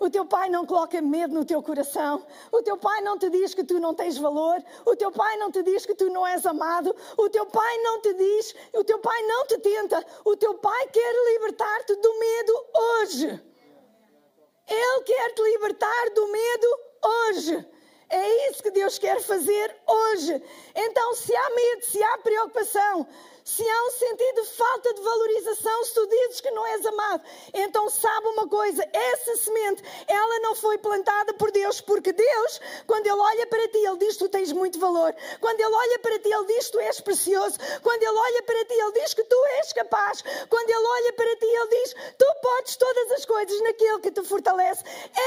O 0.00 0.10
teu 0.10 0.26
pai 0.26 0.50
não 0.50 0.66
coloca 0.66 1.00
medo 1.00 1.32
no 1.32 1.44
teu 1.44 1.62
coração. 1.62 2.26
O 2.50 2.60
teu 2.60 2.76
pai 2.76 3.00
não 3.02 3.16
te 3.16 3.30
diz 3.30 3.54
que 3.54 3.62
tu 3.62 3.78
não 3.78 3.94
tens 3.94 4.18
valor. 4.18 4.60
O 4.84 4.96
teu 4.96 5.12
pai 5.12 5.36
não 5.36 5.52
te 5.52 5.62
diz 5.62 5.86
que 5.86 5.94
tu 5.94 6.10
não 6.10 6.26
és 6.26 6.44
amado. 6.44 6.94
O 7.16 7.30
teu 7.30 7.46
pai 7.46 7.78
não 7.78 8.00
te 8.00 8.12
diz, 8.14 8.54
o 8.72 8.82
teu 8.82 8.98
pai 8.98 9.22
não 9.28 9.46
te 9.46 9.58
tenta. 9.58 10.04
O 10.24 10.36
teu 10.36 10.54
pai 10.54 10.88
quer 10.88 11.14
libertar-te 11.34 11.94
do 11.94 12.18
medo 12.18 12.66
hoje. 12.74 13.54
Ele 14.66 15.02
quer 15.04 15.34
te 15.34 15.42
libertar 15.42 16.10
do 16.16 16.26
medo 16.26 16.66
hoje. 17.04 17.68
É 18.08 18.50
isso 18.50 18.62
que 18.62 18.70
Deus 18.70 18.98
quer 18.98 19.20
fazer 19.20 19.76
hoje. 19.86 20.42
Então, 20.74 21.14
se 21.14 21.34
há 21.34 21.50
medo, 21.50 21.84
se 21.84 22.02
há 22.02 22.18
preocupação, 22.18 23.06
se 23.44 23.62
há 23.62 23.84
um 23.84 23.90
sentido 23.90 24.42
de 24.42 24.48
falta 24.48 24.94
de 24.94 25.02
valorização, 25.02 25.84
se 25.84 25.92
tu 25.92 26.06
dizes 26.06 26.40
que 26.40 26.50
não 26.50 26.66
és 26.66 26.86
amado, 26.86 27.22
então 27.52 27.90
sabe 27.90 28.26
uma 28.28 28.48
coisa: 28.48 28.82
essa 28.90 29.36
semente, 29.36 29.82
ela 30.08 30.40
não 30.40 30.54
foi 30.54 30.78
plantada 30.78 31.34
por 31.34 31.52
Deus, 31.52 31.78
porque 31.82 32.10
Deus, 32.14 32.60
quando 32.86 33.06
Ele 33.06 33.20
olha 33.20 33.46
para 33.46 33.68
ti, 33.68 33.76
Ele 33.76 33.98
diz 33.98 34.16
tu 34.16 34.30
tens 34.30 34.50
muito 34.50 34.78
valor. 34.78 35.14
Quando 35.42 35.60
Ele 35.60 35.74
olha 35.74 35.98
para 35.98 36.18
ti, 36.18 36.32
Ele 36.32 36.46
diz 36.46 36.70
tu 36.70 36.80
és 36.80 37.00
precioso. 37.02 37.58
Quando 37.82 38.02
Ele 38.02 38.18
olha 38.18 38.42
para 38.44 38.64
ti, 38.64 38.72
Ele 38.72 38.92
diz 38.92 39.12
que 39.12 39.24
tu 39.24 39.44
és 39.58 39.72
capaz. 39.74 40.22
Quando 40.48 40.70
Ele 40.70 40.86
olha 40.86 41.12
para 41.12 41.36
ti, 41.36 41.44
Ele 41.44 41.68
diz: 41.68 41.94
tu 42.16 42.26
podes 42.40 42.76
todas 42.76 43.12
as 43.12 43.26
coisas 43.26 43.60
naquele 43.60 44.00
que 44.00 44.10
te 44.10 44.22
fortalece. 44.22 44.82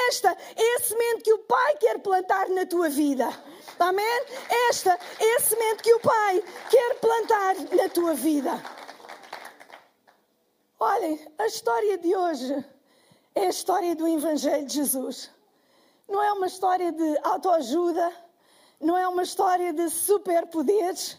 Esta 0.07 0.35
é 0.55 0.75
a 0.75 0.79
semente 0.79 1.21
que 1.21 1.33
o 1.33 1.39
Pai 1.39 1.75
quer 1.77 1.99
plantar 1.99 2.49
na 2.49 2.65
tua 2.65 2.89
vida. 2.89 3.29
Amém? 3.79 4.21
Esta 4.69 4.97
é 5.19 5.35
a 5.35 5.39
semente 5.39 5.83
que 5.83 5.93
o 5.93 5.99
Pai 5.99 6.43
quer 6.69 6.95
plantar 6.95 7.55
na 7.75 7.89
tua 7.89 8.06
vida. 8.13 8.61
Olhem, 10.79 11.19
a 11.37 11.47
história 11.47 11.97
de 11.97 12.15
hoje 12.15 12.65
é 13.33 13.45
a 13.45 13.49
história 13.49 13.95
do 13.95 14.07
Evangelho 14.07 14.65
de 14.65 14.73
Jesus. 14.75 15.31
Não 16.07 16.21
é 16.23 16.31
uma 16.31 16.47
história 16.47 16.91
de 16.91 17.19
autoajuda, 17.23 18.13
não 18.79 18.97
é 18.97 19.07
uma 19.07 19.23
história 19.23 19.73
de 19.73 19.89
superpoderes, 19.89 21.17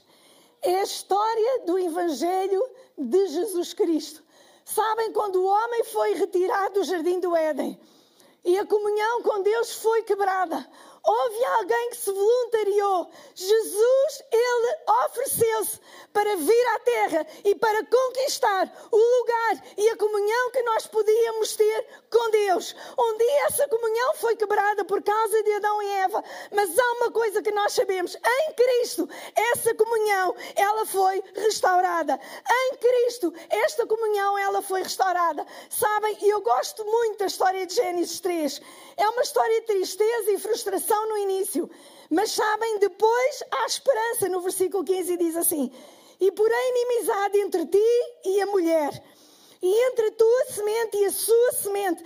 é 0.62 0.80
a 0.80 0.82
história 0.82 1.64
do 1.66 1.78
Evangelho 1.78 2.62
de 2.96 3.26
Jesus 3.28 3.74
Cristo. 3.74 4.22
Sabem 4.64 5.12
quando 5.12 5.36
o 5.36 5.46
homem 5.46 5.84
foi 5.84 6.14
retirado 6.14 6.74
do 6.74 6.84
jardim 6.84 7.20
do 7.20 7.34
Éden 7.34 7.78
e 8.44 8.58
a 8.58 8.66
comunhão 8.66 9.22
com 9.22 9.42
Deus 9.42 9.74
foi 9.74 10.02
quebrada, 10.02 10.66
houve 11.08 11.44
alguém 11.44 11.90
que 11.90 11.96
se 11.96 12.12
voluntariou. 12.12 13.10
Jesus, 13.34 14.22
ele 14.30 14.76
ofereceu-se 15.04 15.80
para 16.12 16.36
vir 16.36 16.66
à 16.74 16.78
terra 16.80 17.26
e 17.44 17.54
para 17.54 17.84
conquistar 17.86 18.88
o 18.90 18.96
lugar 18.96 19.64
e 19.76 19.88
a 19.88 19.96
comunhão 19.96 20.50
que 20.50 20.62
nós 20.62 20.86
podíamos 20.86 21.56
ter 21.56 21.86
com 22.10 22.30
Deus. 22.30 22.74
Um 22.98 23.16
dia 23.16 23.46
essa 23.46 23.68
comunhão 23.68 24.14
foi 24.16 24.36
quebrada 24.36 24.84
por 24.84 25.02
causa 25.02 25.42
de 25.42 25.52
Adão 25.54 25.82
e 25.82 25.86
Eva, 25.86 26.22
mas 26.52 26.78
há 26.78 26.92
uma 26.94 27.10
coisa 27.10 27.40
que 27.40 27.52
nós 27.52 27.72
sabemos: 27.72 28.14
em 28.14 28.52
Cristo, 28.52 29.08
essa 29.34 29.74
comunhão, 29.74 30.34
ela 30.56 30.84
foi 30.84 31.22
restaurada. 31.34 32.20
Em 32.50 32.76
Cristo, 32.76 33.32
esta 33.48 33.86
comunhão, 33.86 34.36
ela 34.38 34.60
foi 34.60 34.82
restaurada. 34.82 35.46
Sabem, 35.70 36.18
eu 36.22 36.40
gosto 36.42 36.84
muito 36.84 37.18
da 37.18 37.26
história 37.26 37.66
de 37.66 37.74
Gênesis 37.74 38.20
3. 38.20 38.60
É 38.96 39.08
uma 39.08 39.22
história 39.22 39.60
de 39.60 39.66
tristeza 39.68 40.32
e 40.32 40.38
frustração 40.38 40.97
no 41.06 41.18
início. 41.18 41.70
Mas 42.10 42.32
sabem, 42.32 42.78
depois 42.78 43.44
há 43.50 43.66
esperança. 43.66 44.28
No 44.28 44.40
versículo 44.40 44.84
15 44.84 45.16
diz 45.16 45.36
assim: 45.36 45.70
E 46.20 46.32
porém 46.32 46.70
inimizade 46.70 47.38
entre 47.38 47.66
ti 47.66 47.88
e 48.24 48.40
a 48.40 48.46
mulher, 48.46 49.02
e 49.62 49.86
entre 49.86 50.06
a 50.06 50.12
tua 50.12 50.44
semente 50.46 50.96
e 50.96 51.04
a 51.04 51.10
sua 51.10 51.52
semente, 51.52 52.04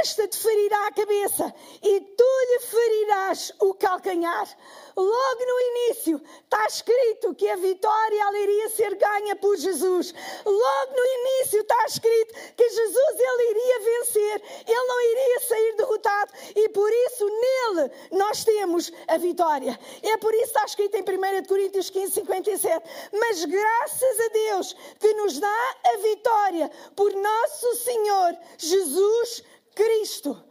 esta 0.00 0.28
te 0.28 0.36
ferirá 0.36 0.86
a 0.86 0.92
cabeça, 0.92 1.54
e 1.82 2.00
tu 2.00 2.24
lhe 2.48 2.58
ferirás 2.60 3.52
o 3.60 3.74
calcanhar. 3.74 4.48
Logo 4.96 5.46
no 5.46 5.60
início 5.60 6.20
está 6.44 6.66
escrito 6.66 7.34
que 7.34 7.48
a 7.48 7.56
vitória 7.56 8.22
ela 8.22 8.38
iria 8.38 8.68
ser 8.70 8.94
ganha 8.96 9.36
por 9.36 9.56
Jesus. 9.56 10.12
Logo 10.44 10.92
no 10.96 11.04
início 11.04 11.60
está 11.60 11.84
escrito 11.86 12.34
que 12.56 12.68
Jesus 12.68 13.14
ele 13.18 13.50
iria 13.50 13.78
vencer, 13.78 14.42
ele 14.66 14.86
não 14.86 15.00
iria 15.00 15.40
sair 15.40 15.76
derrotado 15.76 16.32
e 16.54 16.68
por 16.70 16.90
isso 16.92 17.26
nele 17.26 17.90
nós 18.12 18.44
temos 18.44 18.92
a 19.08 19.16
vitória. 19.16 19.78
É 20.02 20.16
por 20.18 20.34
isso 20.34 20.44
que 20.44 20.48
está 20.50 20.64
escrito 20.64 20.96
em 20.96 21.02
1 21.02 21.44
Coríntios 21.44 21.90
15, 21.90 22.12
57. 22.12 22.88
Mas 23.12 23.44
graças 23.44 24.20
a 24.20 24.28
Deus 24.28 24.76
que 24.98 25.14
nos 25.14 25.38
dá 25.38 25.76
a 25.86 25.96
vitória 25.98 26.70
por 26.94 27.12
nosso 27.14 27.76
Senhor 27.76 28.36
Jesus 28.58 29.42
Cristo. 29.74 30.42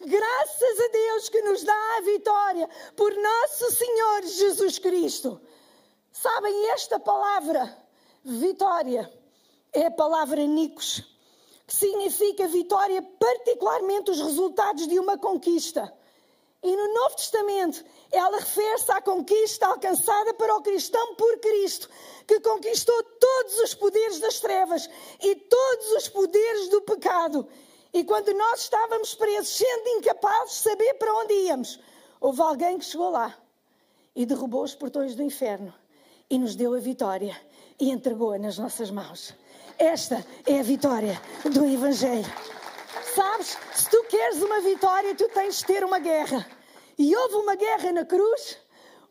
Graças 0.00 0.80
a 0.80 0.88
Deus 0.88 1.28
que 1.28 1.42
nos 1.42 1.64
dá 1.64 1.96
a 1.96 2.00
vitória 2.02 2.68
por 2.94 3.12
nosso 3.14 3.72
Senhor 3.72 4.22
Jesus 4.22 4.78
Cristo. 4.78 5.40
Sabem, 6.12 6.70
esta 6.70 7.00
palavra, 7.00 7.76
vitória, 8.24 9.12
é 9.72 9.86
a 9.86 9.90
palavra 9.90 10.44
Nicos, 10.44 11.02
que 11.66 11.74
significa 11.74 12.46
vitória, 12.46 13.02
particularmente 13.02 14.10
os 14.10 14.20
resultados 14.20 14.86
de 14.86 14.98
uma 14.98 15.18
conquista. 15.18 15.92
E 16.62 16.76
no 16.76 16.94
Novo 16.94 17.16
Testamento, 17.16 17.84
ela 18.10 18.38
refere-se 18.38 18.90
à 18.90 19.00
conquista 19.00 19.66
alcançada 19.66 20.34
para 20.34 20.56
o 20.56 20.62
cristão 20.62 21.14
por 21.14 21.38
Cristo, 21.38 21.88
que 22.26 22.40
conquistou 22.40 23.00
todos 23.02 23.58
os 23.60 23.74
poderes 23.74 24.18
das 24.20 24.40
trevas 24.40 24.88
e 25.20 25.34
todos 25.34 25.92
os 25.92 26.08
poderes 26.08 26.68
do 26.68 26.80
pecado 26.82 27.48
e 27.92 28.04
quando 28.04 28.32
nós 28.34 28.60
estávamos 28.60 29.14
presos, 29.14 29.48
sendo 29.48 29.88
incapazes 29.98 30.56
de 30.56 30.70
saber 30.70 30.94
para 30.94 31.12
onde 31.14 31.34
íamos, 31.34 31.80
houve 32.20 32.40
alguém 32.42 32.78
que 32.78 32.84
chegou 32.84 33.10
lá 33.10 33.36
e 34.14 34.26
derrubou 34.26 34.62
os 34.62 34.74
portões 34.74 35.14
do 35.14 35.22
inferno 35.22 35.72
e 36.28 36.38
nos 36.38 36.54
deu 36.54 36.74
a 36.74 36.78
vitória 36.78 37.38
e 37.80 37.90
entregou-a 37.90 38.38
nas 38.38 38.58
nossas 38.58 38.90
mãos. 38.90 39.34
Esta 39.78 40.24
é 40.46 40.60
a 40.60 40.62
vitória 40.62 41.20
do 41.52 41.64
Evangelho. 41.64 42.30
Sabes, 43.14 43.56
se 43.74 43.88
tu 43.88 44.04
queres 44.04 44.42
uma 44.42 44.60
vitória, 44.60 45.14
tu 45.14 45.28
tens 45.30 45.58
de 45.58 45.64
ter 45.64 45.84
uma 45.84 45.98
guerra. 45.98 46.46
E 46.98 47.14
houve 47.16 47.36
uma 47.36 47.54
guerra 47.54 47.92
na 47.92 48.04
cruz, 48.04 48.58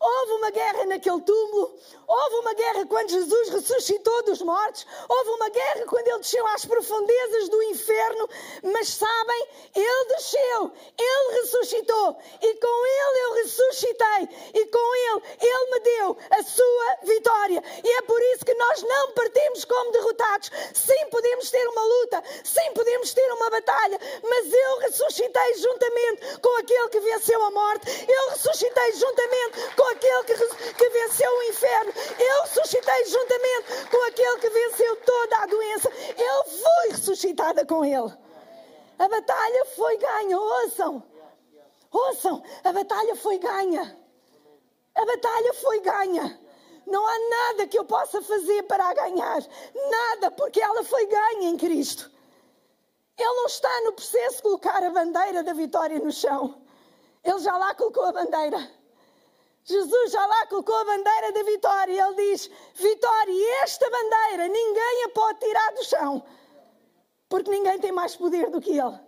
Houve 0.00 0.32
uma 0.32 0.50
guerra 0.50 0.86
naquele 0.86 1.20
túmulo, 1.22 1.74
houve 2.08 2.36
uma 2.36 2.54
guerra 2.54 2.86
quando 2.86 3.10
Jesus 3.10 3.50
ressuscitou 3.50 4.22
dos 4.22 4.40
mortos, 4.40 4.86
houve 5.08 5.30
uma 5.30 5.50
guerra 5.50 5.84
quando 5.86 6.08
ele 6.08 6.18
desceu 6.18 6.46
às 6.48 6.64
profundezas 6.64 7.50
do 7.50 7.62
inferno, 7.64 8.28
mas 8.62 8.88
sabem, 8.88 9.48
ele 9.74 10.04
desceu, 10.06 10.72
ele 10.98 11.40
ressuscitou. 11.40 12.16
E 12.40 12.54
com 12.54 12.86
ele 12.86 13.18
eu 13.24 13.32
ressuscitei. 13.34 14.28
E 14.54 14.66
com 14.66 14.94
ele 14.94 15.22
ele 15.42 15.70
me 15.70 15.80
deu 15.80 16.16
a 16.30 16.42
sua 16.42 16.96
vitória. 17.02 17.62
E 17.84 17.88
é 17.88 18.02
por 18.02 18.20
isso 18.32 18.44
que 18.44 18.54
nós 18.54 18.82
não 18.82 19.12
partimos 19.12 19.64
como 19.66 19.92
derrotados. 19.92 20.50
Sim, 20.72 21.06
podemos 21.10 21.50
ter 21.50 21.68
uma 21.68 21.84
luta, 21.84 22.22
sim, 22.42 22.72
podemos 22.74 23.12
ter 23.12 23.32
uma 23.32 23.50
batalha, 23.50 23.98
mas 24.22 24.52
eu 24.52 24.78
ressuscitei 24.78 25.54
juntamente 25.56 26.38
com 26.40 26.56
aquele 26.56 26.88
que 26.88 27.00
venceu 27.00 27.42
a 27.42 27.50
morte, 27.50 28.06
eu 28.08 28.30
ressuscitei 28.30 28.92
juntamente 28.92 29.74
com 29.76 29.84
aquele 29.84 30.24
que, 30.24 30.74
que 30.74 30.88
venceu 30.88 31.30
o 31.30 31.42
inferno. 31.44 31.92
Eu 32.18 32.42
ressuscitei 32.42 33.04
juntamente 33.06 33.90
com 33.90 34.06
aquele 34.08 34.38
que 34.38 34.50
venceu 34.50 34.96
toda 34.96 35.36
a 35.38 35.46
doença. 35.46 35.90
Eu 36.16 36.44
fui 36.44 36.90
ressuscitada 36.90 37.66
com 37.66 37.84
ele. 37.84 38.12
A 38.98 39.08
batalha 39.08 39.64
foi 39.76 39.96
ganha, 39.98 40.38
ouçam. 40.38 41.02
Ouçam, 41.90 42.42
a 42.64 42.72
batalha 42.72 43.16
foi 43.16 43.38
ganha. 43.38 43.98
A 44.94 45.04
batalha 45.04 45.54
foi 45.54 45.80
ganha. 45.80 46.40
Não 46.86 47.06
há 47.06 47.18
nada 47.28 47.66
que 47.66 47.78
eu 47.78 47.84
possa 47.84 48.20
fazer 48.22 48.62
para 48.64 48.88
a 48.88 48.94
ganhar. 48.94 49.42
Nada, 49.90 50.30
porque 50.30 50.60
ela 50.60 50.82
foi 50.82 51.06
ganha 51.06 51.50
em 51.50 51.56
Cristo. 51.56 52.10
Ele 53.16 53.34
não 53.34 53.46
está 53.46 53.80
no 53.82 53.92
processo 53.92 54.36
de 54.36 54.42
colocar 54.42 54.82
a 54.82 54.90
bandeira 54.90 55.42
da 55.42 55.52
vitória 55.52 55.98
no 55.98 56.10
chão. 56.10 56.62
Ele 57.22 57.38
já 57.40 57.56
lá 57.56 57.74
colocou 57.74 58.04
a 58.04 58.12
bandeira. 58.12 58.77
Jesus 59.68 60.12
já 60.12 60.26
lá 60.26 60.46
colocou 60.46 60.74
a 60.74 60.84
bandeira 60.84 61.30
da 61.30 61.42
vitória 61.42 61.92
e 61.92 62.00
ele 62.00 62.14
diz: 62.14 62.50
Vitória, 62.74 63.62
esta 63.62 63.90
bandeira 63.90 64.48
ninguém 64.48 65.04
a 65.04 65.08
pode 65.10 65.40
tirar 65.40 65.74
do 65.74 65.84
chão, 65.84 66.26
porque 67.28 67.50
ninguém 67.50 67.78
tem 67.78 67.92
mais 67.92 68.16
poder 68.16 68.48
do 68.48 68.62
que 68.62 68.70
ele. 68.70 68.98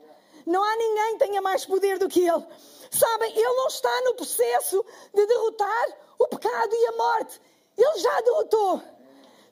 Não 0.44 0.62
há 0.62 0.76
ninguém 0.76 1.12
que 1.12 1.24
tenha 1.24 1.40
mais 1.40 1.64
poder 1.64 1.98
do 1.98 2.10
que 2.10 2.28
ele. 2.28 2.46
Sabem, 2.90 3.32
ele 3.32 3.56
não 3.56 3.68
está 3.68 4.00
no 4.02 4.14
processo 4.14 4.84
de 5.14 5.26
derrotar 5.26 5.98
o 6.18 6.28
pecado 6.28 6.74
e 6.74 6.86
a 6.88 6.92
morte. 6.92 7.40
Ele 7.78 7.98
já 7.98 8.20
derrotou. 8.20 8.82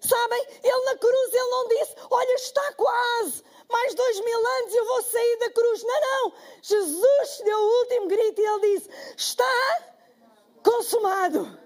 Sabem, 0.01 0.47
ele 0.63 0.85
na 0.85 0.99
cruz 0.99 1.33
ele 1.33 1.51
não 1.51 1.69
disse: 1.69 1.95
Olha, 2.11 2.35
está 2.35 2.73
quase, 2.75 3.43
mais 3.71 3.95
dois 3.95 4.21
mil 4.21 4.47
anos 4.47 4.75
eu 4.75 4.85
vou 4.85 5.03
sair 5.05 5.39
da 5.39 5.51
cruz. 5.53 5.83
Não, 5.85 6.01
não. 6.01 6.33
Jesus 6.61 7.41
deu 7.45 7.59
o 7.59 7.79
último 7.79 8.09
grito 8.09 8.41
e 8.43 8.45
ele 8.45 8.75
disse: 8.75 8.91
Está 9.17 9.89
consumado. 10.69 11.59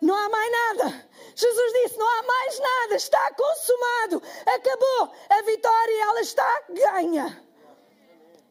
Não 0.00 0.14
há 0.14 0.28
mais 0.28 0.52
nada. 0.52 1.08
Jesus 1.34 1.72
disse: 1.72 1.98
não 1.98 2.08
há 2.08 2.22
mais 2.22 2.58
nada, 2.58 2.94
está 2.96 3.34
consumado, 3.34 4.22
acabou. 4.46 5.14
A 5.30 5.42
vitória, 5.42 6.02
ela 6.02 6.20
está 6.20 6.62
ganha. 6.70 7.46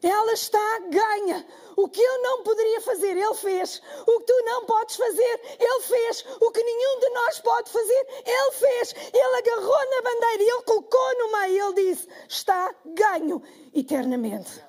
Ela 0.02 0.32
está 0.32 0.78
ganha. 0.88 1.46
O 1.76 1.88
que 1.88 2.00
eu 2.00 2.22
não 2.22 2.42
poderia 2.42 2.80
fazer, 2.80 3.16
Ele 3.16 3.34
fez. 3.34 3.82
O 4.06 4.20
que 4.20 4.26
tu 4.26 4.44
não 4.44 4.64
podes 4.64 4.96
fazer, 4.96 5.40
Ele 5.58 5.82
fez. 5.82 6.24
O 6.40 6.50
que 6.50 6.62
nenhum 6.62 7.00
de 7.00 7.08
nós 7.10 7.40
pode 7.40 7.70
fazer, 7.70 8.06
Ele 8.24 8.52
fez. 8.52 8.94
Ele 9.12 9.36
agarrou 9.36 9.90
na 9.90 10.02
bandeira 10.02 10.42
e 10.42 10.50
Ele 10.50 10.62
colocou 10.62 11.18
no 11.18 11.32
meio. 11.32 11.66
Ele 11.66 11.92
disse: 11.92 12.08
Está 12.28 12.74
ganho 12.84 13.42
eternamente. 13.74 14.64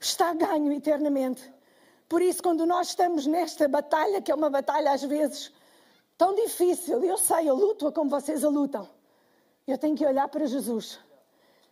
Está 0.00 0.34
ganho 0.34 0.72
eternamente. 0.72 1.51
Por 2.12 2.20
isso, 2.20 2.42
quando 2.42 2.66
nós 2.66 2.88
estamos 2.88 3.26
nesta 3.26 3.66
batalha, 3.66 4.20
que 4.20 4.30
é 4.30 4.34
uma 4.34 4.50
batalha 4.50 4.92
às 4.92 5.02
vezes 5.02 5.50
tão 6.18 6.34
difícil, 6.34 7.02
eu 7.02 7.16
sei, 7.16 7.48
eu 7.48 7.54
luto 7.54 7.90
como 7.90 8.10
vocês 8.10 8.44
a 8.44 8.50
lutam, 8.50 8.86
eu 9.66 9.78
tenho 9.78 9.96
que 9.96 10.04
olhar 10.04 10.28
para 10.28 10.44
Jesus. 10.44 11.00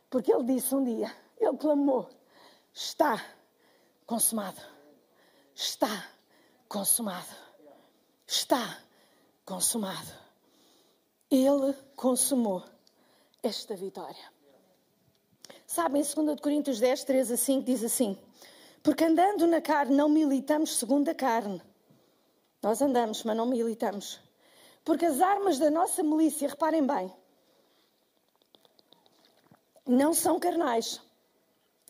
Porque 0.09 0.33
ele 0.33 0.45
disse 0.45 0.75
um 0.75 0.83
dia, 0.83 1.15
ele 1.39 1.59
clamou: 1.59 2.09
Está 2.73 3.23
consumado. 4.07 4.63
Está 5.55 6.09
consumado. 6.67 7.37
Está 8.27 8.79
consumado. 9.45 10.11
Ele 11.31 11.75
consumou 11.95 12.65
esta 13.43 13.77
vitória. 13.77 14.33
Sabem, 15.67 16.01
em 16.01 16.25
2 16.25 16.41
Coríntios 16.41 16.81
10, 16.81 17.05
3 17.05 17.31
a 17.31 17.37
5, 17.37 17.63
diz 17.63 17.85
assim: 17.85 18.19
porque 18.83 19.05
andando 19.05 19.47
na 19.47 19.61
carne 19.61 19.95
não 19.95 20.09
militamos 20.09 20.79
segundo 20.79 21.09
a 21.09 21.15
carne. 21.15 21.63
Nós 22.63 22.81
andamos, 22.83 23.25
mas 23.25 23.37
não 23.37 23.47
militamos. 23.47 24.21
Porque 24.85 25.07
as 25.07 25.21
armas 25.21 25.59
da 25.59 25.71
nossa 25.71 26.03
milícia, 26.03 26.49
reparem 26.49 26.87
bem, 26.87 27.13
não 29.87 30.15
são 30.15 30.39
carnais, 30.39 31.01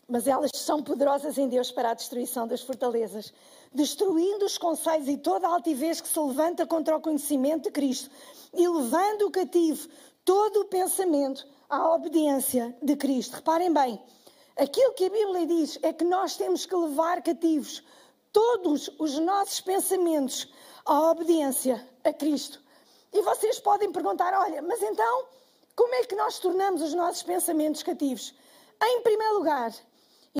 mas 0.07 0.27
elas 0.27 0.51
são 0.55 0.83
poderosas 0.83 1.37
em 1.37 1.47
Deus 1.47 1.71
para 1.71 1.91
a 1.91 1.93
destruição 1.93 2.47
das 2.47 2.61
fortalezas, 2.61 3.33
destruindo 3.73 4.45
os 4.45 4.57
conceitos 4.57 5.07
e 5.07 5.17
toda 5.17 5.47
a 5.47 5.51
altivez 5.51 6.01
que 6.01 6.07
se 6.07 6.19
levanta 6.19 6.65
contra 6.65 6.97
o 6.97 7.01
conhecimento 7.01 7.63
de 7.63 7.71
Cristo 7.71 8.09
e 8.53 8.67
levando 8.67 9.27
o 9.27 9.31
cativo 9.31 9.87
todo 10.25 10.61
o 10.61 10.65
pensamento 10.65 11.47
à 11.69 11.93
obediência 11.93 12.75
de 12.81 12.95
Cristo. 12.95 13.35
Reparem 13.35 13.71
bem, 13.71 14.01
Aquilo 14.61 14.93
que 14.93 15.05
a 15.05 15.09
Bíblia 15.09 15.47
diz 15.47 15.79
é 15.81 15.91
que 15.91 16.03
nós 16.03 16.37
temos 16.37 16.67
que 16.67 16.75
levar 16.75 17.23
cativos 17.23 17.83
todos 18.31 18.91
os 18.99 19.17
nossos 19.17 19.59
pensamentos 19.59 20.53
à 20.85 21.09
obediência 21.09 21.83
a 22.03 22.13
Cristo. 22.13 22.61
E 23.11 23.23
vocês 23.23 23.59
podem 23.59 23.91
perguntar: 23.91 24.31
olha, 24.35 24.61
mas 24.61 24.79
então, 24.83 25.25
como 25.75 25.95
é 25.95 26.03
que 26.03 26.15
nós 26.15 26.37
tornamos 26.37 26.83
os 26.83 26.93
nossos 26.93 27.23
pensamentos 27.23 27.81
cativos? 27.81 28.35
Em 28.79 29.01
primeiro 29.01 29.39
lugar, 29.39 29.73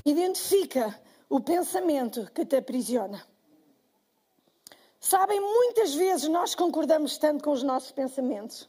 identifica 0.06 0.96
o 1.28 1.40
pensamento 1.40 2.30
que 2.32 2.46
te 2.46 2.54
aprisiona. 2.54 3.26
Sabem, 5.00 5.40
muitas 5.40 5.96
vezes 5.96 6.28
nós 6.28 6.54
concordamos 6.54 7.18
tanto 7.18 7.42
com 7.42 7.50
os 7.50 7.64
nossos 7.64 7.90
pensamentos. 7.90 8.68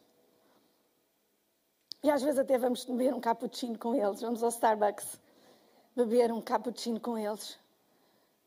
E 2.04 2.10
às 2.10 2.24
vezes 2.24 2.40
até 2.40 2.58
vamos 2.58 2.86
beber 2.86 3.14
um 3.14 3.22
cappuccino 3.22 3.78
com 3.78 3.94
eles, 3.94 4.20
vamos 4.20 4.42
ao 4.42 4.50
Starbucks 4.50 5.22
beber 5.96 6.32
um 6.32 6.42
cappuccino 6.42 7.00
com 7.00 7.18
eles. 7.18 7.58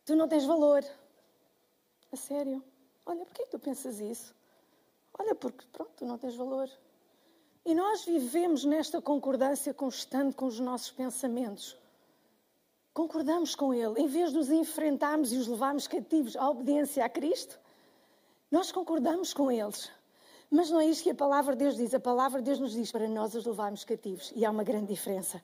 Tu 0.05 0.15
não 0.15 0.29
tens 0.29 0.45
valor. 0.45 0.85
A 2.13 2.17
sério. 2.17 2.63
Olha, 3.05 3.25
porquê 3.25 3.47
tu 3.47 3.59
pensas 3.59 4.01
isso? 4.01 4.35
Olha, 5.19 5.35
porque 5.35 5.65
pronto, 5.73 5.93
tu 5.97 6.05
não 6.05 6.19
tens 6.19 6.35
valor. 6.37 6.69
E 7.65 7.75
nós 7.75 8.05
vivemos 8.05 8.65
nesta 8.65 9.01
concordância 9.01 9.75
constante 9.75 10.37
com 10.37 10.47
os 10.47 10.61
nossos 10.61 10.91
pensamentos. 10.91 11.77
Concordamos 12.95 13.55
com 13.55 13.75
Ele. 13.75 14.01
Em 14.01 14.07
vez 14.07 14.33
de 14.33 14.39
os 14.39 14.51
enfrentarmos 14.51 15.33
e 15.33 15.37
os 15.37 15.47
levarmos 15.47 15.87
cativos 15.87 16.37
à 16.37 16.49
obediência 16.49 17.05
a 17.05 17.09
Cristo, 17.09 17.59
nós 18.51 18.71
concordamos 18.71 19.35
com 19.35 19.51
eles. 19.51 19.91
Mas 20.49 20.71
não 20.71 20.81
é 20.81 20.87
isto 20.87 21.03
que 21.03 21.11
a 21.11 21.15
palavra 21.15 21.57
de 21.57 21.65
Deus 21.65 21.77
diz. 21.77 21.93
A 21.93 22.01
palavra 22.01 22.41
de 22.41 22.47
Deus 22.47 22.61
nos 22.61 22.73
diz 22.73 22.93
para 22.93 23.09
nós 23.09 23.35
os 23.35 23.45
levarmos 23.45 23.85
cativos. 23.85 24.33
E 24.37 24.45
há 24.45 24.51
uma 24.51 24.63
grande 24.63 24.87
diferença 24.87 25.43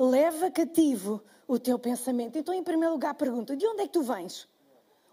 leva 0.00 0.50
cativo 0.50 1.22
o 1.46 1.58
teu 1.58 1.78
pensamento. 1.78 2.38
Então, 2.38 2.54
em 2.54 2.62
primeiro 2.62 2.94
lugar, 2.94 3.14
pergunta: 3.14 3.54
de 3.54 3.66
onde 3.66 3.82
é 3.82 3.86
que 3.86 3.92
tu 3.92 4.02
vens? 4.02 4.48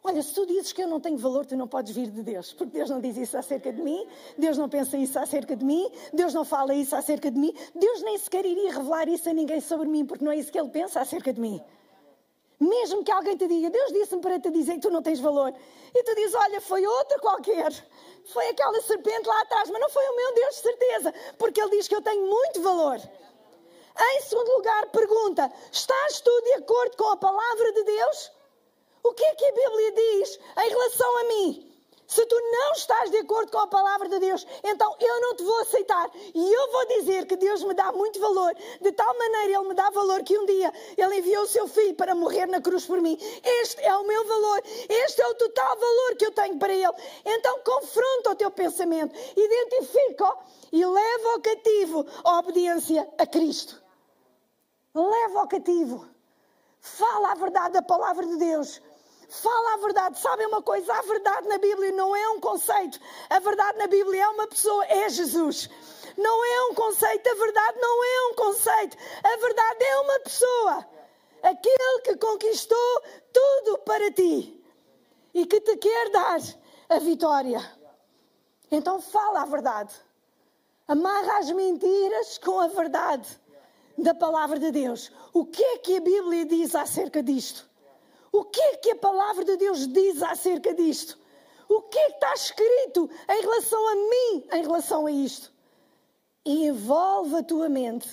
Olha, 0.02 0.24
se 0.24 0.34
tu 0.34 0.46
dizes 0.46 0.72
que 0.72 0.82
eu 0.82 0.88
não 0.88 1.02
tenho 1.02 1.18
valor, 1.18 1.46
tu 1.46 1.58
não 1.58 1.68
podes 1.68 1.94
vir 1.94 2.10
de 2.10 2.24
Deus, 2.24 2.54
porque 2.54 2.78
Deus 2.78 2.90
não 2.90 3.02
diz 3.02 3.18
isso 3.18 3.38
acerca 3.38 3.74
de 3.74 3.82
mim, 3.82 4.08
Deus 4.38 4.58
não 4.58 4.70
pensa 4.70 4.96
isso 4.96 5.20
acerca 5.20 5.54
de 5.54 5.66
mim, 5.66 5.92
Deus 6.14 6.34
não 6.34 6.46
fala 6.46 6.74
isso 6.74 6.96
acerca 6.96 7.30
de 7.30 7.38
mim, 7.38 7.54
Deus 7.76 8.02
nem 8.04 8.18
sequer 8.18 8.46
iria 8.46 8.72
revelar 8.72 9.10
isso 9.10 9.30
a 9.30 9.34
ninguém 9.34 9.60
sobre 9.60 9.90
mim, 9.90 10.06
porque 10.06 10.24
não 10.24 10.32
é 10.32 10.38
isso 10.38 10.50
que 10.50 10.58
Ele 10.58 10.70
pensa 10.70 11.02
acerca 11.02 11.34
de 11.34 11.42
mim. 11.42 11.60
Mesmo 12.58 13.04
que 13.04 13.12
alguém 13.12 13.36
te 13.36 13.48
diga, 13.48 13.70
Deus 13.70 13.92
disse-me 13.92 14.22
para 14.22 14.40
te 14.40 14.50
dizer 14.50 14.76
que 14.76 14.82
tu 14.82 14.90
não 14.90 15.02
tens 15.02 15.20
valor, 15.20 15.54
e 15.94 16.04
tu 16.04 16.16
dizes, 16.16 16.36
olha, 16.36 16.62
foi 16.62 16.88
outra 16.88 17.20
qualquer, 17.20 17.74
foi 18.32 18.48
aquela 18.48 18.82
serpente 18.84 19.28
lá 19.28 19.42
atrás, 19.42 19.70
mas 19.70 19.82
não 19.82 19.90
foi 19.90 20.08
o 20.08 20.16
meu 20.16 20.34
Deus, 20.36 20.56
de 20.56 20.62
certeza, 20.62 21.14
porque 21.38 21.60
Ele 21.60 21.72
diz 21.72 21.88
que 21.88 21.96
eu 21.96 22.02
tenho 22.02 22.30
muito 22.30 22.62
valor. 22.62 23.02
Em 24.00 24.22
segundo 24.22 24.52
lugar, 24.58 24.88
pergunta: 24.88 25.52
estás 25.72 26.22
tu 26.22 26.42
de 26.42 26.54
acordo 26.54 26.96
com 26.98 27.10
a 27.10 27.18
palavra 27.18 27.72
de 27.74 27.84
Deus? 27.84 28.32
O 29.04 29.14
que 29.14 29.24
é 29.24 29.36
que 29.36 29.46
a 29.46 29.52
Bíblia 29.52 29.92
diz 29.92 30.40
em 30.58 30.70
relação 30.70 31.18
a 31.18 31.24
mim? 31.24 31.68
Se 32.08 32.26
tu 32.26 32.40
não 32.40 32.72
estás 32.72 33.12
de 33.12 33.18
acordo 33.18 33.52
com 33.52 33.58
a 33.58 33.68
palavra 33.68 34.08
de 34.08 34.18
Deus, 34.20 34.48
então 34.64 34.96
eu 34.98 35.22
não 35.22 35.36
te 35.36 35.44
vou 35.44 35.60
aceitar. 35.60 36.10
E 36.34 36.54
eu 36.54 36.72
vou 36.72 36.88
dizer 36.88 37.26
que 37.26 37.36
Deus 37.36 37.64
me 37.64 37.74
dá 37.74 37.92
muito 37.92 38.18
valor. 38.20 38.56
De 38.80 38.92
tal 38.94 39.18
maneira, 39.18 39.60
Ele 39.60 39.68
me 39.68 39.74
dá 39.74 39.90
valor 39.90 40.24
que 40.24 40.38
um 40.38 40.46
dia 40.46 40.72
Ele 40.98 41.18
enviou 41.18 41.44
o 41.44 41.48
seu 41.48 41.68
filho 41.68 41.96
para 41.96 42.16
morrer 42.16 42.46
na 42.46 42.62
cruz 42.62 42.86
por 42.86 43.02
mim. 43.02 43.18
Este 43.62 43.82
é 43.82 43.94
o 43.98 44.08
meu 44.08 44.26
valor. 44.26 44.64
Este 44.88 45.22
é 45.22 45.28
o 45.28 45.36
total 45.36 45.78
valor 45.78 46.16
que 46.16 46.26
eu 46.28 46.32
tenho 46.32 46.58
para 46.58 46.74
Ele. 46.74 46.94
Então 47.26 47.60
confronta 47.60 48.32
o 48.32 48.36
teu 48.36 48.52
pensamento, 48.52 49.14
identifica-o 49.36 50.38
e 50.72 50.86
leva 50.86 51.30
ao 51.34 51.42
cativo 51.42 52.06
a 52.24 52.40
obediência 52.40 53.08
a 53.18 53.26
Cristo 53.26 53.87
leva 54.98 55.40
ao 55.40 55.48
cativo. 55.48 56.06
Fala 56.80 57.32
a 57.32 57.36
verdade 57.36 57.74
da 57.74 57.82
palavra 57.82 58.26
de 58.26 58.38
Deus. 58.38 58.82
Fala 59.30 59.74
a 59.74 59.78
verdade. 59.78 60.20
Sabem 60.20 60.48
uma 60.48 60.62
coisa? 60.62 60.94
A 60.94 61.02
verdade 61.02 61.48
na 61.48 61.58
Bíblia 61.58 61.92
não 61.92 62.16
é 62.16 62.30
um 62.30 62.40
conceito. 62.40 63.00
A 63.30 63.40
verdade 63.40 63.78
na 63.78 63.88
Bíblia 63.88 64.24
é 64.24 64.28
uma 64.30 64.48
pessoa, 64.48 64.86
é 64.86 65.10
Jesus. 65.10 65.70
Não 66.18 66.46
é 66.46 66.72
um 66.72 66.74
conceito. 66.74 67.30
A 67.30 67.36
verdade 67.36 67.80
não 67.80 68.04
é 68.04 68.32
um 68.32 68.36
conceito. 68.36 68.98
A 69.24 69.38
verdade 69.38 69.84
é 69.84 70.00
uma 70.00 70.20
pessoa. 70.20 70.88
Aquele 71.44 72.02
que 72.04 72.16
conquistou 72.18 73.04
tudo 73.34 73.78
para 73.80 74.12
ti 74.12 74.64
e 75.34 75.46
que 75.46 75.60
te 75.62 75.78
quer 75.78 76.10
dar 76.10 76.40
a 76.90 77.00
vitória. 77.00 77.60
Então 78.72 79.02
fala 79.02 79.42
a 79.42 79.46
verdade. 79.46 79.94
Amarra 80.88 81.40
as 81.40 81.52
mentiras 81.52 82.38
com 82.38 82.60
a 82.62 82.68
verdade 82.68 83.47
da 83.98 84.14
palavra 84.14 84.60
de 84.60 84.72
Deus. 84.72 85.12
O 85.34 85.46
que 85.46 85.64
é 85.64 85.78
que 85.80 85.98
a 85.98 86.02
Bíblia 86.02 86.46
diz 86.46 86.76
acerca 86.76 87.24
disto? 87.24 87.68
O 88.32 88.44
que 88.44 88.62
é 88.62 88.78
que 88.78 88.92
a 88.92 88.96
palavra 88.96 89.44
de 89.44 89.58
Deus 89.58 89.88
diz 89.88 90.22
acerca 90.22 90.74
disto? 90.74 91.18
O 91.68 91.82
que 91.82 91.98
é 91.98 92.06
que 92.08 92.14
está 92.14 92.34
escrito 92.34 93.10
em 93.30 93.42
relação 93.42 93.88
a 93.88 93.96
mim, 93.96 94.48
em 94.54 94.62
relação 94.62 95.06
a 95.06 95.12
isto? 95.12 95.52
E 96.46 96.68
envolve 96.68 97.36
a 97.36 97.44
tua 97.44 97.68
mente 97.68 98.08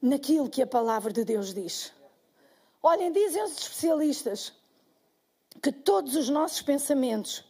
naquilo 0.00 0.48
que 0.48 0.62
a 0.62 0.66
palavra 0.66 1.12
de 1.12 1.24
Deus 1.24 1.52
diz. 1.52 1.92
Olhem, 2.82 3.12
dizem 3.12 3.42
os 3.42 3.58
especialistas 3.58 4.52
que 5.62 5.72
todos 5.72 6.14
os 6.14 6.28
nossos 6.28 6.62
pensamentos, 6.62 7.44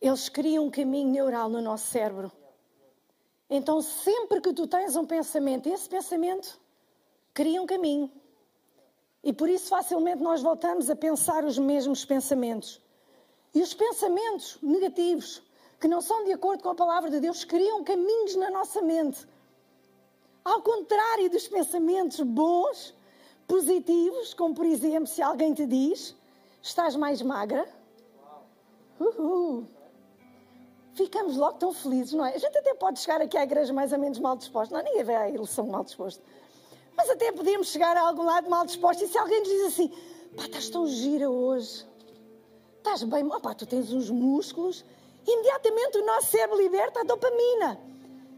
eles 0.00 0.28
criam 0.28 0.66
um 0.66 0.70
caminho 0.70 1.10
neural 1.10 1.48
no 1.48 1.60
nosso 1.60 1.86
cérebro. 1.88 2.30
Então, 3.50 3.80
sempre 3.80 4.40
que 4.40 4.52
tu 4.52 4.66
tens 4.66 4.94
um 4.94 5.06
pensamento, 5.06 5.68
esse 5.68 5.88
pensamento 5.88 6.60
cria 7.32 7.62
um 7.62 7.66
caminho. 7.66 8.10
E 9.22 9.32
por 9.32 9.48
isso 9.48 9.68
facilmente 9.68 10.22
nós 10.22 10.42
voltamos 10.42 10.90
a 10.90 10.96
pensar 10.96 11.44
os 11.44 11.58
mesmos 11.58 12.04
pensamentos. 12.04 12.80
E 13.54 13.62
os 13.62 13.72
pensamentos 13.74 14.58
negativos, 14.62 15.42
que 15.80 15.88
não 15.88 16.00
são 16.00 16.24
de 16.24 16.32
acordo 16.32 16.62
com 16.62 16.70
a 16.70 16.74
palavra 16.74 17.10
de 17.10 17.20
Deus, 17.20 17.44
criam 17.44 17.82
caminhos 17.82 18.36
na 18.36 18.50
nossa 18.50 18.82
mente. 18.82 19.26
Ao 20.44 20.60
contrário 20.62 21.30
dos 21.30 21.48
pensamentos 21.48 22.20
bons, 22.20 22.94
positivos, 23.46 24.34
como 24.34 24.54
por 24.54 24.66
exemplo, 24.66 25.06
se 25.06 25.22
alguém 25.22 25.54
te 25.54 25.66
diz: 25.66 26.14
estás 26.62 26.94
mais 26.94 27.22
magra. 27.22 27.66
Uhul. 29.00 29.66
Ficamos 30.98 31.36
logo 31.36 31.58
tão 31.58 31.72
felizes, 31.72 32.12
não 32.12 32.26
é? 32.26 32.34
A 32.34 32.38
gente 32.38 32.58
até 32.58 32.74
pode 32.74 32.98
chegar 32.98 33.20
aqui 33.20 33.38
à 33.38 33.44
igreja 33.44 33.72
mais 33.72 33.92
ou 33.92 34.00
menos 34.00 34.18
mal 34.18 34.36
disposto. 34.36 34.72
Não, 34.72 34.82
ninguém 34.82 35.04
vê 35.04 35.14
a 35.14 35.28
eleição 35.28 35.64
mal 35.64 35.84
disposto. 35.84 36.20
Mas 36.96 37.08
até 37.08 37.30
podemos 37.30 37.68
chegar 37.68 37.96
a 37.96 38.00
algum 38.00 38.24
lado 38.24 38.50
mal 38.50 38.66
disposto. 38.66 39.04
E 39.04 39.06
se 39.06 39.16
alguém 39.16 39.38
nos 39.38 39.48
diz 39.48 39.62
assim: 39.66 39.92
pá, 40.36 40.46
estás 40.46 40.68
tão 40.68 40.88
gira 40.88 41.30
hoje, 41.30 41.86
estás 42.78 43.04
bem, 43.04 43.24
oh, 43.24 43.40
pá, 43.40 43.54
tu 43.54 43.64
tens 43.64 43.92
uns 43.92 44.10
músculos, 44.10 44.84
imediatamente 45.24 45.98
o 45.98 46.04
nosso 46.04 46.32
cérebro 46.32 46.60
liberta 46.60 46.98
a 46.98 47.04
dopamina, 47.04 47.80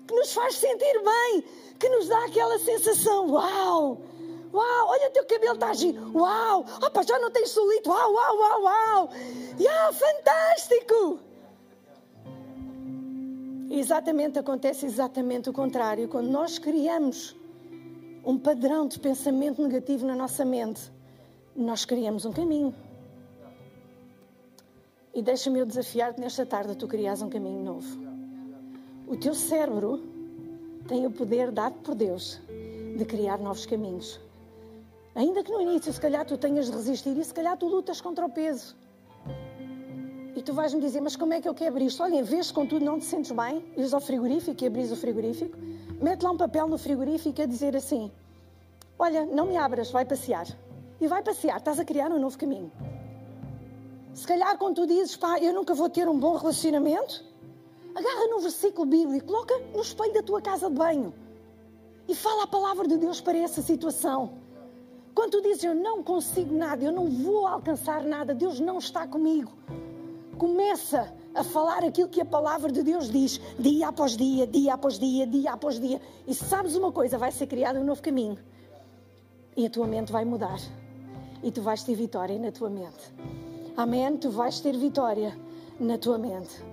que 0.06 0.14
nos 0.14 0.30
faz 0.34 0.56
sentir 0.56 1.02
bem, 1.02 1.42
que 1.78 1.88
nos 1.88 2.08
dá 2.08 2.26
aquela 2.26 2.58
sensação: 2.58 3.30
uau, 3.30 4.02
uau, 4.52 4.86
olha 4.88 5.08
o 5.08 5.12
teu 5.12 5.24
cabelo 5.24 5.54
está 5.54 5.72
giro, 5.72 6.12
uau, 6.14 6.66
opa, 6.82 7.02
já 7.04 7.18
não 7.20 7.30
tens 7.30 7.48
solito, 7.52 7.88
uau, 7.88 8.12
uau, 8.12 8.36
uau, 8.36 8.62
uau, 8.64 9.10
yeah, 9.58 9.90
fantástico. 9.94 11.29
Exatamente, 13.72 14.36
acontece 14.36 14.84
exatamente 14.84 15.48
o 15.48 15.52
contrário. 15.52 16.08
Quando 16.08 16.28
nós 16.28 16.58
criamos 16.58 17.36
um 18.24 18.36
padrão 18.36 18.88
de 18.88 18.98
pensamento 18.98 19.62
negativo 19.62 20.04
na 20.04 20.16
nossa 20.16 20.44
mente, 20.44 20.90
nós 21.54 21.84
criamos 21.84 22.24
um 22.24 22.32
caminho. 22.32 22.74
E 25.14 25.22
deixa-me 25.22 25.60
eu 25.60 25.66
desafiar-te 25.66 26.20
nesta 26.20 26.44
tarde 26.44 26.76
tu 26.76 26.88
criares 26.88 27.22
um 27.22 27.30
caminho 27.30 27.62
novo. 27.62 27.88
O 29.06 29.16
teu 29.16 29.34
cérebro 29.34 30.02
tem 30.88 31.06
o 31.06 31.10
poder 31.12 31.52
dado 31.52 31.76
por 31.76 31.94
Deus 31.94 32.40
de 32.96 33.04
criar 33.04 33.38
novos 33.38 33.66
caminhos. 33.66 34.20
Ainda 35.14 35.44
que 35.44 35.52
no 35.52 35.60
início, 35.60 35.92
se 35.92 36.00
calhar, 36.00 36.26
tu 36.26 36.36
tenhas 36.36 36.66
de 36.66 36.72
resistir 36.72 37.16
e 37.16 37.24
se 37.24 37.32
calhar 37.32 37.56
tu 37.56 37.68
lutas 37.68 38.00
contra 38.00 38.26
o 38.26 38.30
peso. 38.30 38.76
E 40.40 40.42
tu 40.42 40.54
vais-me 40.54 40.80
dizer, 40.80 41.02
mas 41.02 41.16
como 41.16 41.34
é 41.34 41.38
que 41.42 41.46
eu 41.46 41.52
quero 41.52 41.72
abrir 41.72 41.84
isto? 41.84 42.02
Olha, 42.02 42.16
em 42.16 42.22
vez 42.22 42.50
contudo 42.50 42.82
não 42.82 42.98
te 42.98 43.04
sentes 43.04 43.30
bem, 43.30 43.62
ires 43.76 43.92
ao 43.92 44.00
frigorífico 44.00 44.64
e 44.64 44.66
abris 44.66 44.90
o 44.90 44.96
frigorífico, 44.96 45.54
mete 46.00 46.22
lá 46.22 46.30
um 46.30 46.36
papel 46.38 46.66
no 46.66 46.78
frigorífico 46.78 47.42
a 47.42 47.44
dizer 47.44 47.76
assim: 47.76 48.10
Olha, 48.98 49.26
não 49.26 49.44
me 49.44 49.58
abras, 49.58 49.90
vai 49.90 50.06
passear. 50.06 50.46
E 50.98 51.06
vai 51.06 51.22
passear, 51.22 51.58
estás 51.58 51.78
a 51.78 51.84
criar 51.84 52.10
um 52.10 52.18
novo 52.18 52.38
caminho. 52.38 52.72
Se 54.14 54.26
calhar, 54.26 54.56
quando 54.56 54.76
tu 54.76 54.86
dizes, 54.86 55.14
pá, 55.14 55.38
eu 55.38 55.52
nunca 55.52 55.74
vou 55.74 55.90
ter 55.90 56.08
um 56.08 56.18
bom 56.18 56.34
relacionamento, 56.36 57.22
agarra 57.94 58.28
num 58.28 58.40
versículo 58.40 58.86
bíblico, 58.86 59.26
coloca 59.26 59.54
no 59.74 59.82
espelho 59.82 60.14
da 60.14 60.22
tua 60.22 60.40
casa 60.40 60.70
de 60.70 60.74
banho 60.74 61.12
e 62.08 62.14
fala 62.14 62.44
a 62.44 62.46
palavra 62.46 62.88
de 62.88 62.96
Deus 62.96 63.20
para 63.20 63.36
essa 63.36 63.60
situação. 63.60 64.38
Quando 65.14 65.32
tu 65.32 65.42
dizes, 65.42 65.64
eu 65.64 65.74
não 65.74 66.02
consigo 66.02 66.54
nada, 66.54 66.82
eu 66.82 66.92
não 66.92 67.10
vou 67.10 67.46
alcançar 67.46 68.02
nada, 68.04 68.34
Deus 68.34 68.58
não 68.58 68.78
está 68.78 69.06
comigo, 69.06 69.52
começa 70.40 71.12
a 71.34 71.44
falar 71.44 71.84
aquilo 71.84 72.08
que 72.08 72.18
a 72.18 72.24
palavra 72.24 72.72
de 72.72 72.82
Deus 72.82 73.10
diz, 73.10 73.38
dia 73.58 73.88
após 73.88 74.16
dia, 74.16 74.46
dia 74.46 74.72
após 74.72 74.98
dia, 74.98 75.26
dia 75.26 75.52
após 75.52 75.78
dia. 75.78 76.00
E 76.26 76.34
sabes 76.34 76.74
uma 76.74 76.90
coisa, 76.90 77.18
vai 77.18 77.30
ser 77.30 77.46
criado 77.46 77.78
um 77.78 77.84
novo 77.84 78.00
caminho. 78.00 78.38
E 79.54 79.66
a 79.66 79.68
tua 79.68 79.86
mente 79.86 80.10
vai 80.10 80.24
mudar. 80.24 80.58
E 81.42 81.52
tu 81.52 81.60
vais 81.60 81.82
ter 81.82 81.94
vitória 81.94 82.38
na 82.38 82.50
tua 82.50 82.70
mente. 82.70 83.12
Amém? 83.76 84.16
Tu 84.16 84.30
vais 84.30 84.60
ter 84.60 84.74
vitória 84.78 85.38
na 85.78 85.98
tua 85.98 86.16
mente. 86.16 86.64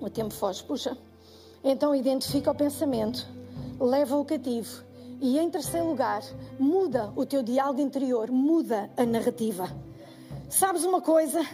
O 0.00 0.08
tempo 0.08 0.32
foge, 0.32 0.64
puxa. 0.64 0.96
Então 1.62 1.94
identifica 1.94 2.52
o 2.52 2.54
pensamento, 2.54 3.28
leva-o 3.78 4.24
cativo 4.24 4.82
e, 5.20 5.38
em 5.38 5.50
terceiro 5.50 5.88
lugar, 5.88 6.22
muda 6.58 7.12
o 7.16 7.26
teu 7.26 7.42
diálogo 7.42 7.82
interior, 7.82 8.30
muda 8.30 8.90
a 8.96 9.04
narrativa. 9.04 9.68
Sabes 10.48 10.84
uma 10.84 11.02
coisa? 11.02 11.46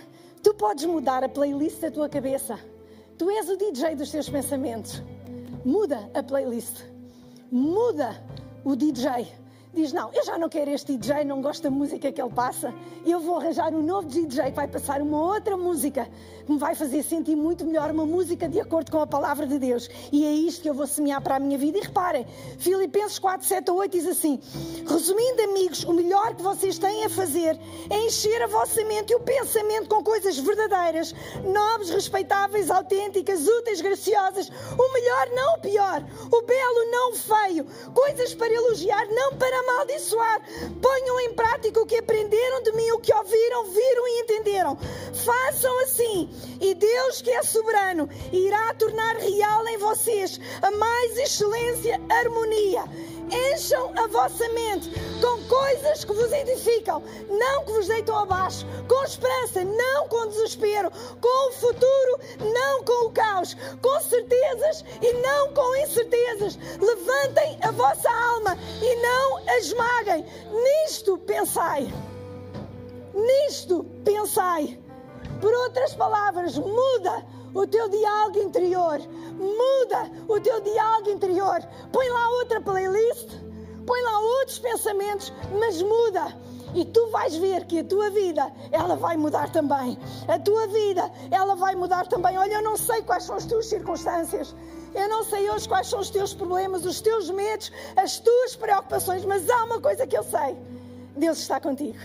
Tu 0.48 0.54
podes 0.54 0.86
mudar 0.86 1.22
a 1.22 1.28
playlist 1.28 1.82
da 1.82 1.90
tua 1.90 2.08
cabeça. 2.08 2.58
Tu 3.18 3.28
és 3.30 3.50
o 3.50 3.56
DJ 3.58 3.94
dos 3.94 4.10
teus 4.10 4.30
pensamentos. 4.30 5.02
Muda 5.62 6.10
a 6.14 6.22
playlist. 6.22 6.86
Muda 7.52 8.16
o 8.64 8.74
DJ 8.74 9.28
diz: 9.74 9.92
Não, 9.92 10.12
eu 10.12 10.24
já 10.24 10.38
não 10.38 10.48
quero 10.48 10.70
este 10.70 10.96
DJ, 10.96 11.24
não 11.24 11.40
gosto 11.40 11.62
da 11.62 11.70
música 11.70 12.10
que 12.10 12.20
ele 12.20 12.32
passa, 12.32 12.74
eu 13.04 13.20
vou 13.20 13.36
arranjar 13.36 13.74
um 13.74 13.82
novo 13.82 14.08
DJ 14.08 14.44
que 14.44 14.56
vai 14.56 14.68
passar 14.68 15.00
uma 15.00 15.20
outra 15.20 15.56
música 15.56 16.08
que 16.44 16.52
me 16.52 16.58
vai 16.58 16.74
fazer 16.74 17.02
sentir 17.02 17.36
muito 17.36 17.64
melhor, 17.64 17.90
uma 17.90 18.06
música 18.06 18.48
de 18.48 18.60
acordo 18.60 18.90
com 18.90 18.98
a 19.00 19.06
palavra 19.06 19.46
de 19.46 19.58
Deus. 19.58 19.88
E 20.10 20.24
é 20.24 20.32
isto 20.32 20.62
que 20.62 20.70
eu 20.70 20.74
vou 20.74 20.86
semear 20.86 21.22
para 21.22 21.36
a 21.36 21.38
minha 21.38 21.58
vida. 21.58 21.78
E 21.78 21.80
reparem, 21.82 22.26
Filipenses 22.58 23.18
4, 23.18 23.46
7 23.46 23.70
a 23.70 23.74
8 23.74 23.92
diz 23.92 24.06
assim: 24.06 24.40
Resumindo, 24.86 25.42
amigos, 25.42 25.84
o 25.84 25.92
melhor 25.92 26.34
que 26.34 26.42
vocês 26.42 26.78
têm 26.78 27.04
a 27.04 27.10
fazer 27.10 27.58
é 27.90 28.06
encher 28.06 28.42
a 28.42 28.46
vossa 28.46 28.84
mente 28.84 29.12
e 29.12 29.16
o 29.16 29.20
pensamento 29.20 29.88
com 29.88 30.02
coisas 30.02 30.38
verdadeiras, 30.38 31.14
nobres, 31.44 31.90
respeitáveis, 31.90 32.70
autênticas, 32.70 33.46
úteis, 33.46 33.80
graciosas. 33.80 34.48
O 34.48 34.92
melhor, 34.92 35.28
não 35.34 35.54
o 35.54 35.58
pior. 35.58 36.04
O 36.30 36.42
belo, 36.42 36.90
não 36.90 37.12
o 37.12 37.14
feio. 37.14 37.66
Coisas 37.94 38.34
para 38.34 38.52
elogiar, 38.52 39.06
não 39.08 39.34
para 39.36 39.57
amaldiçoar. 39.58 40.40
Ponham 40.80 41.20
em 41.20 41.34
prática 41.34 41.80
o 41.80 41.86
que 41.86 41.96
aprenderam 41.96 42.62
de 42.62 42.72
mim, 42.72 42.90
o 42.92 42.98
que 42.98 43.12
ouviram, 43.12 43.64
viram 43.64 44.08
e 44.08 44.20
entenderam. 44.20 44.78
Façam 45.24 45.78
assim, 45.80 46.28
e 46.60 46.74
Deus, 46.74 47.22
que 47.22 47.30
é 47.30 47.42
soberano, 47.42 48.08
irá 48.32 48.74
tornar 48.74 49.16
real 49.16 49.66
em 49.68 49.78
vocês 49.78 50.40
a 50.62 50.70
mais 50.70 51.16
excelência, 51.18 52.00
harmonia. 52.08 52.84
Encham 53.30 53.92
a 53.96 54.06
vossa 54.06 54.48
mente 54.50 54.90
com 55.20 55.42
coisas 55.48 56.04
que 56.04 56.12
vos 56.12 56.32
edificam, 56.32 57.02
não 57.28 57.64
que 57.64 57.72
vos 57.72 57.86
deitam 57.86 58.18
abaixo, 58.18 58.66
com 58.88 59.04
esperança, 59.04 59.64
não 59.64 60.08
com 60.08 60.28
desespero, 60.28 60.90
com 61.20 61.48
o 61.48 61.52
futuro, 61.52 62.20
não 62.40 62.84
com 62.84 63.06
o 63.06 63.10
caos, 63.10 63.54
com 63.82 64.00
certezas 64.00 64.84
e 65.02 65.12
não 65.14 65.52
com 65.52 65.76
incertezas. 65.76 66.58
Levantem 66.80 67.58
a 67.62 67.70
vossa 67.72 68.10
alma 68.10 68.56
e 68.80 68.94
não 68.96 69.36
a 69.38 69.58
esmaguem. 69.58 70.24
Nisto 70.50 71.18
pensai. 71.18 71.92
Nisto 73.14 73.84
pensai. 74.04 74.78
Por 75.40 75.52
outras 75.52 75.94
palavras, 75.94 76.56
muda 76.58 77.24
o 77.54 77.66
teu 77.66 77.88
diálogo 77.88 78.38
interior. 78.40 78.98
Muda 79.38 80.10
o 80.28 80.40
teu 80.40 80.60
diálogo 80.60 81.10
interior. 81.10 81.60
Põe 81.92 82.08
lá 82.08 82.30
outra 82.30 82.60
playlist, 82.60 83.30
põe 83.86 84.02
lá 84.02 84.20
outros 84.20 84.58
pensamentos, 84.58 85.32
mas 85.58 85.80
muda. 85.82 86.34
E 86.74 86.84
tu 86.84 87.06
vais 87.10 87.34
ver 87.36 87.64
que 87.64 87.78
a 87.78 87.84
tua 87.84 88.10
vida, 88.10 88.52
ela 88.70 88.94
vai 88.94 89.16
mudar 89.16 89.50
também. 89.50 89.98
A 90.26 90.38
tua 90.38 90.66
vida, 90.66 91.10
ela 91.30 91.54
vai 91.54 91.74
mudar 91.74 92.06
também. 92.06 92.36
Olha, 92.36 92.54
eu 92.54 92.62
não 92.62 92.76
sei 92.76 93.02
quais 93.02 93.24
são 93.24 93.36
as 93.36 93.46
tuas 93.46 93.66
circunstâncias. 93.66 94.54
Eu 94.94 95.08
não 95.08 95.24
sei 95.24 95.48
hoje 95.50 95.68
quais 95.68 95.86
são 95.86 96.00
os 96.00 96.10
teus 96.10 96.34
problemas, 96.34 96.84
os 96.84 97.00
teus 97.00 97.30
medos, 97.30 97.70
as 97.96 98.18
tuas 98.18 98.56
preocupações, 98.56 99.24
mas 99.24 99.48
há 99.48 99.64
uma 99.64 99.80
coisa 99.80 100.06
que 100.06 100.16
eu 100.16 100.22
sei: 100.22 100.56
Deus 101.16 101.38
está 101.38 101.60
contigo. 101.60 101.98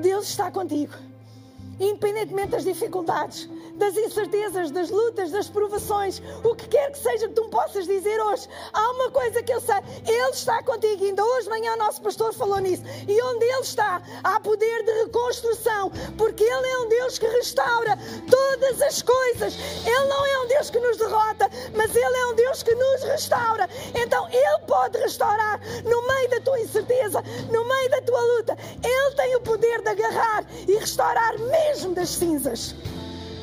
Deus 0.00 0.28
está 0.28 0.50
contigo. 0.50 0.92
Independentemente 1.82 2.48
das 2.48 2.64
dificuldades, 2.64 3.48
das 3.74 3.96
incertezas, 3.96 4.70
das 4.70 4.88
lutas, 4.88 5.32
das 5.32 5.48
provações, 5.48 6.22
o 6.44 6.54
que 6.54 6.68
quer 6.68 6.92
que 6.92 6.98
seja 6.98 7.26
que 7.26 7.34
tu 7.34 7.44
me 7.44 7.50
possas 7.50 7.86
dizer 7.86 8.20
hoje, 8.20 8.48
há 8.72 8.90
uma 8.92 9.10
coisa 9.10 9.42
que 9.42 9.52
eu 9.52 9.60
sei, 9.60 9.76
Ele 10.06 10.30
está 10.30 10.62
contigo. 10.62 11.04
Ainda 11.04 11.24
hoje 11.24 11.44
de 11.44 11.50
manhã 11.50 11.74
o 11.74 11.78
nosso 11.78 12.00
pastor 12.00 12.32
falou 12.32 12.58
nisso. 12.58 12.82
E 13.08 13.22
onde 13.22 13.44
Ele 13.44 13.60
está, 13.60 14.00
há 14.22 14.38
poder 14.40 14.84
de 14.84 14.92
reconstrução, 15.04 15.90
porque 16.16 16.44
Ele 16.44 16.66
é 16.66 16.78
um 16.78 16.88
Deus 16.88 17.18
que 17.18 17.26
restaura 17.26 17.98
todas 18.30 18.80
as 18.82 19.02
coisas. 19.02 19.54
Ele 19.84 20.08
não 20.08 20.24
é 20.24 20.38
um 20.44 20.46
Deus 20.46 20.70
que 20.70 20.78
nos 20.78 20.96
derrota, 20.96 21.50
mas 21.74 21.96
Ele 21.96 22.16
é 22.16 22.26
um 22.26 22.34
Deus 22.34 22.62
que 22.62 22.74
nos 22.74 23.02
restaura. 23.02 23.68
Então 23.94 24.28
Ele 24.28 24.58
pode 24.66 24.98
restaurar 24.98 25.60
no 25.84 26.06
meio 26.06 26.30
da 26.30 26.40
tua 26.40 26.60
incerteza, 26.60 27.22
no 27.50 27.64
meio 27.64 27.90
da 27.90 28.00
tua 28.02 28.20
luta. 28.36 28.56
Ele 28.84 29.14
tem 29.16 29.36
o 29.36 29.40
poder 29.40 29.82
de 29.82 29.88
agarrar 29.88 30.44
e 30.68 30.76
restaurar 30.76 31.38
mesmo 31.38 31.71
das 31.94 32.08
cinzas 32.10 32.74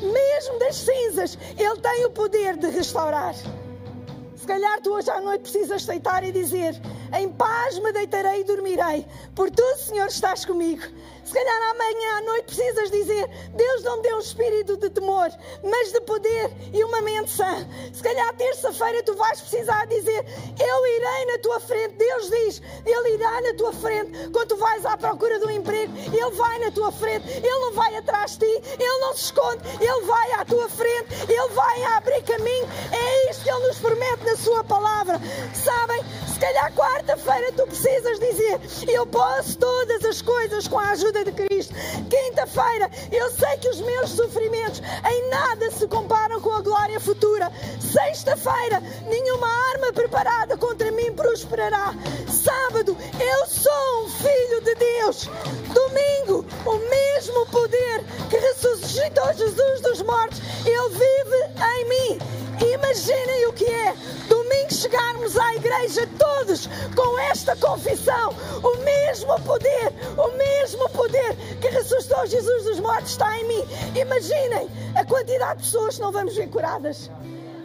mesmo 0.00 0.58
das 0.58 0.76
cinzas, 0.76 1.38
Ele 1.58 1.76
tem 1.80 2.04
o 2.06 2.10
poder 2.10 2.56
de 2.56 2.68
restaurar. 2.68 3.34
Se 3.34 4.46
calhar 4.46 4.80
tu 4.80 4.92
hoje 4.94 5.10
à 5.10 5.20
noite 5.20 5.42
precisas 5.42 5.82
aceitar 5.82 6.24
e 6.24 6.32
dizer: 6.32 6.74
Em 7.12 7.28
paz 7.30 7.78
me 7.78 7.92
deitarei 7.92 8.40
e 8.40 8.44
dormirei, 8.44 9.06
por 9.34 9.50
tu, 9.50 9.64
Senhor, 9.76 10.06
estás 10.06 10.44
comigo. 10.44 10.82
Se 11.30 11.34
calhar 11.34 11.70
amanhã 11.70 12.18
à 12.18 12.20
noite 12.22 12.44
precisas 12.46 12.90
dizer: 12.90 13.28
Deus 13.54 13.84
não 13.84 13.98
me 13.98 14.02
deu 14.02 14.16
um 14.16 14.20
espírito 14.20 14.76
de 14.76 14.90
temor, 14.90 15.30
mas 15.62 15.92
de 15.92 16.00
poder 16.00 16.50
e 16.72 16.82
uma 16.82 17.00
mente 17.02 17.30
sã. 17.30 17.68
Se 17.92 18.02
calhar 18.02 18.34
terça-feira 18.34 19.00
tu 19.04 19.14
vais 19.14 19.40
precisar 19.40 19.86
dizer: 19.86 20.24
Eu 20.58 20.86
irei 20.86 21.26
na 21.26 21.38
tua 21.38 21.60
frente. 21.60 21.94
Deus 21.94 22.30
diz: 22.30 22.62
Ele 22.84 23.14
irá 23.14 23.40
na 23.42 23.54
tua 23.54 23.72
frente. 23.72 24.30
Quando 24.32 24.48
tu 24.48 24.56
vais 24.56 24.84
à 24.84 24.96
procura 24.96 25.38
do 25.38 25.50
emprego, 25.50 25.92
Ele 25.96 26.30
vai 26.36 26.58
na 26.58 26.72
tua 26.72 26.90
frente. 26.90 27.30
Ele 27.30 27.58
não 27.60 27.74
vai 27.74 27.94
atrás 27.96 28.36
de 28.36 28.38
ti, 28.38 28.62
Ele 28.78 28.98
não 29.00 29.14
se 29.14 29.26
esconde, 29.26 29.62
Ele 29.80 30.00
vai 30.06 30.32
à 30.32 30.44
tua 30.44 30.68
frente, 30.68 31.14
Ele 31.28 31.48
vai 31.54 31.84
abrir 31.96 32.22
caminho. 32.22 32.68
É 32.90 33.30
isto 33.30 33.44
que 33.44 33.50
Ele 33.50 33.68
nos 33.68 33.78
promete 33.78 34.24
na 34.24 34.36
Sua 34.36 34.64
palavra. 34.64 35.20
Sabem? 35.54 36.02
Se 36.26 36.40
calhar 36.40 36.72
quarta-feira 37.00 37.52
tu 37.52 37.66
precisas 37.66 38.18
dizer: 38.18 38.60
Eu 38.88 39.06
posso 39.06 39.56
todas 39.58 40.04
as 40.04 40.20
coisas 40.20 40.68
com 40.68 40.78
a 40.78 40.90
ajuda 40.90 41.24
de 41.24 41.32
Cristo. 41.32 41.74
Quinta-feira, 42.10 42.90
eu 43.10 43.30
sei 43.30 43.56
que 43.56 43.68
os 43.68 43.80
meus 43.80 44.10
sofrimentos 44.10 44.82
em 45.10 45.30
nada 45.30 45.70
se 45.70 45.86
comparam 45.86 46.40
com 46.40 46.50
a 46.50 46.60
glória 46.60 47.00
futura. 47.00 47.50
Sexta-feira, 47.80 48.82
nenhuma 49.08 49.48
arma 49.72 49.92
preparada 49.92 50.56
contra 50.56 50.92
mim 50.92 51.12
prosperará. 51.12 51.94
Sábado, 52.28 52.96
eu 53.18 53.46
sou 53.46 54.04
um 54.04 54.08
filho 54.10 54.60
de 54.62 54.74
Deus. 54.74 55.28
Domingo, 55.72 56.44
o 56.66 56.78
mesmo 56.90 57.46
poder 57.46 58.04
que 58.28 58.36
ressuscitou 58.36 59.32
Jesus 59.34 59.80
dos 59.80 60.02
mortos, 60.02 60.40
ele 60.66 60.88
vive 60.90 61.64
em 61.64 61.88
mim. 61.88 62.18
Imaginem 62.64 63.46
o 63.46 63.52
que 63.52 63.64
é 63.64 63.94
domingo 64.28 64.74
chegarmos 64.74 65.36
à 65.36 65.54
igreja 65.54 66.08
todos 66.18 66.68
com 66.94 67.18
esta 67.18 67.56
confissão. 67.56 68.34
O 68.62 68.76
mesmo 68.84 69.40
poder, 69.42 69.92
o 70.16 70.36
mesmo 70.36 70.88
poder 70.90 71.36
que 71.60 71.68
ressuscitou 71.68 72.26
Jesus 72.26 72.64
dos 72.64 72.80
mortos 72.80 73.12
está 73.12 73.38
em 73.38 73.48
mim. 73.48 73.64
Imaginem 73.98 74.68
a 74.94 75.04
quantidade 75.04 75.58
de 75.58 75.64
pessoas 75.64 75.96
que 75.96 76.02
não 76.02 76.12
vamos 76.12 76.36
ver 76.36 76.48
curadas, 76.48 77.10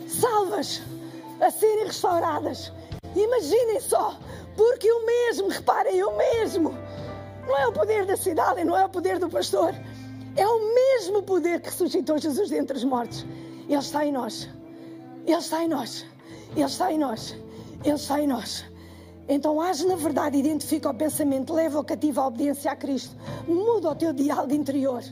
salvas, 0.08 0.82
a 1.42 1.52
serem 1.52 1.86
restauradas. 1.86 2.72
Imaginem 3.16 3.80
só, 3.80 4.18
porque 4.56 4.92
o 4.92 5.06
mesmo, 5.06 5.50
reparem, 5.50 6.04
o 6.04 6.16
mesmo. 6.18 6.76
Não 7.48 7.58
é 7.58 7.68
o 7.68 7.72
poder 7.72 8.06
da 8.06 8.18
cidade, 8.18 8.64
não 8.64 8.78
é 8.78 8.86
o 8.86 8.90
poder 8.90 9.20
do 9.20 9.30
pastor. 9.30 9.74
É 10.36 10.48
o 10.48 10.74
mesmo 10.74 11.24
poder 11.24 11.62
que 11.62 11.70
ressuscitou 11.70 12.18
Jesus 12.18 12.50
dentre 12.50 12.78
os 12.78 12.84
mortos. 12.84 13.26
Ele 13.68 13.80
está 13.80 14.06
em 14.06 14.12
nós. 14.12 14.50
Ele 15.26 15.38
está 15.38 15.64
em 15.64 15.68
nós. 15.68 16.06
Ele 16.56 16.66
está 16.66 16.92
em 16.92 16.98
nós. 16.98 17.36
Ele 17.84 17.96
está 17.96 18.22
em 18.22 18.28
nós. 18.28 18.66
Então 19.28 19.60
age 19.60 19.86
na 19.86 19.96
verdade, 19.96 20.38
identifica 20.38 20.90
o 20.90 20.94
pensamento, 20.94 21.54
leva 21.54 21.80
o 21.80 21.84
cativo 21.84 22.22
à 22.22 22.28
obediência 22.28 22.72
a 22.72 22.76
Cristo, 22.76 23.16
muda 23.48 23.90
o 23.90 23.96
teu 23.96 24.14
diálogo 24.14 24.54
interior. 24.54 25.04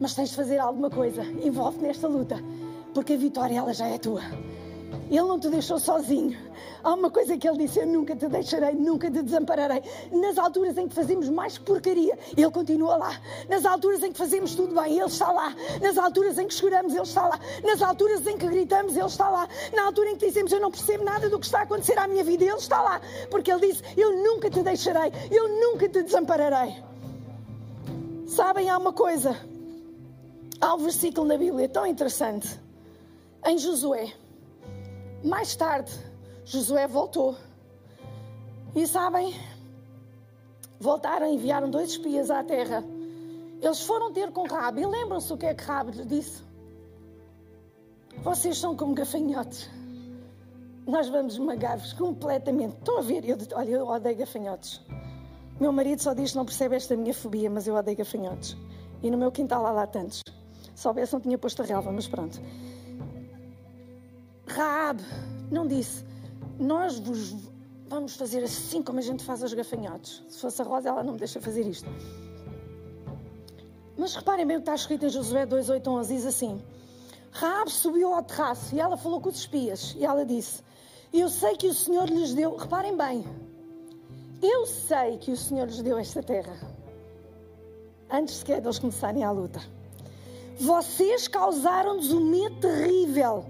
Mas 0.00 0.14
tens 0.14 0.30
de 0.30 0.36
fazer 0.36 0.58
alguma 0.58 0.88
coisa, 0.88 1.22
envolve 1.22 1.78
nesta 1.78 2.08
luta, 2.08 2.42
porque 2.94 3.12
a 3.12 3.16
vitória 3.16 3.58
ela 3.58 3.74
já 3.74 3.86
é 3.86 3.98
tua. 3.98 4.22
Ele 5.10 5.22
não 5.22 5.38
te 5.38 5.48
deixou 5.48 5.78
sozinho. 5.78 6.36
Há 6.82 6.94
uma 6.94 7.10
coisa 7.10 7.36
que 7.38 7.48
ele 7.48 7.58
disse: 7.58 7.78
Eu 7.78 7.86
nunca 7.86 8.16
te 8.16 8.26
deixarei, 8.28 8.74
nunca 8.74 9.10
te 9.10 9.22
desampararei. 9.22 9.82
Nas 10.10 10.36
alturas 10.38 10.76
em 10.76 10.88
que 10.88 10.94
fazemos 10.94 11.28
mais 11.28 11.58
porcaria, 11.58 12.18
ele 12.36 12.50
continua 12.50 12.96
lá. 12.96 13.20
Nas 13.48 13.64
alturas 13.64 14.02
em 14.02 14.10
que 14.10 14.18
fazemos 14.18 14.54
tudo 14.54 14.74
bem, 14.74 14.98
ele 14.98 15.06
está 15.06 15.30
lá. 15.30 15.54
Nas 15.80 15.96
alturas 15.96 16.38
em 16.38 16.46
que 16.46 16.54
choramos, 16.54 16.92
ele 16.92 17.02
está 17.02 17.28
lá. 17.28 17.38
Nas 17.62 17.82
alturas 17.82 18.26
em 18.26 18.36
que 18.36 18.46
gritamos, 18.46 18.96
ele 18.96 19.06
está 19.06 19.28
lá. 19.28 19.48
Na 19.74 19.84
altura 19.84 20.10
em 20.10 20.16
que 20.16 20.26
dizemos: 20.26 20.50
Eu 20.50 20.60
não 20.60 20.70
percebo 20.70 21.04
nada 21.04 21.28
do 21.28 21.38
que 21.38 21.46
está 21.46 21.60
a 21.60 21.62
acontecer 21.62 21.98
à 21.98 22.08
minha 22.08 22.24
vida, 22.24 22.44
ele 22.44 22.54
está 22.54 22.80
lá. 22.80 23.00
Porque 23.30 23.52
ele 23.52 23.68
disse: 23.68 23.82
Eu 23.96 24.16
nunca 24.16 24.50
te 24.50 24.62
deixarei, 24.62 25.12
eu 25.30 25.48
nunca 25.48 25.88
te 25.88 26.02
desampararei. 26.02 26.82
Sabem, 28.26 28.70
há 28.70 28.78
uma 28.78 28.92
coisa. 28.92 29.36
Há 30.60 30.74
um 30.74 30.78
versículo 30.78 31.26
na 31.26 31.36
Bíblia 31.36 31.68
tão 31.68 31.86
interessante. 31.86 32.48
Em 33.44 33.58
Josué. 33.58 34.21
Mais 35.24 35.54
tarde, 35.54 35.92
Josué 36.44 36.86
voltou. 36.86 37.36
E 38.74 38.86
sabem, 38.86 39.34
voltaram 40.80 41.26
e 41.26 41.34
enviaram 41.34 41.70
dois 41.70 41.90
espias 41.90 42.30
à 42.30 42.42
terra. 42.42 42.82
Eles 43.60 43.82
foram 43.82 44.12
ter 44.12 44.32
com 44.32 44.46
Rabi. 44.46 44.82
E 44.82 44.86
lembram-se 44.86 45.32
o 45.32 45.36
que 45.36 45.46
é 45.46 45.54
que 45.54 45.62
Rabi 45.62 45.92
lhe 45.92 46.04
disse? 46.04 46.42
Vocês 48.22 48.58
são 48.58 48.76
como 48.76 48.94
gafanhotos. 48.94 49.70
Nós 50.86 51.08
vamos 51.08 51.34
esmagar-vos 51.34 51.92
completamente. 51.92 52.76
Estão 52.78 52.98
a 52.98 53.02
ver? 53.02 53.24
Eu, 53.24 53.38
olha, 53.54 53.70
eu 53.70 53.86
odeio 53.86 54.16
gafanhotos. 54.16 54.84
Meu 55.60 55.72
marido 55.72 56.02
só 56.02 56.12
diz 56.12 56.32
que 56.32 56.36
não 56.36 56.44
percebe 56.44 56.74
esta 56.74 56.96
minha 56.96 57.14
fobia, 57.14 57.48
mas 57.48 57.68
eu 57.68 57.76
odeio 57.76 57.96
gafanhotos. 57.96 58.56
E 59.00 59.10
no 59.10 59.16
meu 59.16 59.30
quintal 59.30 59.64
há 59.64 59.70
lá 59.70 59.86
tantos. 59.86 60.22
Se 60.74 60.82
soubesse, 60.82 61.12
não 61.12 61.20
tinha 61.20 61.38
posto 61.38 61.62
a 61.62 61.64
relva, 61.64 61.92
mas 61.92 62.08
pronto. 62.08 62.40
Raab 64.46 65.00
não 65.50 65.66
disse, 65.66 66.04
nós 66.58 66.98
vos 66.98 67.34
vamos 67.92 68.16
fazer 68.16 68.42
assim 68.42 68.82
como 68.82 68.98
a 68.98 69.02
gente 69.02 69.22
faz 69.22 69.42
aos 69.42 69.52
gafanhotos. 69.52 70.22
Se 70.26 70.40
fosse 70.40 70.62
a 70.62 70.64
Rosa, 70.64 70.88
ela 70.88 71.02
não 71.02 71.12
me 71.12 71.18
deixa 71.18 71.40
fazer 71.42 71.66
isto. 71.66 71.86
Mas 73.98 74.14
reparem 74.14 74.46
bem 74.46 74.56
o 74.56 74.60
que 74.60 74.62
está 74.62 74.74
escrito 74.74 75.04
em 75.04 75.10
Josué 75.10 75.44
2, 75.44 75.68
8, 75.68 75.90
11, 75.90 76.14
diz 76.14 76.24
assim, 76.24 76.62
Raab 77.30 77.70
subiu 77.70 78.14
ao 78.14 78.22
terraço 78.22 78.74
e 78.74 78.80
ela 78.80 78.96
falou 78.96 79.20
com 79.20 79.28
os 79.28 79.36
espias 79.36 79.94
e 79.98 80.06
ela 80.06 80.24
disse, 80.24 80.62
eu 81.12 81.28
sei 81.28 81.54
que 81.54 81.66
o 81.66 81.74
Senhor 81.74 82.08
lhes 82.08 82.32
deu, 82.32 82.56
reparem 82.56 82.96
bem, 82.96 83.26
eu 84.40 84.66
sei 84.66 85.18
que 85.18 85.30
o 85.30 85.36
Senhor 85.36 85.66
lhes 85.66 85.82
deu 85.82 85.98
esta 85.98 86.22
terra. 86.22 86.56
Antes 88.10 88.36
sequer 88.36 88.60
de 88.60 88.66
eles 88.66 88.78
começarem 88.78 89.22
a 89.22 89.30
luta. 89.30 89.60
Vocês 90.58 91.28
causaram-nos 91.28 92.10
um 92.10 92.24
medo 92.24 92.58
terrível 92.58 93.44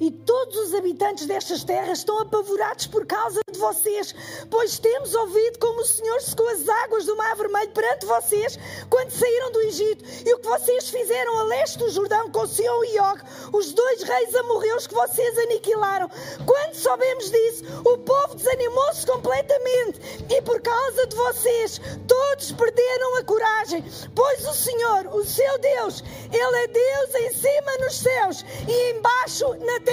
e 0.00 0.10
todos 0.10 0.56
os 0.56 0.74
habitantes 0.74 1.26
destas 1.26 1.64
terras 1.64 1.98
estão 1.98 2.18
apavorados 2.20 2.86
por 2.86 3.04
causa 3.04 3.40
de 3.50 3.58
vocês, 3.58 4.14
pois 4.50 4.78
temos 4.78 5.14
ouvido 5.14 5.58
como 5.58 5.80
o 5.80 5.84
Senhor 5.84 6.20
secou 6.20 6.48
as 6.48 6.68
águas 6.68 7.04
do 7.04 7.16
Mar 7.16 7.34
Vermelho 7.36 7.70
perante 7.70 8.06
vocês 8.06 8.58
quando 8.88 9.10
saíram 9.10 9.52
do 9.52 9.60
Egito 9.62 10.04
e 10.24 10.32
o 10.34 10.38
que 10.38 10.48
vocês 10.48 10.88
fizeram 10.88 11.38
a 11.38 11.42
leste 11.44 11.78
do 11.78 11.90
Jordão 11.90 12.30
com 12.30 12.46
Sion 12.46 12.84
e 12.84 13.00
Og, 13.00 13.20
os 13.52 13.72
dois 13.72 14.02
reis 14.02 14.34
amorreus 14.36 14.86
que 14.86 14.94
vocês 14.94 15.38
aniquilaram. 15.38 16.08
Quando 16.46 16.74
soubemos 16.74 17.30
disso, 17.30 17.64
o 17.84 17.98
povo 17.98 18.36
desanimou-se 18.36 19.06
completamente 19.06 20.00
e 20.30 20.40
por 20.42 20.60
causa 20.60 21.06
de 21.06 21.16
vocês, 21.16 21.80
todos 22.06 22.52
perderam 22.52 23.16
a 23.16 23.24
coragem, 23.24 23.84
pois 24.14 24.46
o 24.46 24.54
Senhor, 24.54 25.08
o 25.14 25.24
seu 25.24 25.58
Deus, 25.58 26.04
Ele 26.32 26.56
é 26.56 26.68
Deus 26.68 27.14
em 27.14 27.32
cima 27.34 27.78
nos 27.80 27.96
céus 27.96 28.44
e 28.68 28.92
embaixo 28.92 29.48
na 29.54 29.80
terra. 29.80 29.87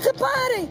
Reparem, 0.00 0.70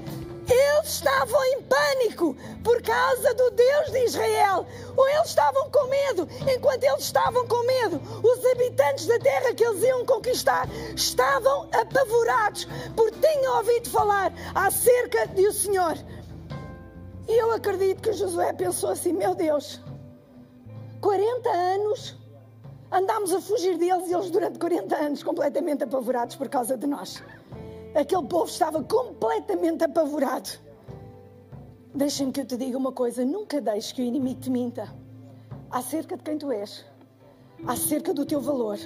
eles 0.49 0.89
estavam 0.89 1.43
em 1.45 1.61
pânico 1.63 2.35
por 2.63 2.81
causa 2.81 3.33
do 3.33 3.51
Deus 3.51 3.91
de 3.91 4.05
Israel. 4.05 4.65
Ou 4.95 5.09
eles 5.09 5.27
estavam 5.27 5.69
com 5.69 5.87
medo. 5.87 6.27
Enquanto 6.55 6.83
eles 6.83 7.03
estavam 7.03 7.47
com 7.47 7.65
medo, 7.65 8.01
os 8.23 8.45
habitantes 8.45 9.07
da 9.07 9.19
terra 9.19 9.53
que 9.53 9.63
eles 9.63 9.83
iam 9.83 10.05
conquistar 10.05 10.69
estavam 10.95 11.69
apavorados 11.73 12.67
porque 12.95 13.19
tinham 13.19 13.57
ouvido 13.57 13.89
falar 13.89 14.31
acerca 14.53 15.27
de 15.27 15.47
o 15.47 15.53
Senhor. 15.53 15.97
E 17.27 17.33
eu 17.33 17.51
acredito 17.51 18.01
que 18.01 18.13
Josué 18.13 18.53
pensou 18.53 18.91
assim: 18.91 19.13
meu 19.13 19.33
Deus, 19.33 19.81
40 21.01 21.49
anos 21.49 22.15
andámos 22.91 23.33
a 23.33 23.41
fugir 23.41 23.77
deles 23.77 24.07
e 24.07 24.13
eles 24.13 24.29
durante 24.29 24.59
40 24.59 24.95
anos 24.95 25.23
completamente 25.23 25.83
apavorados 25.83 26.35
por 26.35 26.47
causa 26.47 26.77
de 26.77 26.85
nós. 26.87 27.21
Aquele 27.95 28.27
povo 28.27 28.51
estava 28.51 28.83
completamente 28.83 29.85
apavorado. 29.85 30.49
Deixa-me 31.93 32.33
que 32.33 32.41
eu 32.41 32.45
te 32.45 32.57
diga 32.57 32.77
uma 32.77 32.91
coisa: 32.91 33.23
nunca 33.23 33.61
deixes 33.61 33.93
que 33.93 34.01
o 34.01 34.05
inimigo 34.05 34.41
te 34.41 34.49
minta 34.49 34.93
acerca 35.71 36.17
de 36.17 36.23
quem 36.23 36.37
tu 36.37 36.51
és, 36.51 36.85
acerca 37.65 38.13
do 38.13 38.25
teu 38.25 38.41
valor, 38.41 38.77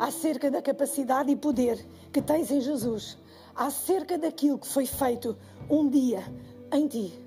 acerca 0.00 0.50
da 0.50 0.60
capacidade 0.60 1.30
e 1.30 1.36
poder 1.36 1.86
que 2.12 2.20
tens 2.20 2.50
em 2.50 2.60
Jesus, 2.60 3.16
acerca 3.54 4.18
daquilo 4.18 4.58
que 4.58 4.66
foi 4.66 4.84
feito 4.84 5.38
um 5.70 5.88
dia 5.88 6.24
em 6.72 6.88
ti. 6.88 7.24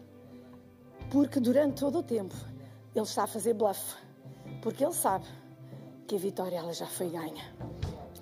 Porque 1.10 1.40
durante 1.40 1.80
todo 1.80 2.00
o 2.00 2.04
tempo 2.04 2.36
ele 2.94 3.06
está 3.06 3.24
a 3.24 3.28
fazer 3.28 3.54
bluff, 3.54 3.96
porque 4.62 4.84
ele 4.84 4.94
sabe 4.94 5.26
que 6.06 6.16
a 6.16 6.20
vitória 6.20 6.58
ela 6.58 6.74
já 6.74 6.86
foi 6.86 7.08
ganha. 7.08 7.56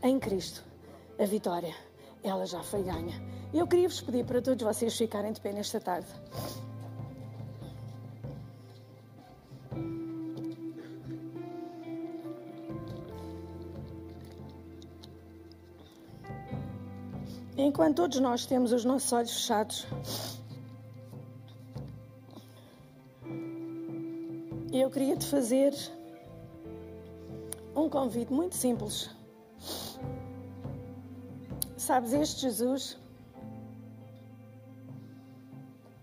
Em 0.04 0.20
Cristo, 0.20 0.64
a 1.18 1.26
vitória 1.26 1.74
ela 2.24 2.46
já 2.46 2.62
foi 2.64 2.84
ganha. 2.84 3.22
Eu 3.54 3.68
queria 3.68 3.88
vos 3.88 4.02
pedir 4.02 4.26
para 4.26 4.42
todos 4.42 4.64
vocês 4.64 4.96
ficarem 4.96 5.32
de 5.32 5.42
pé 5.42 5.52
nesta 5.52 5.80
tarde. 5.80 6.08
Enquanto 17.58 17.98
todos 17.98 18.20
nós 18.20 18.46
temos 18.46 18.72
os 18.72 18.84
nossos 18.84 19.12
olhos 19.14 19.34
fechados, 19.34 19.86
eu 24.74 24.90
queria 24.90 25.16
te 25.16 25.28
fazer 25.28 25.74
um 27.76 27.88
convite 27.88 28.34
muito 28.34 28.56
simples. 28.56 29.21
Sabes, 31.82 32.14
este 32.14 32.42
Jesus 32.42 32.96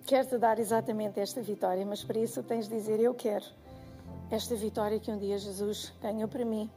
quer 0.05 0.27
te 0.27 0.37
dar 0.37 0.59
exatamente 0.59 1.21
esta 1.21 1.41
vitória, 1.41 1.87
mas 1.87 2.03
para 2.03 2.19
isso 2.19 2.43
tens 2.43 2.67
de 2.67 2.75
dizer: 2.75 2.99
Eu 2.99 3.15
quero 3.15 3.45
esta 4.29 4.57
vitória 4.57 4.99
que 4.99 5.09
um 5.13 5.17
dia 5.17 5.39
Jesus 5.39 5.93
ganhou 6.03 6.29
para 6.29 6.45
mim, 6.45 6.69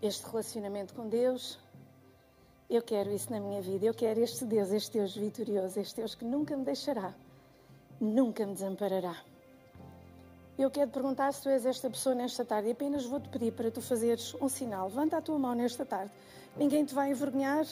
este 0.00 0.26
relacionamento 0.26 0.94
com 0.94 1.06
Deus. 1.06 1.58
Eu 2.70 2.80
quero 2.80 3.10
isso 3.12 3.30
na 3.30 3.38
minha 3.38 3.60
vida. 3.60 3.84
Eu 3.84 3.92
quero 3.92 4.20
este 4.20 4.46
Deus, 4.46 4.70
este 4.70 4.96
Deus 4.96 5.14
vitorioso, 5.14 5.78
este 5.78 5.96
Deus 5.96 6.14
que 6.14 6.24
nunca 6.24 6.56
me 6.56 6.64
deixará, 6.64 7.14
nunca 8.00 8.46
me 8.46 8.54
desamparará. 8.54 9.14
Eu 10.58 10.70
quero 10.70 10.90
perguntar 10.90 11.32
se 11.32 11.42
tu 11.42 11.48
és 11.48 11.64
esta 11.64 11.88
pessoa 11.88 12.14
nesta 12.14 12.44
tarde 12.44 12.68
e 12.68 12.72
apenas 12.72 13.06
vou-te 13.06 13.26
pedir 13.30 13.52
para 13.52 13.70
tu 13.70 13.80
fazeres 13.80 14.34
um 14.38 14.50
sinal. 14.50 14.88
Levanta 14.88 15.16
a 15.16 15.22
tua 15.22 15.38
mão 15.38 15.54
nesta 15.54 15.84
tarde. 15.84 16.12
Ninguém 16.58 16.84
te 16.84 16.94
vai 16.94 17.10
envergonhar, 17.10 17.64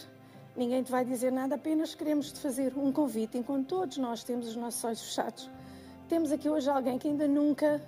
ninguém 0.57 0.83
te 0.83 0.91
vai 0.91 1.05
dizer 1.05 1.31
nada, 1.31 1.57
apenas 1.57 1.95
queremos 1.95 2.33
te 2.33 2.41
fazer 2.41 2.73
um 2.75 2.91
convite 2.91 3.37
enquanto 3.37 3.69
todos 3.69 3.99
nós 3.99 4.25
temos 4.25 4.49
os 4.49 4.57
nossos 4.57 4.83
olhos 4.83 5.03
fechados. 5.03 5.51
Temos 6.09 6.33
aqui 6.33 6.49
hoje 6.49 6.71
alguém 6.71 6.99
que 6.99 7.07
ainda 7.07 7.29
nunca 7.29 7.83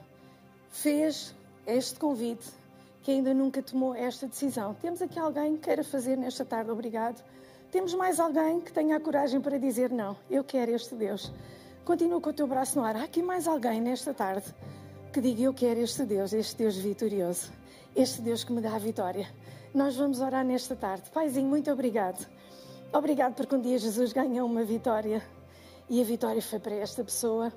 fez 0.68 1.34
este 1.66 1.98
convite, 1.98 2.50
que 3.02 3.12
ainda 3.12 3.32
nunca 3.32 3.62
tomou 3.62 3.94
esta 3.94 4.26
decisão. 4.26 4.74
Temos 4.74 5.00
aqui 5.00 5.18
alguém 5.18 5.56
que 5.56 5.62
queira 5.62 5.82
fazer 5.82 6.18
nesta 6.18 6.44
tarde, 6.44 6.70
obrigado. 6.70 7.24
Temos 7.70 7.94
mais 7.94 8.20
alguém 8.20 8.60
que 8.60 8.70
tenha 8.70 8.98
a 8.98 9.00
coragem 9.00 9.40
para 9.40 9.58
dizer 9.58 9.90
não, 9.90 10.14
eu 10.30 10.44
quero 10.44 10.70
este 10.70 10.94
Deus. 10.94 11.32
Continua 11.82 12.20
com 12.20 12.28
o 12.28 12.32
teu 12.32 12.46
braço 12.46 12.78
no 12.78 12.84
ar. 12.84 12.94
Há 12.94 13.04
aqui 13.04 13.22
mais 13.22 13.48
alguém 13.48 13.80
nesta 13.80 14.12
tarde 14.12 14.54
que 15.12 15.20
diga: 15.20 15.42
Eu 15.42 15.52
quero 15.52 15.80
este 15.80 16.04
Deus, 16.04 16.32
este 16.32 16.56
Deus 16.56 16.76
vitorioso, 16.76 17.52
este 17.94 18.22
Deus 18.22 18.44
que 18.44 18.52
me 18.52 18.62
dá 18.62 18.74
a 18.74 18.78
vitória. 18.78 19.28
Nós 19.74 19.94
vamos 19.94 20.20
orar 20.20 20.44
nesta 20.44 20.74
tarde. 20.74 21.10
Paizinho, 21.10 21.48
muito 21.48 21.70
obrigado. 21.70 22.26
Obrigado 22.92 23.34
porque 23.34 23.54
um 23.54 23.60
dia 23.60 23.78
Jesus 23.78 24.12
ganhou 24.12 24.46
uma 24.46 24.64
vitória 24.64 25.22
e 25.88 26.00
a 26.00 26.04
vitória 26.04 26.40
foi 26.40 26.58
para 26.58 26.74
esta 26.74 27.04
pessoa, 27.04 27.52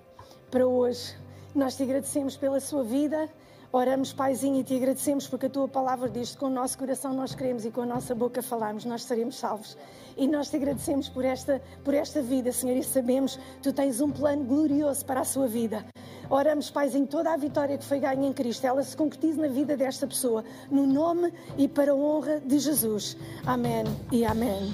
para 0.52 0.68
hoje. 0.68 1.16
Nós 1.54 1.78
te 1.78 1.84
agradecemos 1.84 2.36
pela 2.36 2.60
sua 2.60 2.84
vida. 2.84 3.30
Oramos, 3.72 4.12
Paizinho, 4.12 4.60
e 4.60 4.64
te 4.64 4.76
agradecemos 4.76 5.28
porque 5.28 5.46
a 5.46 5.50
tua 5.50 5.68
palavra 5.68 6.10
diz 6.10 6.32
que 6.32 6.38
com 6.38 6.48
o 6.48 6.50
nosso 6.50 6.78
coração 6.78 7.14
nós 7.14 7.36
queremos 7.36 7.66
e 7.66 7.72
com 7.72 7.82
a 7.82 7.86
nossa 7.86 8.14
boca 8.14 8.42
falamos, 8.42 8.84
nós 8.84 9.04
seremos 9.04 9.38
salvos. 9.38 9.78
E 10.18 10.28
nós 10.28 10.50
te 10.50 10.58
agradecemos 10.58 11.08
por 11.08 11.24
esta, 11.24 11.62
por 11.84 11.94
esta 11.94 12.22
vida, 12.22 12.52
Senhor, 12.52 12.76
e 12.78 12.84
sabemos 12.84 13.36
que 13.36 13.62
tu 13.62 13.74
tens 13.74 14.02
um 14.02 14.12
plano 14.12 14.44
glorioso 14.44 15.06
para 15.06 15.22
a 15.22 15.26
sua 15.26 15.48
vida. 15.48 15.86
Oramos, 16.30 16.70
Paizinho, 16.70 17.08
toda 17.08 17.32
a 17.32 17.38
vitória 17.38 17.78
que 17.78 17.86
foi 17.86 18.00
ganha 18.00 18.28
em 18.28 18.34
Cristo, 18.34 18.66
ela 18.66 18.84
se 18.84 18.96
concretize 18.98 19.40
na 19.40 19.48
vida 19.48 19.78
desta 19.78 20.08
pessoa, 20.08 20.44
no 20.72 20.86
nome 20.88 21.34
e 21.58 21.68
para 21.68 21.92
a 21.92 21.96
honra 21.96 22.40
de 22.40 22.60
Jesus. 22.60 23.16
Amém 23.46 23.84
e 24.12 24.26
amém. 24.26 24.72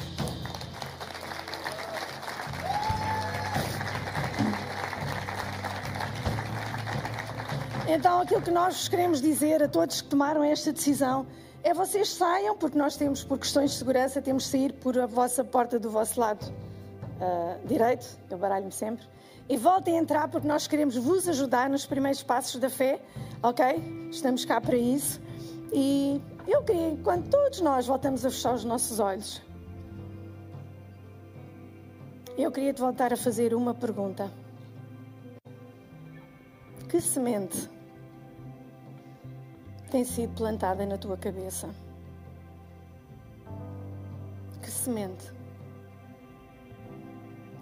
Então, 7.94 8.22
aquilo 8.22 8.42
que 8.42 8.52
nós 8.52 8.88
queremos 8.88 9.22
dizer 9.22 9.62
a 9.62 9.68
todos 9.68 10.00
que 10.00 10.08
tomaram 10.08 10.42
esta 10.42 10.72
decisão 10.72 11.28
é 11.62 11.74
vocês 11.74 12.10
saiam, 12.10 12.56
porque 12.56 12.78
nós 12.78 12.96
temos, 12.96 13.22
por 13.22 13.38
questões 13.38 13.72
de 13.72 13.78
segurança, 13.78 14.22
temos 14.22 14.44
de 14.44 14.50
sair 14.50 14.72
por 14.72 14.98
a 14.98 15.06
vossa 15.06 15.44
porta 15.44 15.78
do 15.78 15.92
vosso 15.92 16.18
lado 16.18 16.42
uh, 16.46 17.68
direito, 17.68 18.08
eu 18.30 18.38
baralho-me 18.38 18.72
sempre, 18.72 19.06
e 19.52 19.58
voltem 19.58 19.98
a 19.98 20.02
entrar 20.02 20.30
porque 20.30 20.48
nós 20.48 20.66
queremos 20.66 20.96
vos 20.96 21.28
ajudar 21.28 21.70
nos 21.70 21.86
primeiros 21.86 22.24
passos 22.24 22.58
da 22.58 22.70
fé, 22.70 23.02
ok? 23.44 23.66
Estamos 24.10 24.46
cá 24.46 24.62
para 24.62 24.78
isso. 24.78 25.20
E 25.74 26.22
eu 26.48 26.64
queria, 26.64 26.96
quando 27.04 27.30
todos 27.30 27.60
nós 27.60 27.86
voltamos 27.86 28.26
a 28.26 28.30
fechar 28.30 28.54
os 28.54 28.64
nossos 28.64 29.02
olhos, 29.02 29.42
eu 32.38 32.50
queria 32.50 32.72
te 32.72 32.80
voltar 32.80 33.12
a 33.12 33.18
fazer 33.18 33.54
uma 33.54 33.74
pergunta. 33.74 34.32
Que 36.88 37.02
semente 37.02 37.70
tem 39.92 40.06
sido 40.06 40.34
plantada 40.34 40.86
na 40.86 40.98
tua 40.98 41.18
cabeça? 41.18 41.70
Que 44.62 44.72
semente? 44.72 45.41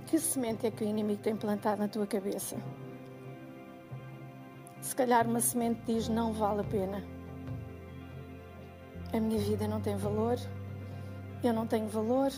Que 0.09 0.17
semente 0.17 0.65
é 0.65 0.71
que 0.71 0.83
o 0.83 0.87
inimigo 0.87 1.21
tem 1.21 1.35
plantado 1.35 1.79
na 1.79 1.87
tua 1.87 2.07
cabeça? 2.07 2.57
Se 4.81 4.95
calhar 4.95 5.27
uma 5.27 5.39
semente 5.39 5.81
diz: 5.85 6.09
Não 6.09 6.33
vale 6.33 6.61
a 6.61 6.63
pena. 6.63 7.03
A 9.13 9.19
minha 9.19 9.39
vida 9.39 9.67
não 9.67 9.79
tem 9.79 9.95
valor. 9.95 10.39
Eu 11.43 11.53
não 11.53 11.67
tenho 11.67 11.87
valor. 11.87 12.31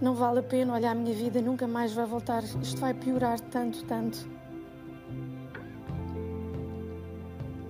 Não 0.00 0.14
vale 0.14 0.38
a 0.38 0.42
pena. 0.44 0.74
Olha, 0.74 0.92
a 0.92 0.94
minha 0.94 1.12
vida 1.12 1.42
nunca 1.42 1.66
mais 1.66 1.92
vai 1.92 2.06
voltar. 2.06 2.44
Isto 2.44 2.78
vai 2.78 2.94
piorar 2.94 3.40
tanto, 3.40 3.84
tanto. 3.84 4.30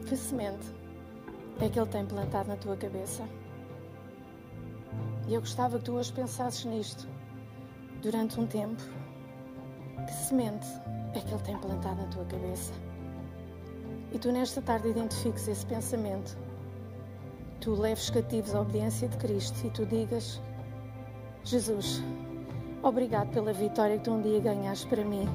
Que 0.06 0.14
semente? 0.14 0.66
é 1.62 1.70
que 1.70 1.80
Ele 1.80 1.88
tem 1.88 2.04
plantado 2.04 2.50
na 2.50 2.56
tua 2.56 2.76
cabeça. 2.76 3.26
E 5.26 5.32
eu 5.32 5.40
gostava 5.40 5.78
que 5.78 5.86
tu 5.86 5.94
hoje 5.94 6.12
pensasses 6.12 6.66
nisto 6.66 7.08
durante 8.06 8.38
um 8.38 8.46
tempo. 8.46 8.80
Que 10.06 10.12
semente 10.12 10.66
é 11.12 11.18
que 11.18 11.34
Ele 11.34 11.42
tem 11.42 11.58
plantado 11.58 12.00
na 12.00 12.06
tua 12.06 12.24
cabeça? 12.24 12.72
E 14.12 14.18
tu, 14.18 14.30
nesta 14.30 14.62
tarde, 14.62 14.88
identifiques 14.88 15.48
esse 15.48 15.66
pensamento. 15.66 16.38
Tu 17.60 17.74
leves 17.74 18.08
cativos 18.08 18.54
à 18.54 18.60
obediência 18.60 19.08
de 19.08 19.16
Cristo 19.16 19.66
e 19.66 19.70
tu 19.70 19.84
digas: 19.84 20.40
Jesus, 21.42 22.00
obrigado 22.80 23.30
pela 23.30 23.52
vitória 23.52 23.98
que 23.98 24.04
tu 24.04 24.12
um 24.12 24.22
dia 24.22 24.38
ganhaste 24.38 24.86
para 24.86 25.04
mim. 25.04 25.28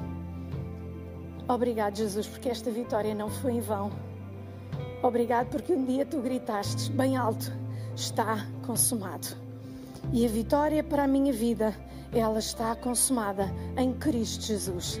Obrigado, 1.46 1.96
Jesus, 1.96 2.26
porque 2.26 2.48
esta 2.48 2.70
vitória 2.70 3.14
não 3.14 3.28
foi 3.28 3.52
em 3.52 3.60
vão 3.60 3.90
Obrigado 5.02 5.48
porque 5.50 5.74
um 5.74 5.84
dia 5.84 6.06
tu 6.06 6.22
gritaste 6.22 6.90
bem 6.92 7.18
alto: 7.18 7.52
está 7.94 8.46
consumado. 8.64 9.36
E 10.12 10.24
a 10.24 10.28
vitória 10.28 10.82
para 10.82 11.04
a 11.04 11.06
minha 11.06 11.32
vida, 11.32 11.74
ela 12.12 12.38
está 12.38 12.76
consumada 12.76 13.50
em 13.76 13.92
Cristo 13.94 14.44
Jesus. 14.44 15.00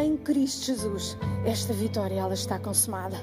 Em 0.00 0.16
Cristo 0.16 0.66
Jesus, 0.66 1.16
esta 1.44 1.72
vitória 1.72 2.14
ela 2.14 2.34
está 2.34 2.58
consumada. 2.58 3.16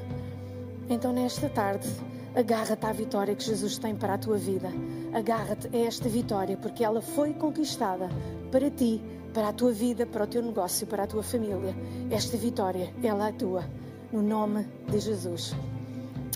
Então 0.89 1.13
nesta 1.13 1.49
tarde, 1.49 1.88
agarra-te 2.36 2.86
à 2.86 2.91
vitória 2.91 3.36
que 3.36 3.43
Jesus 3.43 3.77
tem 3.77 3.95
para 3.95 4.15
a 4.15 4.17
tua 4.17 4.38
vida. 4.38 4.69
Agarra-te 5.13 5.67
a 5.75 5.79
esta 5.86 6.09
vitória 6.09 6.57
porque 6.57 6.84
ela 6.84 7.01
foi 7.01 7.34
conquistada 7.34 8.09
para 8.51 8.69
ti, 8.69 9.01
para 9.34 9.49
a 9.49 9.53
tua 9.53 9.71
vida, 9.71 10.05
para 10.05 10.23
o 10.23 10.27
teu 10.27 10.41
negócio, 10.41 10.86
para 10.86 11.03
a 11.03 11.07
tua 11.07 11.23
família. 11.23 11.75
Esta 12.09 12.38
vitória, 12.38 12.93
ela 13.01 13.29
é 13.29 13.32
tua. 13.32 13.63
No 14.11 14.21
nome 14.21 14.67
de 14.89 14.99
Jesus. 14.99 15.55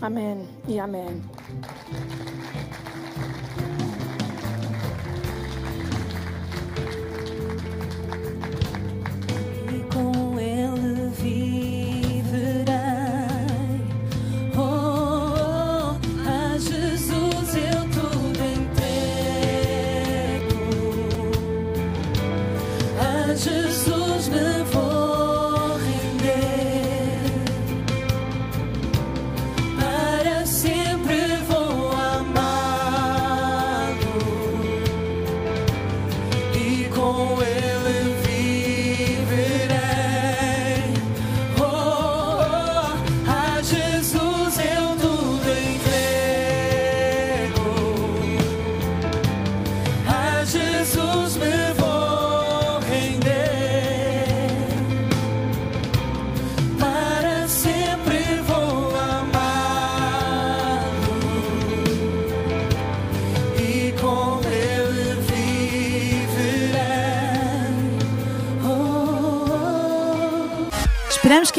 Amém 0.01 0.47
e 0.67 0.79
amém. 0.79 1.21